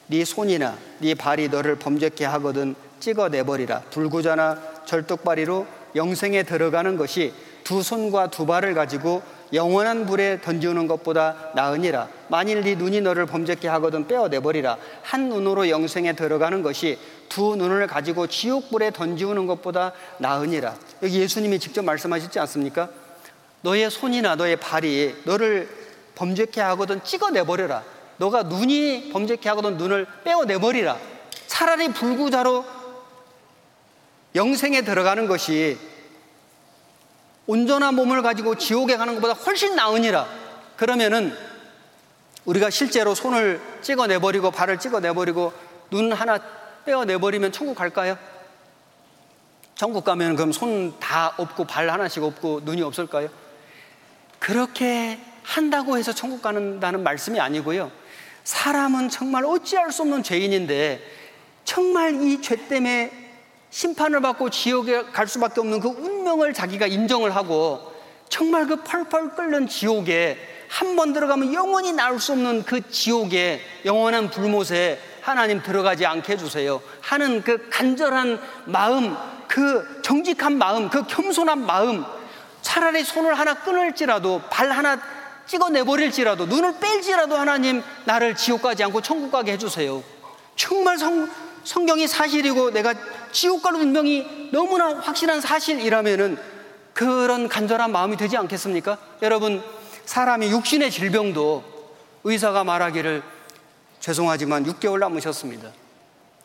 [0.09, 3.81] 네 손이나 네 발이 너를 범죄케 하거든 찍어내버리라.
[3.85, 7.33] 불구자나 절뚝발이로 영생에 들어가는 것이
[7.65, 9.23] 두 손과 두 발을 가지고
[9.53, 12.09] 영원한 불에 던지는 것보다 나으니라.
[12.29, 14.77] 만일 네 눈이 너를 범죄케 하거든 빼어내 버리라.
[15.03, 16.99] 한 눈으로 영생에 들어가는 것이
[17.29, 20.75] 두 눈을 가지고 지옥 불에 던지우는 것보다 나으니라.
[21.03, 22.89] 여기 예수님이 직접 말씀하셨지 않습니까?
[23.63, 25.69] 너의 손이나 너의 발이 너를
[26.15, 27.85] 범죄케 하거든 찍어내 버려라.
[28.17, 30.97] 너가 눈이 범죄케 하거든 눈을 빼어내 버리라.
[31.47, 32.65] 차라리 불구자로
[34.35, 35.79] 영생에 들어가는 것이
[37.47, 40.27] 온전한 몸을 가지고 지옥에 가는 것보다 훨씬 나으니라.
[40.77, 41.37] 그러면은
[42.45, 45.53] 우리가 실제로 손을 찍어내버리고 발을 찍어내버리고
[45.91, 46.39] 눈 하나
[46.85, 48.17] 빼어내버리면 천국 갈까요?
[49.75, 53.29] 천국 가면 그럼 손 다 없고 발 하나씩 없고 눈이 없을까요?
[54.39, 57.91] 그렇게 한다고 해서 천국 가는다는 말씀이 아니고요.
[58.45, 61.03] 사람은 정말 어찌할 수 없는 죄인인데
[61.65, 63.26] 정말 이 죄 때문에
[63.77, 67.93] 심판을 받고 지옥에 갈 수밖에 없는 그 운명을 자기가 인정을 하고
[68.31, 70.39] 정말 그 펄펄 끓는 지옥에
[70.71, 76.81] 한 번 들어가면 영원히 나올 수 없는 그 지옥에 영원한 불못에 하나님 들어가지 않게 해주세요
[77.03, 79.15] 하는 그 간절한 마음,
[79.47, 82.03] 그 정직한 마음, 그 겸손한 마음
[82.63, 84.99] 차라리 손을 하나 끊을지라도 발 하나
[85.45, 90.03] 찍어내버릴지라도 눈을 뺄지라도 하나님 나를 지옥 가지 않고 천국 가게 해주세요.
[90.57, 91.29] 정말 성,
[91.67, 92.95] 성경이 사실이고 내가
[93.33, 96.39] 지옥 갈 운명이 너무나 확실한 사실이라면은
[96.95, 98.97] 그런 간절한 마음이 되지 않겠습니까?
[99.23, 99.63] 여러분,
[100.05, 101.65] 사람이 육신의 질병도
[102.23, 103.23] 의사가 말하기를
[103.99, 105.73] 죄송하지만 6개월 남으셨습니다.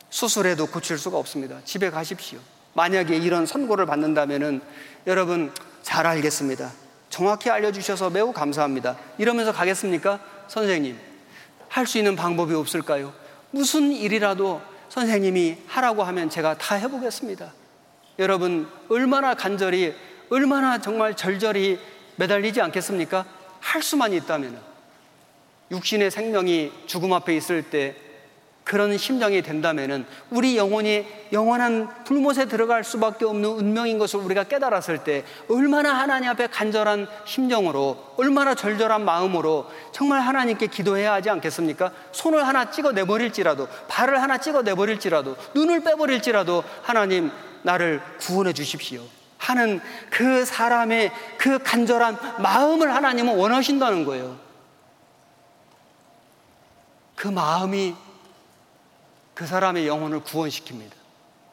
[0.09, 1.59] 수술해도 고칠 수가 없습니다.
[1.65, 2.39] 집에 가십시오.
[2.73, 4.61] 만약에 이런 선고를 받는다면은
[5.05, 5.53] 여러분
[5.83, 6.71] 잘 알겠습니다.
[7.11, 8.97] 정확히 알려주셔서 매우 감사합니다.
[9.19, 10.19] 이러면서 가겠습니까?
[10.47, 10.97] 선생님,
[11.69, 13.13] 할 수 있는 방법이 없을까요?
[13.51, 17.53] 무슨 일이라도 선생님이 하라고 하면 제가 다 해보겠습니다.
[18.19, 19.95] 여러분, 얼마나 간절히,
[20.29, 21.79] 얼마나 정말 절절히
[22.17, 23.25] 매달리지 않겠습니까?
[23.61, 24.59] 할 수만 있다면.
[25.71, 27.95] 육신의 생명이 죽음 앞에 있을 때
[28.71, 35.25] 그런 심정이 된다면은 우리 영혼이 영원한 불못에 들어갈 수밖에 없는 운명인 것을 우리가 깨달았을 때
[35.49, 41.91] 얼마나 하나님 앞에 간절한 심정으로 얼마나 절절한 마음으로 정말 하나님께 기도해야 하지 않겠습니까?
[42.13, 47.29] 손을 하나 찍어 내버릴지라도 발을 하나 찍어 내버릴지라도 눈을 빼버릴지라도 하나님
[47.63, 49.01] 나를 구원해 주십시오.
[49.37, 54.37] 하는 그 사람의 그 간절한 마음을 하나님은 원하신다는 거예요.
[57.17, 57.95] 그 마음이
[59.33, 60.91] 그 사람의 영혼을 구원시킵니다.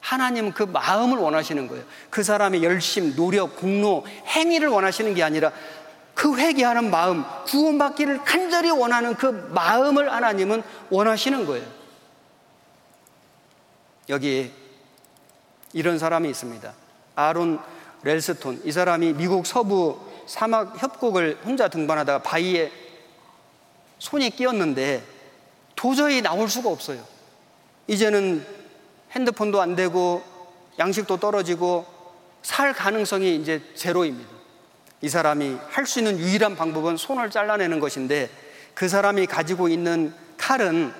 [0.01, 1.83] 하나님은 그 마음을 원하시는 거예요.
[2.09, 5.51] 그 사람의 열심, 노력, 공로, 행위를 원하시는 게 아니라
[6.13, 11.65] 그 회개하는 마음, 구원받기를 간절히 원하는 그 마음을 하나님은 원하시는 거예요.
[14.09, 14.51] 여기
[15.73, 16.73] 이런 사람이 있습니다.
[17.15, 17.59] 아론
[18.03, 18.61] 렐스톤.
[18.65, 22.71] 이 사람이 미국 서부 사막 협곡을 혼자 등반하다가 바위에
[23.99, 25.03] 손이 끼었는데
[25.75, 27.03] 도저히 나올 수가 없어요.
[27.89, 28.45] 이제는
[29.13, 30.23] 핸드폰도 안 되고
[30.77, 31.87] 양식도 떨어지고
[32.43, 34.29] 살 가능성이 이제 제로입니다.
[35.01, 38.29] 이 사람이 할 수 있는 유일한 방법은 손을 잘라내는 것인데
[38.75, 40.93] 그 사람이 가지고 있는 칼은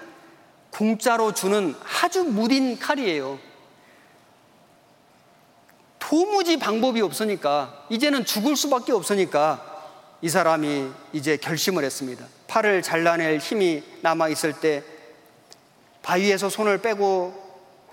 [0.71, 3.37] 공짜로 주는 아주 무딘 칼이에요.
[5.99, 9.63] 도무지 방법이 없으니까 이제는 죽을 수밖에 없으니까
[10.23, 12.25] 이 사람이 이제 결심을 했습니다.
[12.47, 14.83] 팔을 잘라낼 힘이 남아 있을 때
[16.01, 17.49] 바위에서 손을 빼고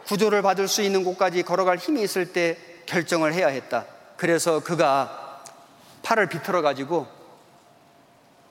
[0.07, 2.57] 구조를 받을 수 있는 곳까지 걸어갈 힘이 있을 때
[2.87, 3.85] 결정을 해야 했다.
[4.17, 5.43] 그래서 그가
[6.03, 7.07] 팔을 비틀어 가지고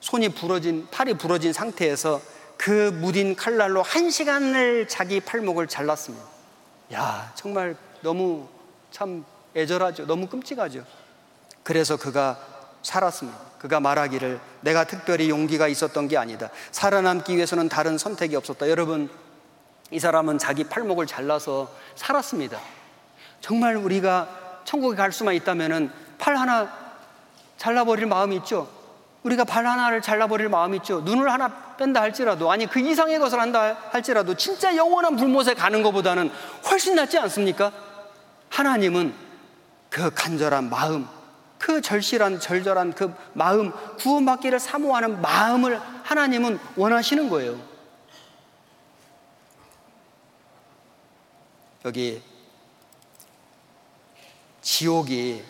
[0.00, 2.20] 손이 부러진 팔이 부러진 상태에서
[2.56, 6.24] 그 무딘 칼날로 한 시간을 자기 팔목을 잘랐습니다.
[6.92, 8.48] 야 정말 너무
[8.90, 9.24] 참
[9.56, 10.06] 애절하죠.
[10.06, 10.84] 너무 끔찍하죠.
[11.62, 12.38] 그래서 그가
[12.82, 13.38] 살았습니다.
[13.58, 16.50] 그가 말하기를 내가 특별히 용기가 있었던 게 아니다.
[16.70, 18.68] 살아남기 위해서는 다른 선택이 없었다.
[18.68, 19.10] 여러분,
[19.90, 22.58] 이 사람은 자기 팔목을 잘라서 살았습니다.
[23.40, 24.28] 정말 우리가
[24.64, 26.68] 천국에 갈 수만 있다면 팔 하나
[27.56, 28.68] 잘라버릴 마음이 있죠.
[29.22, 31.00] 우리가 발 하나를 잘라버릴 마음이 있죠.
[31.00, 36.30] 눈을 하나 뺀다 할지라도, 아니 그 이상의 것을 한다 할지라도, 진짜 영원한 불못에 가는 것보다는
[36.70, 37.72] 훨씬 낫지 않습니까?
[38.50, 39.14] 하나님은
[39.90, 41.08] 그 간절한 마음,
[41.58, 47.75] 그 절실한 절절한 그 마음, 구원받기를 사모하는 마음을 하나님은 원하시는 거예요.
[51.86, 52.20] 여기
[54.60, 55.42] 지옥이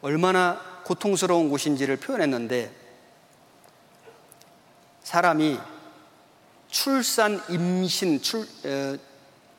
[0.00, 2.70] 얼마나 고통스러운 곳인지를 표현했는데
[5.02, 5.58] 사람이
[6.68, 8.96] 출산, 임신, 출, 어,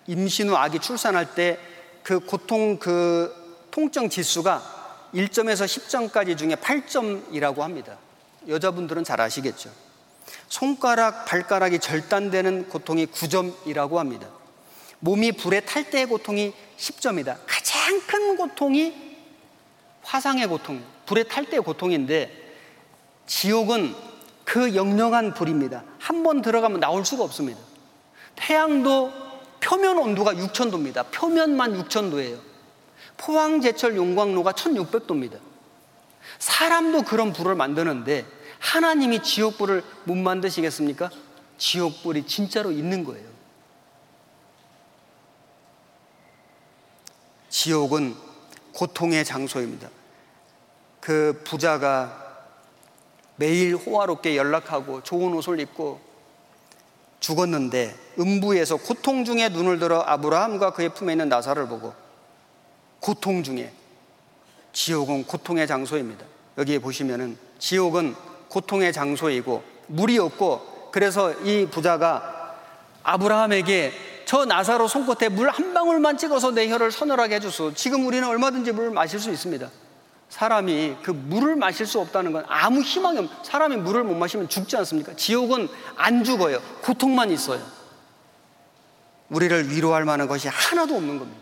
[0.08, 1.70] 임신 후 아기 출산할 때
[2.10, 7.98] 그 고통 그 통증 지수가 1점에서 10점까지 중에 8점이라고 합니다.
[8.48, 9.70] 여자분들은 잘 아시겠죠.
[10.48, 14.28] 손가락, 발가락이 절단되는 고통이 9점이라고 합니다.
[15.00, 17.38] 몸이 불에 탈 때의 고통이 10점이다.
[17.46, 18.94] 가장 큰 고통이
[20.02, 22.32] 화상의 고통, 불에 탈 때의 고통인데
[23.28, 23.96] 지옥은
[24.44, 25.84] 그 영영한 불입니다.
[26.00, 27.60] 한 번 들어가면 나올 수가 없습니다.
[28.36, 29.12] 태양도
[29.60, 31.12] 표면 온도가 6천도입니다.
[31.12, 32.40] 표면만 6천도예요.
[33.18, 35.38] 포항 제철 용광로가 1600도입니다.
[36.40, 38.26] 사람도 그런 불을 만드는데
[38.60, 41.10] 하나님이 지옥불을 못 만드시겠습니까?
[41.58, 43.29] 지옥불이 진짜로 있는 거예요.
[47.50, 48.16] 지옥은
[48.74, 49.90] 고통의 장소입니다.
[51.00, 52.28] 그 부자가
[53.36, 56.00] 매일 호화롭게 연락하고 좋은 옷을 입고
[57.20, 61.94] 죽었는데 음부에서 고통 중에 눈을 들어 아브라함과 그의 품에 있는 나사를 보고
[63.00, 63.72] 고통 중에
[64.74, 66.26] 지옥은 고통의 장소입니다.
[66.58, 68.16] 여기에 보시면은 지옥은
[68.50, 72.56] 고통의 장소이고 물이 없고 그래서 이 부자가
[73.04, 73.94] 아브라함에게
[74.30, 77.74] 저 나사로 손끝에 물 한 방울만 찍어서 내 혀를 서늘하게 해주소.
[77.74, 79.68] 지금 우리는 얼마든지 물을 마실 수 있습니다.
[80.30, 84.78] 사람이 그 물을 마실 수 없다는 건 아무 희망이 없, 사람이 물을 못 마시면 죽지
[84.78, 85.16] 않습니까?
[85.16, 86.62] 지옥은 안 죽어요.
[86.84, 87.60] 고통만 있어요.
[89.30, 91.42] 우리를 위로할 만한 것이 하나도 없는 겁니다.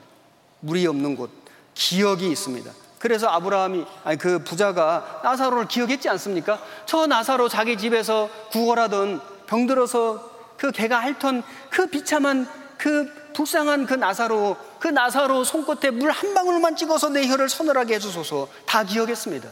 [0.61, 1.29] 물이 없는 곳,
[1.73, 2.71] 기억이 있습니다.
[2.99, 6.61] 그래서 아브라함이, 아니 그 부자가 나사로를 기억했지 않습니까?
[6.85, 12.47] 저 나사로 자기 집에서 구걸하던 병들어서 그 개가 핥던 그 비참한
[12.77, 18.47] 그 불쌍한 그 나사로 그 나사로 손끝에 물 한 방울만 찍어서 내 혀를 서늘하게 해주소서
[18.65, 19.49] 다 기억했습니다.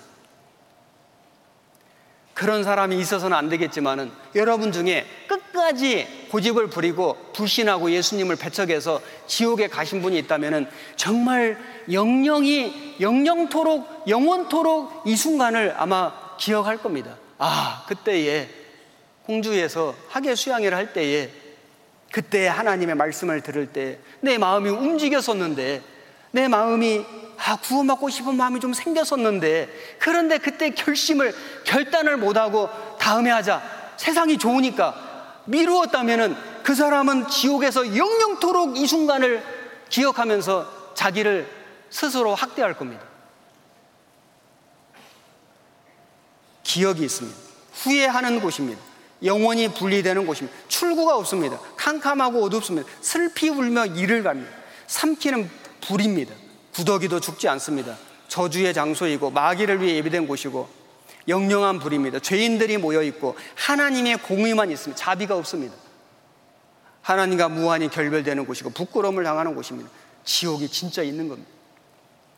[2.34, 10.02] 그런 사람이 있어서는 안 되겠지만은 여러분 중에 끝까지 고집을 부리고 불신하고 예수님을 배척해서 지옥에 가신
[10.02, 11.58] 분이 있다면은 정말
[11.90, 17.16] 영영이 영영토록 영원토록 이 순간을 아마 기억할 겁니다.
[17.38, 18.50] 아, 그때에
[19.26, 21.30] 공주에서 학예 수양회를 할 때에
[22.16, 25.82] 그때 하나님의 말씀을 들을 때 내 마음이 움직였었는데
[26.32, 27.06] 내 마음이
[27.38, 29.70] 아, 구원받고 싶은 마음이 좀 생겼었는데
[30.00, 31.36] 그런데 그때 결심을
[31.66, 33.62] 결단을 못하고 다음에 하자
[33.98, 39.44] 세상이 좋으니까 미루었다면은 그 사람은 지옥에서 영영토록 이 순간을
[39.90, 41.48] 기억하면서 자기를
[41.90, 43.04] 스스로 학대할 겁니다.
[46.64, 47.38] 기억이 있습니다.
[47.74, 48.95] 후회하는 곳입니다.
[49.24, 50.58] 영원히 분리되는 곳입니다.
[50.68, 51.60] 출구가 없습니다.
[51.78, 52.88] 캄캄하고 어둡습니다.
[53.02, 54.52] 슬피 울며 이를 갑니다.
[54.88, 55.50] 삼키는
[55.82, 56.34] 불입니다.
[56.74, 57.98] 구더기도 죽지 않습니다.
[58.28, 60.68] 저주의 장소이고 마귀를 위해 예비된 곳이고
[61.28, 62.20] 영영한 불입니다.
[62.20, 65.02] 죄인들이 모여 있고 하나님의 공의만 있습니다.
[65.02, 65.76] 자비가 없습니다.
[67.02, 69.90] 하나님과 무한히 결별되는 곳이고 부끄러움을 당하는 곳입니다.
[70.24, 71.50] 지옥이 진짜 있는 겁니다.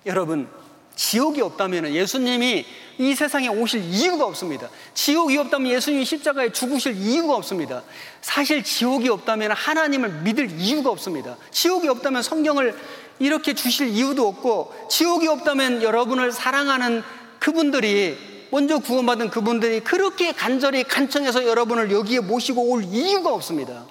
[0.05, 0.49] 여러분,
[0.97, 2.65] 지옥이 없다면 예수님이
[2.97, 4.67] 이 세상에 오실 이유가 없습니다.
[4.95, 7.83] 지옥이 없다면 예수님이 십자가에 죽으실 이유가 없습니다.
[8.21, 11.37] 사실 지옥이 없다면 하나님을 믿을 이유가 없습니다.
[11.51, 12.75] 지옥이 없다면 성경을
[13.19, 17.03] 이렇게 주실 이유도 없고, 지옥이 없다면 여러분을 사랑하는
[17.39, 18.17] 그분들이
[18.51, 23.85] 먼저 구원받은 그분들이 그렇게 간절히 간청해서 여러분을 여기에 모시고 올 이유가 없습니다.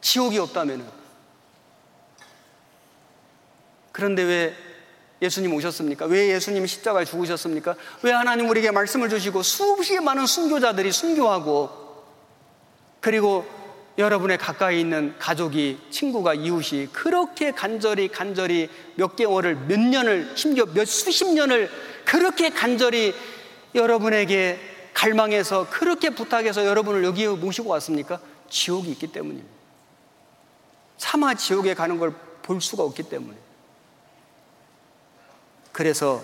[0.00, 0.86] 지옥이 없다면.
[3.90, 4.71] 그런데 왜
[5.22, 6.06] 예수님 오셨습니까?
[6.06, 7.76] 왜 예수님이 십자가에 죽으셨습니까?
[8.02, 11.70] 왜 하나님 우리에게 말씀을 주시고 수없이 많은 순교자들이 순교하고
[13.00, 13.46] 그리고
[13.98, 20.86] 여러분의 가까이 있는 가족이, 친구가, 이웃이 그렇게 간절히 간절히 몇 개월을 몇 년을 심지어 몇
[20.86, 21.70] 수십 년을
[22.04, 23.14] 그렇게 간절히
[23.74, 24.58] 여러분에게
[24.92, 28.20] 갈망해서 그렇게 부탁해서 여러분을 여기에 모시고 왔습니까?
[28.50, 29.48] 지옥이 있기 때문입니다.
[30.98, 33.36] 차마 지옥에 가는 걸 볼 수가 없기 때문에.
[35.72, 36.22] 그래서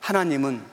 [0.00, 0.64] 하나님은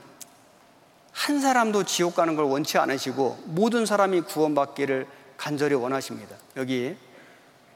[1.11, 5.07] 한 사람도 지옥 가는 걸 원치 않으시고 모든 사람이 구원받기를
[5.37, 6.35] 간절히 원하십니다.
[6.55, 6.95] 여기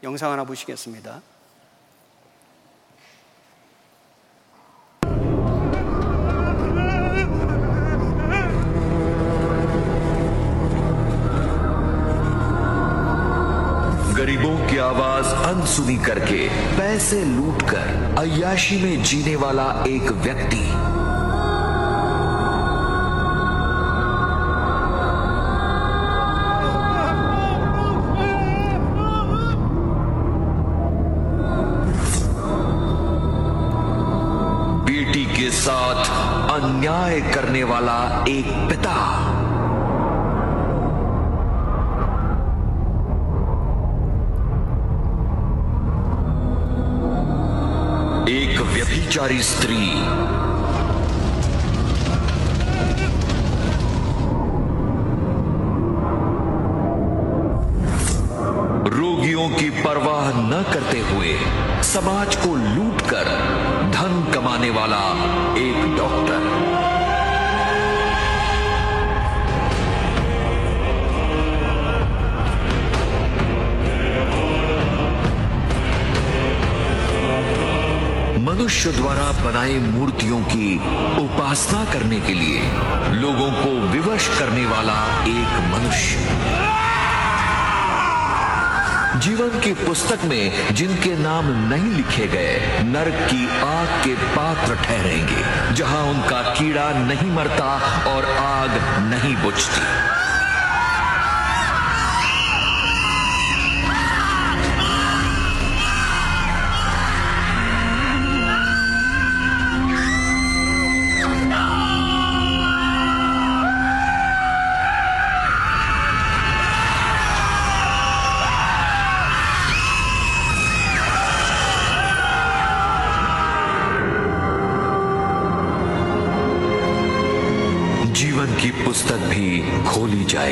[0.02, 1.20] 영상 하나 보시겠습니다.
[14.14, 14.49] 그리고
[14.80, 20.62] आवाज़ अनसुनी करके पैसे लूटकर अयाशी में जीने वाला एक व्यक्ति।
[34.90, 36.04] बेटी के साथ
[36.50, 39.19] अन्याय करने वाला एक पिता।
[48.72, 49.78] व्यभिचारी स्त्री।
[58.90, 61.34] रोगियों की परवाह न करते हुए
[61.84, 63.28] समाज को लूटकर
[63.92, 65.04] धन कमाने वाला
[65.58, 66.49] एक डॉक्टर।
[78.60, 80.74] मनुष्य द्वारा बनाई मूर्तियों की
[81.20, 82.60] उपासना करने के लिए
[83.20, 84.96] लोगों को विवश करने वाला
[85.28, 86.18] एक मनुष्य।
[89.20, 95.74] जीवन की पुस्तक में जिनके नाम नहीं लिखे गए, नरक की आग के पात्र ठहरेंगे,
[95.74, 97.74] जहाँ उनका कीड़ा नहीं मरता
[98.06, 98.78] और आग
[99.10, 100.09] नहीं बुझती।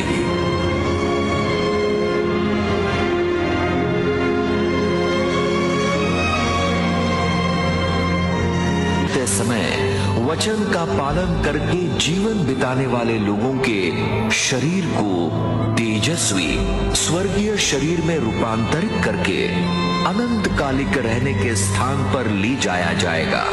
[0.01, 0.49] जाएगी।
[9.29, 9.65] समय
[10.31, 15.29] वचन का पालन करके जीवन बिताने वाले लोगों के शरीर को
[15.75, 16.59] तेजस्वी,
[16.95, 19.47] स्वर्गीय शरीर में रूपांतरित करके
[20.05, 23.45] अनंत कालिक रहने के स्थान पर ली जाया जाएगा।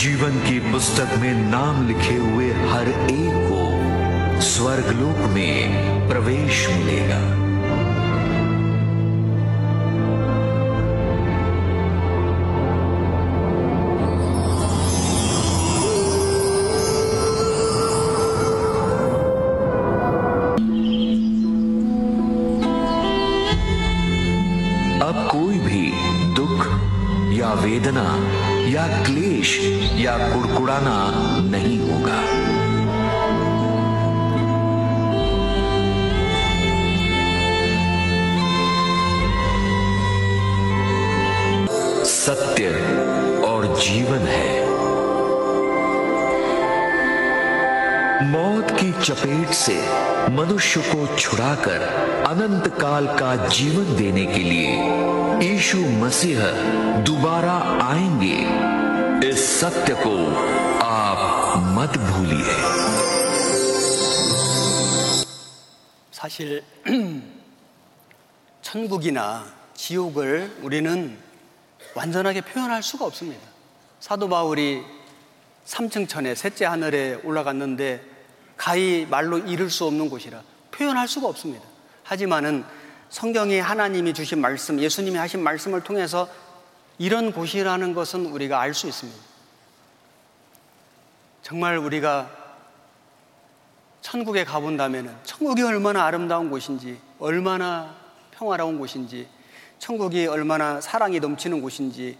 [0.00, 7.20] जीवन की पुस्तक में नाम लिखे हुए हर एक को स्वर्गलोक में प्रवेश मिलेगा।
[25.08, 25.84] अब कोई भी
[26.34, 26.66] दुख
[27.38, 28.08] या वेदना
[30.10, 30.94] या कुड़कुड़ाना
[31.50, 32.18] नहीं होगा।
[42.04, 42.68] सत्य
[43.46, 44.58] और जीवन है।
[48.30, 49.76] मौत की चपेट से
[50.30, 51.80] मनुष्य को छुड़ाकर
[52.26, 54.76] अनंत काल का जीवन देने के लिए
[55.50, 56.40] यीशु मसीह
[57.02, 57.56] दोबारा
[57.86, 58.79] आएँगे।
[59.59, 60.11] सत्य को
[60.83, 62.45] आप मत भूलिए
[66.11, 66.63] 사실
[68.61, 71.17] 천국이나 지옥을 우리는
[71.93, 73.45] 완전하게 표현할 수가 없습니다.
[73.99, 74.81] 사도 바울이
[75.65, 78.01] 3층 천에 셋째 하늘에 올라갔는데
[78.55, 80.41] 가히 말로 이룰 수 없는 곳이라
[80.71, 81.65] 표현할 수가 없습니다.
[82.03, 82.63] 하지만은
[83.09, 86.29] 성경이 하나님이 주신 말씀, 예수님이 하신 말씀을 통해서
[86.97, 89.28] 이런 곳이라는 것은 우리가 알 수 있습니다.
[91.42, 92.30] 정말 우리가
[94.00, 97.94] 천국에 가본다면 천국이 얼마나 아름다운 곳인지, 얼마나
[98.32, 99.28] 평화로운 곳인지,
[99.78, 102.18] 천국이 얼마나 사랑이 넘치는 곳인지,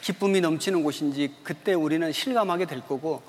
[0.00, 3.22] 기쁨이 넘치는 곳인지 그때 우리는 실감하게 될 거고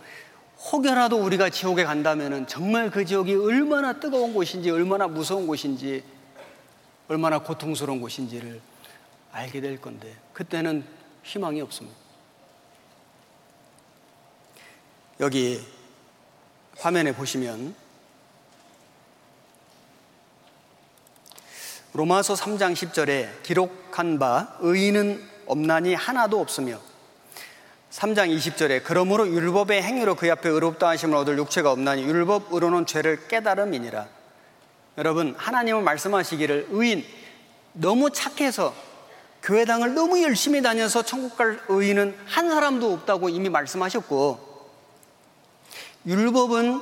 [0.71, 6.03] 혹여라도 우리가 지옥에 간다면 정말 그 지옥이 얼마나 뜨거운 곳인지, 얼마나 무서운 곳인지,
[7.07, 8.61] 얼마나 고통스러운 곳인지를
[9.31, 10.83] 알게 될 건데 그때는
[11.23, 12.00] 희망이 없습니다.
[15.21, 15.63] 여기
[16.79, 17.75] 화면에 보시면
[21.93, 26.79] 로마서 3장 10절에 기록한 바 의인은 없나니 하나도 없으며
[27.91, 34.07] 3장 20절에 그러므로 율법의 행위로 그 앞에 의롭다 하심을 얻을 육체가 없나니 율법으로는 죄를 깨달음이니라.
[34.97, 37.05] 여러분 하나님은 말씀하시기를 의인
[37.73, 38.73] 너무 착해서
[39.43, 44.50] 교회당을 너무 열심히 다녀서 천국 갈 의인은 한 사람도 없다고 이미 말씀하셨고
[46.05, 46.81] 율법은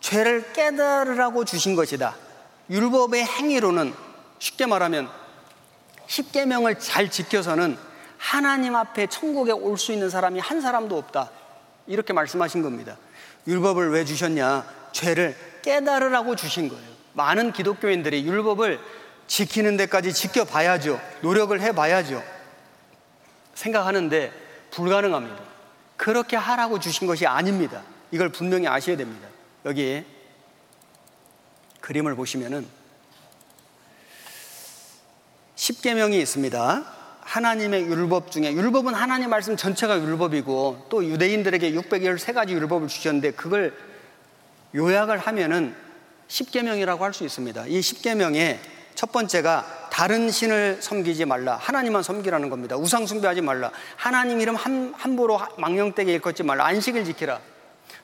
[0.00, 2.14] 죄를 깨달으라고 주신 것이다.
[2.70, 3.94] 율법의 행위로는
[4.38, 5.08] 쉽게 말하면
[6.06, 7.76] 십계명을 잘 지켜서는
[8.18, 11.30] 하나님 앞에 천국에 올 수 있는 사람이 한 사람도 없다.
[11.86, 12.96] 이렇게 말씀하신 겁니다.
[13.46, 14.64] 율법을 왜 주셨냐?
[14.92, 16.84] 죄를 깨달으라고 주신 거예요.
[17.12, 18.80] 많은 기독교인들이 율법을
[19.26, 21.00] 지키는 데까지 지켜봐야죠.
[21.22, 22.22] 노력을 해봐야죠.
[23.54, 24.32] 생각하는데
[24.70, 25.42] 불가능합니다.
[25.96, 27.82] 그렇게 하라고 주신 것이 아닙니다.
[28.10, 29.28] 이걸 분명히 아셔야 됩니다.
[29.64, 30.04] 여기
[31.80, 32.66] 그림을 보시면은
[35.56, 36.92] 10계명이 있습니다.
[37.20, 43.76] 하나님의 율법 중에 율법은 하나님 말씀 전체가 율법이고 또 유대인들에게 613가지 율법을 주셨는데 그걸
[44.74, 45.74] 요약을 하면은
[46.28, 47.66] 10계명이라고 할 수 있습니다.
[47.66, 48.58] 이 10계명의
[48.94, 51.56] 첫 번째가 다른 신을 섬기지 말라.
[51.56, 52.76] 하나님만 섬기라는 겁니다.
[52.76, 53.70] 우상 숭배하지 말라.
[53.96, 56.66] 하나님 이름 함, 함부로 망령되게 일컫지 말라.
[56.66, 57.40] 안식을 지키라.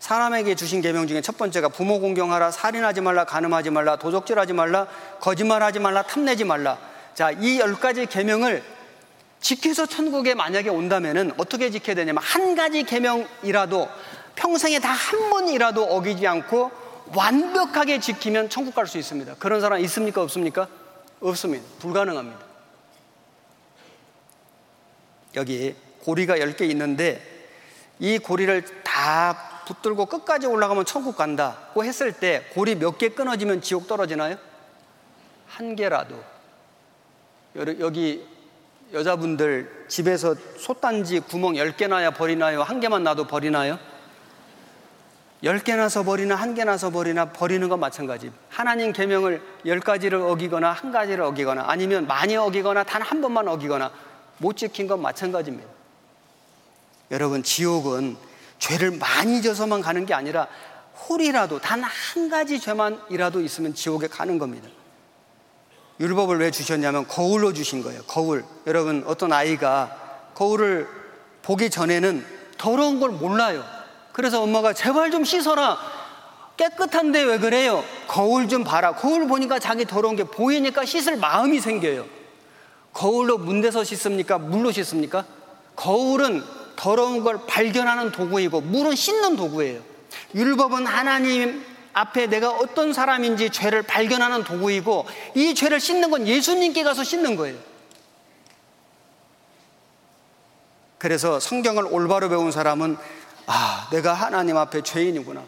[0.03, 4.89] 사람에게 주신 계명 중에 첫 번째가 부모 공경하라, 살인하지 말라, 간음하지 말라, 도적질하지 말라,
[5.21, 6.77] 거짓말하지 말라, 탐내지 말라.
[7.15, 8.65] 자, 이 열 가지 계명을
[9.41, 13.89] 지켜서 천국에 만약에 온다면은 어떻게 지켜야 되냐면 한 가지 계명이라도
[14.35, 16.73] 평생에 다 한 번이라도 어기지 않고
[17.15, 19.37] 완벽하게 지키면 천국 갈 수 있습니다.
[19.39, 20.21] 그런 사람 있습니까?
[20.23, 20.67] 없습니까?
[21.21, 21.65] 없습니다.
[21.79, 22.41] 불가능합니다.
[25.37, 27.23] 여기 고리가 10개 있는데
[28.01, 33.87] 이 고리를 다 붙들고 끝까지 올라가면 천국 간다고 했을 때 고리 몇 개 끊어지면 지옥
[33.87, 34.37] 떨어지나요?
[35.49, 36.23] 한 개라도.
[37.57, 38.27] 여기
[38.93, 42.63] 여자분들 집에서 솥단지 구멍 10개 나야 버리나요?
[42.63, 43.79] 한 개만 놔도 버리나요?
[45.43, 48.31] 10개 나서 버리나 한 개 나서 버리나 버리는 건 마찬가지.
[48.49, 53.91] 하나님 계명을 10가지를 어기거나 한 가지를 어기거나 아니면 많이 어기거나 단 한 번만 어기거나
[54.39, 55.69] 못 지킨 건 마찬가지입니다.
[57.11, 58.17] 여러분 지옥은
[58.63, 60.47] 죄를 많이 져서만 가는 게 아니라
[61.09, 64.69] 홀이라도 단 한 가지 죄만이라도 있으면 지옥에 가는 겁니다.
[65.99, 68.03] 율법을 왜 주셨냐면 거울로 주신 거예요.
[68.07, 68.45] 거울.
[68.69, 70.87] 여러분 어떤 아이가 거울을
[71.43, 72.25] 보기 전에는
[72.57, 73.65] 더러운 걸 몰라요.
[74.13, 75.77] 그래서 엄마가 제발 좀 씻어라.
[76.57, 77.83] 깨끗한데 왜 그래요?
[78.07, 78.95] 거울 좀 봐라.
[78.95, 82.07] 거울 보니까 자기 더러운 게 보이니까 씻을 마음이 생겨요.
[82.93, 84.39] 거울로 문대서 씻습니까?
[84.39, 85.25] 물로 씻습니까?
[85.75, 86.45] 거울은
[86.77, 89.81] 더러운 걸 발견하는 도구이고 물은 씻는 도구예요.
[90.35, 97.05] 율법은 하나님 앞에 내가 어떤 사람인지 죄를 발견하는 도구이고 이 죄를 씻는 건 예수님께 가서
[97.05, 97.59] 씻는 거예요.
[100.99, 102.97] 그래서 성경을 올바로 배운 사람은
[103.47, 105.43] 아, 내가 하나님 앞에 죄인이구나.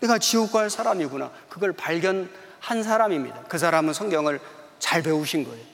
[0.00, 1.30] 내가 지옥 갈 사람이구나.
[1.48, 3.42] 그걸 발견한 사람입니다.
[3.48, 4.40] 그 사람은 성경을
[4.78, 5.64] 잘 배우신 거예요.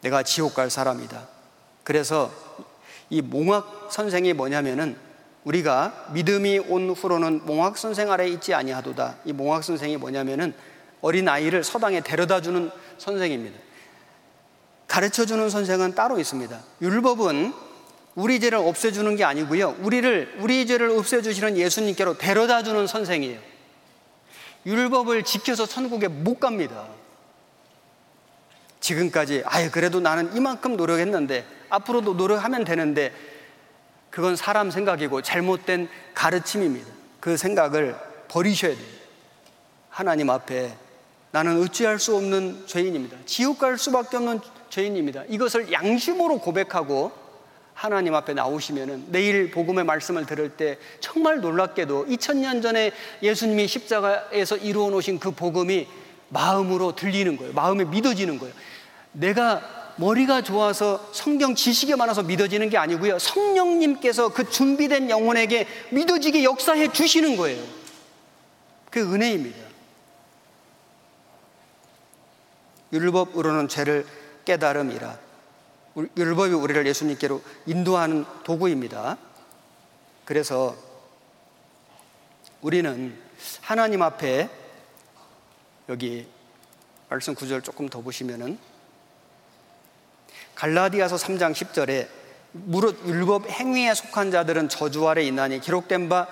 [0.00, 1.26] 내가 지옥 갈 사람이다.
[1.82, 2.30] 그래서
[3.14, 4.96] 이 몽학 선생이 뭐냐면은
[5.44, 9.18] 우리가 믿음이 온 후로는 몽학 선생 아래 있지 아니하도다.
[9.24, 10.52] 이 몽학 선생이 뭐냐면은
[11.00, 13.56] 어린 아이를 서당에 데려다 주는 선생입니다.
[14.88, 16.58] 가르쳐 주는 선생은 따로 있습니다.
[16.82, 17.52] 율법은
[18.16, 19.76] 우리 죄를 없애 주는 게 아니고요.
[19.78, 23.38] 우리를, 우리 죄를 없애 주시는 예수님께로 데려다 주는 선생이에요.
[24.66, 26.88] 율법을 지켜서 천국에 못 갑니다.
[28.84, 33.12] 지금까지, 아예 그래도 나는 이만큼 노력했는데, 앞으로도 노력하면 되는데,
[34.10, 36.86] 그건 사람 생각이고 잘못된 가르침입니다.
[37.18, 37.96] 그 생각을
[38.28, 38.86] 버리셔야 돼요.
[39.88, 40.76] 하나님 앞에
[41.30, 43.16] 나는 어찌할 수 없는 죄인입니다.
[43.24, 45.24] 지옥 갈 수밖에 없는 죄인입니다.
[45.28, 47.12] 이것을 양심으로 고백하고
[47.72, 52.92] 하나님 앞에 나오시면은 내일 복음의 말씀을 들을 때 정말 놀랍게도 2000년 전에
[53.22, 55.88] 예수님이 십자가에서 이루어 놓으신 그 복음이
[56.28, 57.52] 마음으로 들리는 거예요.
[57.52, 58.54] 마음에 믿어지는 거예요.
[59.14, 63.18] 내가 머리가 좋아서 성경 지식이 많아서 믿어지는 게 아니고요.
[63.18, 67.64] 성령님께서 그 준비된 영혼에게 믿어지게 역사해 주시는 거예요.
[68.90, 69.64] 그 은혜입니다.
[72.92, 74.06] 율법으로는 죄를
[74.44, 75.18] 깨달음이라.
[76.16, 79.16] 율법이 우리를 예수님께로 인도하는 도구입니다.
[80.24, 80.76] 그래서
[82.62, 83.16] 우리는
[83.60, 84.48] 하나님 앞에
[85.88, 86.26] 여기
[87.08, 88.58] 말씀 구절 조금 더 보시면은
[90.54, 92.06] 갈라디아서 3장 10절에
[92.52, 96.26] 무릇 율법 행위에 속한 자들은 저주 아래 있나니 기록된 바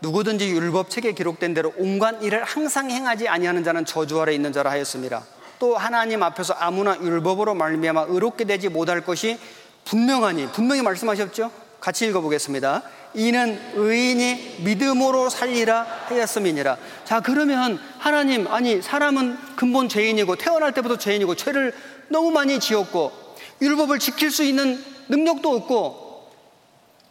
[0.00, 4.70] 누구든지 율법 책에 기록된 대로 온갖 일을 항상 행하지 아니하는 자는 저주 아래 있는 자라
[4.70, 5.24] 하였습니다.
[5.58, 9.38] 또 하나님 앞에서 아무나 율법으로 말미암아 의롭게 되지 못할 것이
[9.86, 11.50] 분명하니 분명히 말씀하셨죠?
[11.80, 12.82] 같이 읽어보겠습니다.
[13.14, 16.76] 이는 의인이 믿음으로 살리라 하였음이니라.
[17.04, 21.74] 자 그러면 하나님 아니 사람은 근본 죄인이고 태어날 때부터 죄인이고 죄를
[22.08, 23.23] 너무 많이 지었고
[23.60, 26.30] 율법을 지킬 수 있는 능력도 없고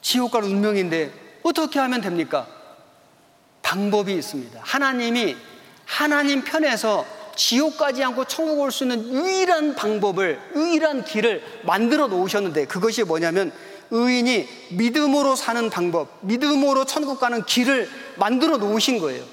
[0.01, 1.11] 지옥 갈 운명인데
[1.43, 2.47] 어떻게 하면 됩니까?
[3.61, 4.59] 방법이 있습니다.
[4.61, 5.35] 하나님이
[5.85, 7.05] 하나님 편에서
[7.35, 13.51] 지옥 가지 않고 천국 올 수 있는 유일한 방법을, 유일한 길을 만들어 놓으셨는데 그것이 뭐냐면
[13.89, 19.23] 의인이 믿음으로 사는 방법, 믿음으로 천국 가는 길을 만들어 놓으신 거예요.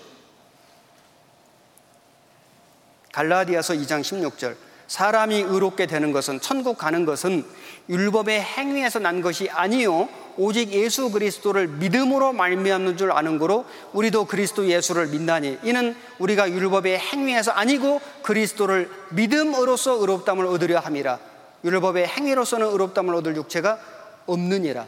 [3.12, 4.56] 갈라디아서 2장 16절.
[4.90, 7.44] 사람이 의롭게 되는 것은 천국 가는 것은
[7.88, 14.66] 율법의 행위에서 난 것이 아니요 오직 예수 그리스도를 믿음으로 말미암는 줄 아는 거로 우리도 그리스도
[14.66, 21.20] 예수를 믿나니 이는 우리가 율법의 행위에서 아니고 그리스도를 믿음으로써 의롭담을 얻으려 함이라.
[21.62, 23.78] 율법의 행위로서는 의롭담을 얻을 육체가
[24.26, 24.86] 없느니라.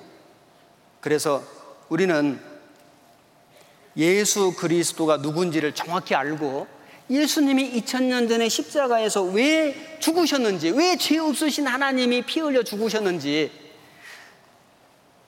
[1.00, 1.44] 그래서
[1.88, 2.40] 우리는
[3.96, 12.22] 예수 그리스도가 누군지를 정확히 알고 예수님이 2000년 전에 십자가에서 왜 죽으셨는지, 왜 죄 없으신 하나님이
[12.22, 13.50] 피 흘려 죽으셨는지,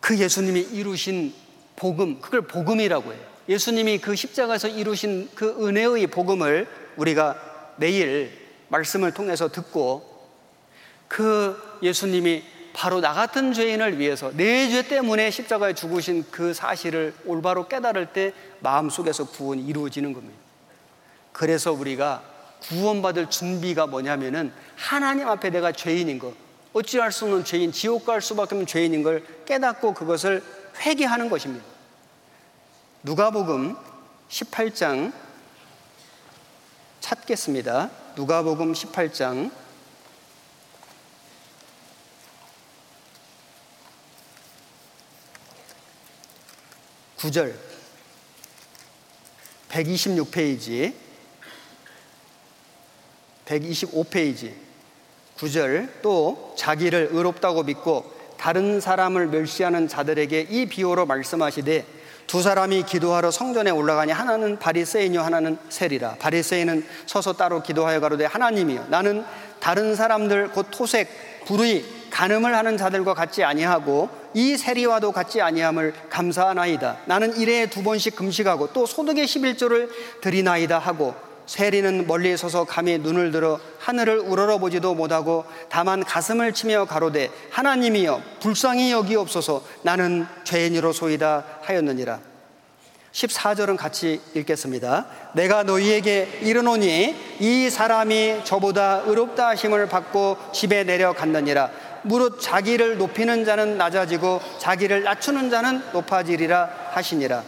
[0.01, 1.35] 그 예수님이 이루신
[1.77, 3.21] 복음, 그걸 복음이라고 해요.
[3.49, 8.31] 예수님이 그 십자가에서 이루신 그 은혜의 복음을 우리가 내일
[8.69, 10.03] 말씀을 통해서 듣고
[11.09, 12.43] 그 예수님이
[12.73, 18.33] 바로 나 같은 죄인을 위해서 내 죄 때문에 십자가에 죽으신 그 사실을 올바로 깨달을 때
[18.61, 20.44] 마음속에서 구원이 이루어지는 겁니다.
[21.35, 22.23] 그래서 우리가
[22.63, 26.33] 구원받을 준비가 뭐냐면은 하나님 앞에 내가 죄인인 거,
[26.73, 30.43] 어찌할 수 없는 죄인, 지옥 갈 수밖에 없는 죄인인 걸 깨닫고 그것을
[30.79, 31.67] 회개하는 것입니다.
[33.03, 33.77] 누가복음
[34.29, 35.13] 18장
[37.01, 37.91] 찾겠습니다.
[38.15, 39.51] 누가복음 18장
[47.19, 47.55] 9절
[49.69, 51.04] 126페이지
[53.47, 54.53] 125페이지
[55.37, 58.05] 9절 또 자기를 의롭다고 믿고
[58.37, 61.85] 다른 사람을 멸시하는 자들에게 이 비유로 말씀하시되
[62.27, 66.17] 두 사람이 기도하러 성전에 올라가니 하나는 바리새인이요 하나는 세리라.
[66.19, 69.25] 바리새인은 서서 따로 기도하여 가로되 하나님이여 나는
[69.61, 76.99] 다른 사람들 곧 토색 불의 간음을 하는 자들과 같이 아니하고 이 세리와도 같이 아니함을 감사하나이다.
[77.07, 79.89] 나는 일에 두 번씩 금식하고 또 소득의 11조를
[80.21, 81.15] 드리나이다 하고
[81.47, 88.93] 세리는 멀리 서서 감히 눈을 들어 하늘을 우러러보지도 못하고 다만 가슴을 치며 가로되 하나님이여 불쌍히
[88.93, 89.63] 여기옵소서.
[89.83, 92.21] 나는 죄인이로소이다 하였느니라.
[93.13, 95.07] 14절은 같이 읽겠습니다.
[95.35, 101.71] 내가 너희에게 이르노니 이 사람이 저보다 의롭다 하심을 받고 집에 내려갔느니라.
[102.03, 107.45] 무릇 자기를 높이는 자는 낮아지고 자기를 낮추는 자는 높아지리라 하시니라.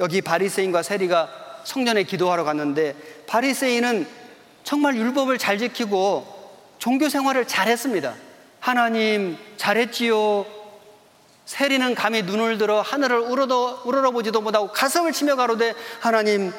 [0.00, 2.94] 여기 바리새인과 세리가 성전에 기도하러 갔는데
[3.26, 4.06] 바리새인은
[4.64, 6.26] 정말 율법을 잘 지키고
[6.78, 8.14] 종교 생활을 잘했습니다.
[8.60, 10.46] 하나님 잘했지요.
[11.44, 16.52] 세리는 감히 눈을 들어 하늘을 우러러, 우러러 보지도 못하고 가슴을 치며 가로되 하나님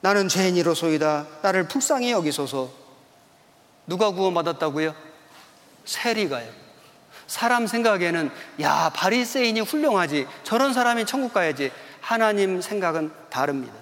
[0.00, 1.26] 나는 죄인이로소이다.
[1.42, 2.70] 나를 불쌍히 여기소서.
[3.86, 4.94] 누가 구원받았다고요?
[5.84, 6.48] 세리가요.
[7.26, 8.30] 사람 생각에는
[8.60, 13.74] 야 바리새인이 훌륭하지 저런 사람이 천국 가야지 하나님 생각은 다릅니다.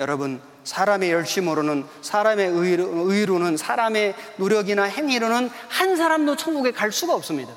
[0.00, 7.14] 여러분 사람의 열심으로는 사람의 의로, 의로 는 사람의 노력이나 행위로는 한 사람도 천국에 갈 수가
[7.14, 7.52] 없습니다.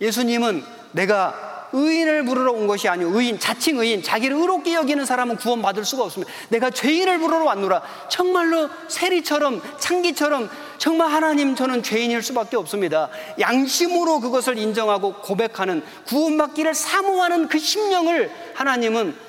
[0.00, 5.84] 예수님은 내가 의인을 부르러 온 것이 아니오 의인 자칭 의인 자기를 의롭게 여기는 사람은 구원받을
[5.84, 6.32] 수가 없습니다.
[6.48, 7.82] 내가 죄인을 부르러 왔노라.
[8.08, 13.08] 정말로 세리처럼 창기처럼 정말 하나님 저는 죄인일 수밖에 없습니다.
[13.40, 19.23] 양심으로 그것을 인정하고 고백하는 구원받기를 사모하는 그 심령을 하나님은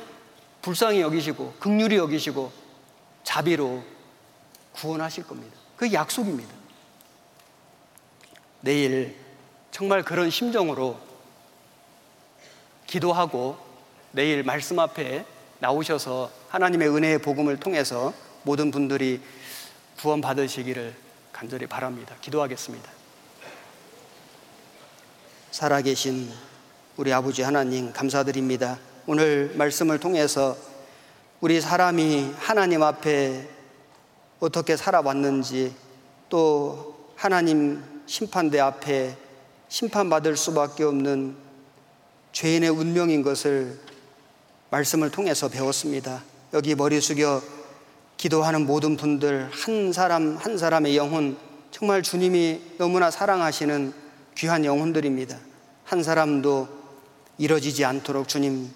[0.66, 2.52] 불쌍히 여기시고 극률이 여기시고
[3.24, 3.84] 자비로
[4.74, 5.56] 구원하실 겁니다.
[5.78, 6.52] 그 약속입니다.
[8.62, 9.16] 내일
[9.70, 11.00] 정말 그런 심정으로
[12.88, 13.60] 기도하고
[14.12, 15.24] 내일 말씀 앞에
[15.60, 18.12] 나오셔서 하나님의 은혜의 복음을 통해서
[18.42, 19.22] 모든 분들이
[20.00, 20.96] 구원 받으시기를
[21.32, 22.16] 간절히 바랍니다.
[22.22, 22.92] 기도하겠습니다.
[25.52, 26.34] 살아계신
[26.98, 28.80] 우리 아버지 하나님 감사드립니다.
[29.08, 30.58] 오늘 말씀을 통해서
[31.40, 33.48] 우리 사람이 하나님 앞에
[34.40, 35.76] 어떻게 살아왔는지
[36.28, 39.16] 또 하나님 심판대 앞에
[39.70, 41.36] 심판받을 수밖에 없는
[42.32, 43.80] 죄인의 운명인 것을
[44.72, 46.24] 말씀을 통해서 배웠습니다.
[46.54, 47.44] 여기 머리 숙여
[48.18, 51.38] 기도하는 모든 분들 한 사람 한 사람의 영혼
[51.70, 53.94] 정말 주님이 너무나 사랑하시는
[54.36, 55.38] 귀한 영혼들입니다.
[55.84, 56.68] 한 사람도
[57.38, 58.72] 이뤄지지 않도록 주님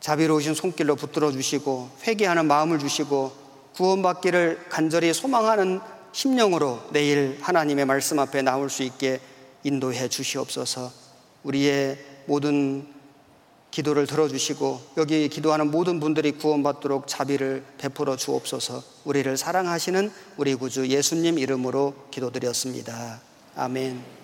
[0.00, 3.32] 자비로우신 손길로 붙들어 주시고 회개하는 마음을 주시고
[3.74, 5.80] 구원받기를 간절히 소망하는
[6.12, 9.20] 심령으로 내일 하나님의 말씀 앞에 나올 수 있게
[9.62, 10.90] 인도해 주시옵소서.
[11.44, 12.86] 우리의 모든
[13.70, 21.38] 기도를 들어주시고 여기 기도하는 모든 분들이 구원받도록 자비를 베풀어 주옵소서 우리를 사랑하시는 우리 구주 예수님
[21.38, 23.20] 이름으로 기도드렸습니다.
[23.54, 24.19] 아멘.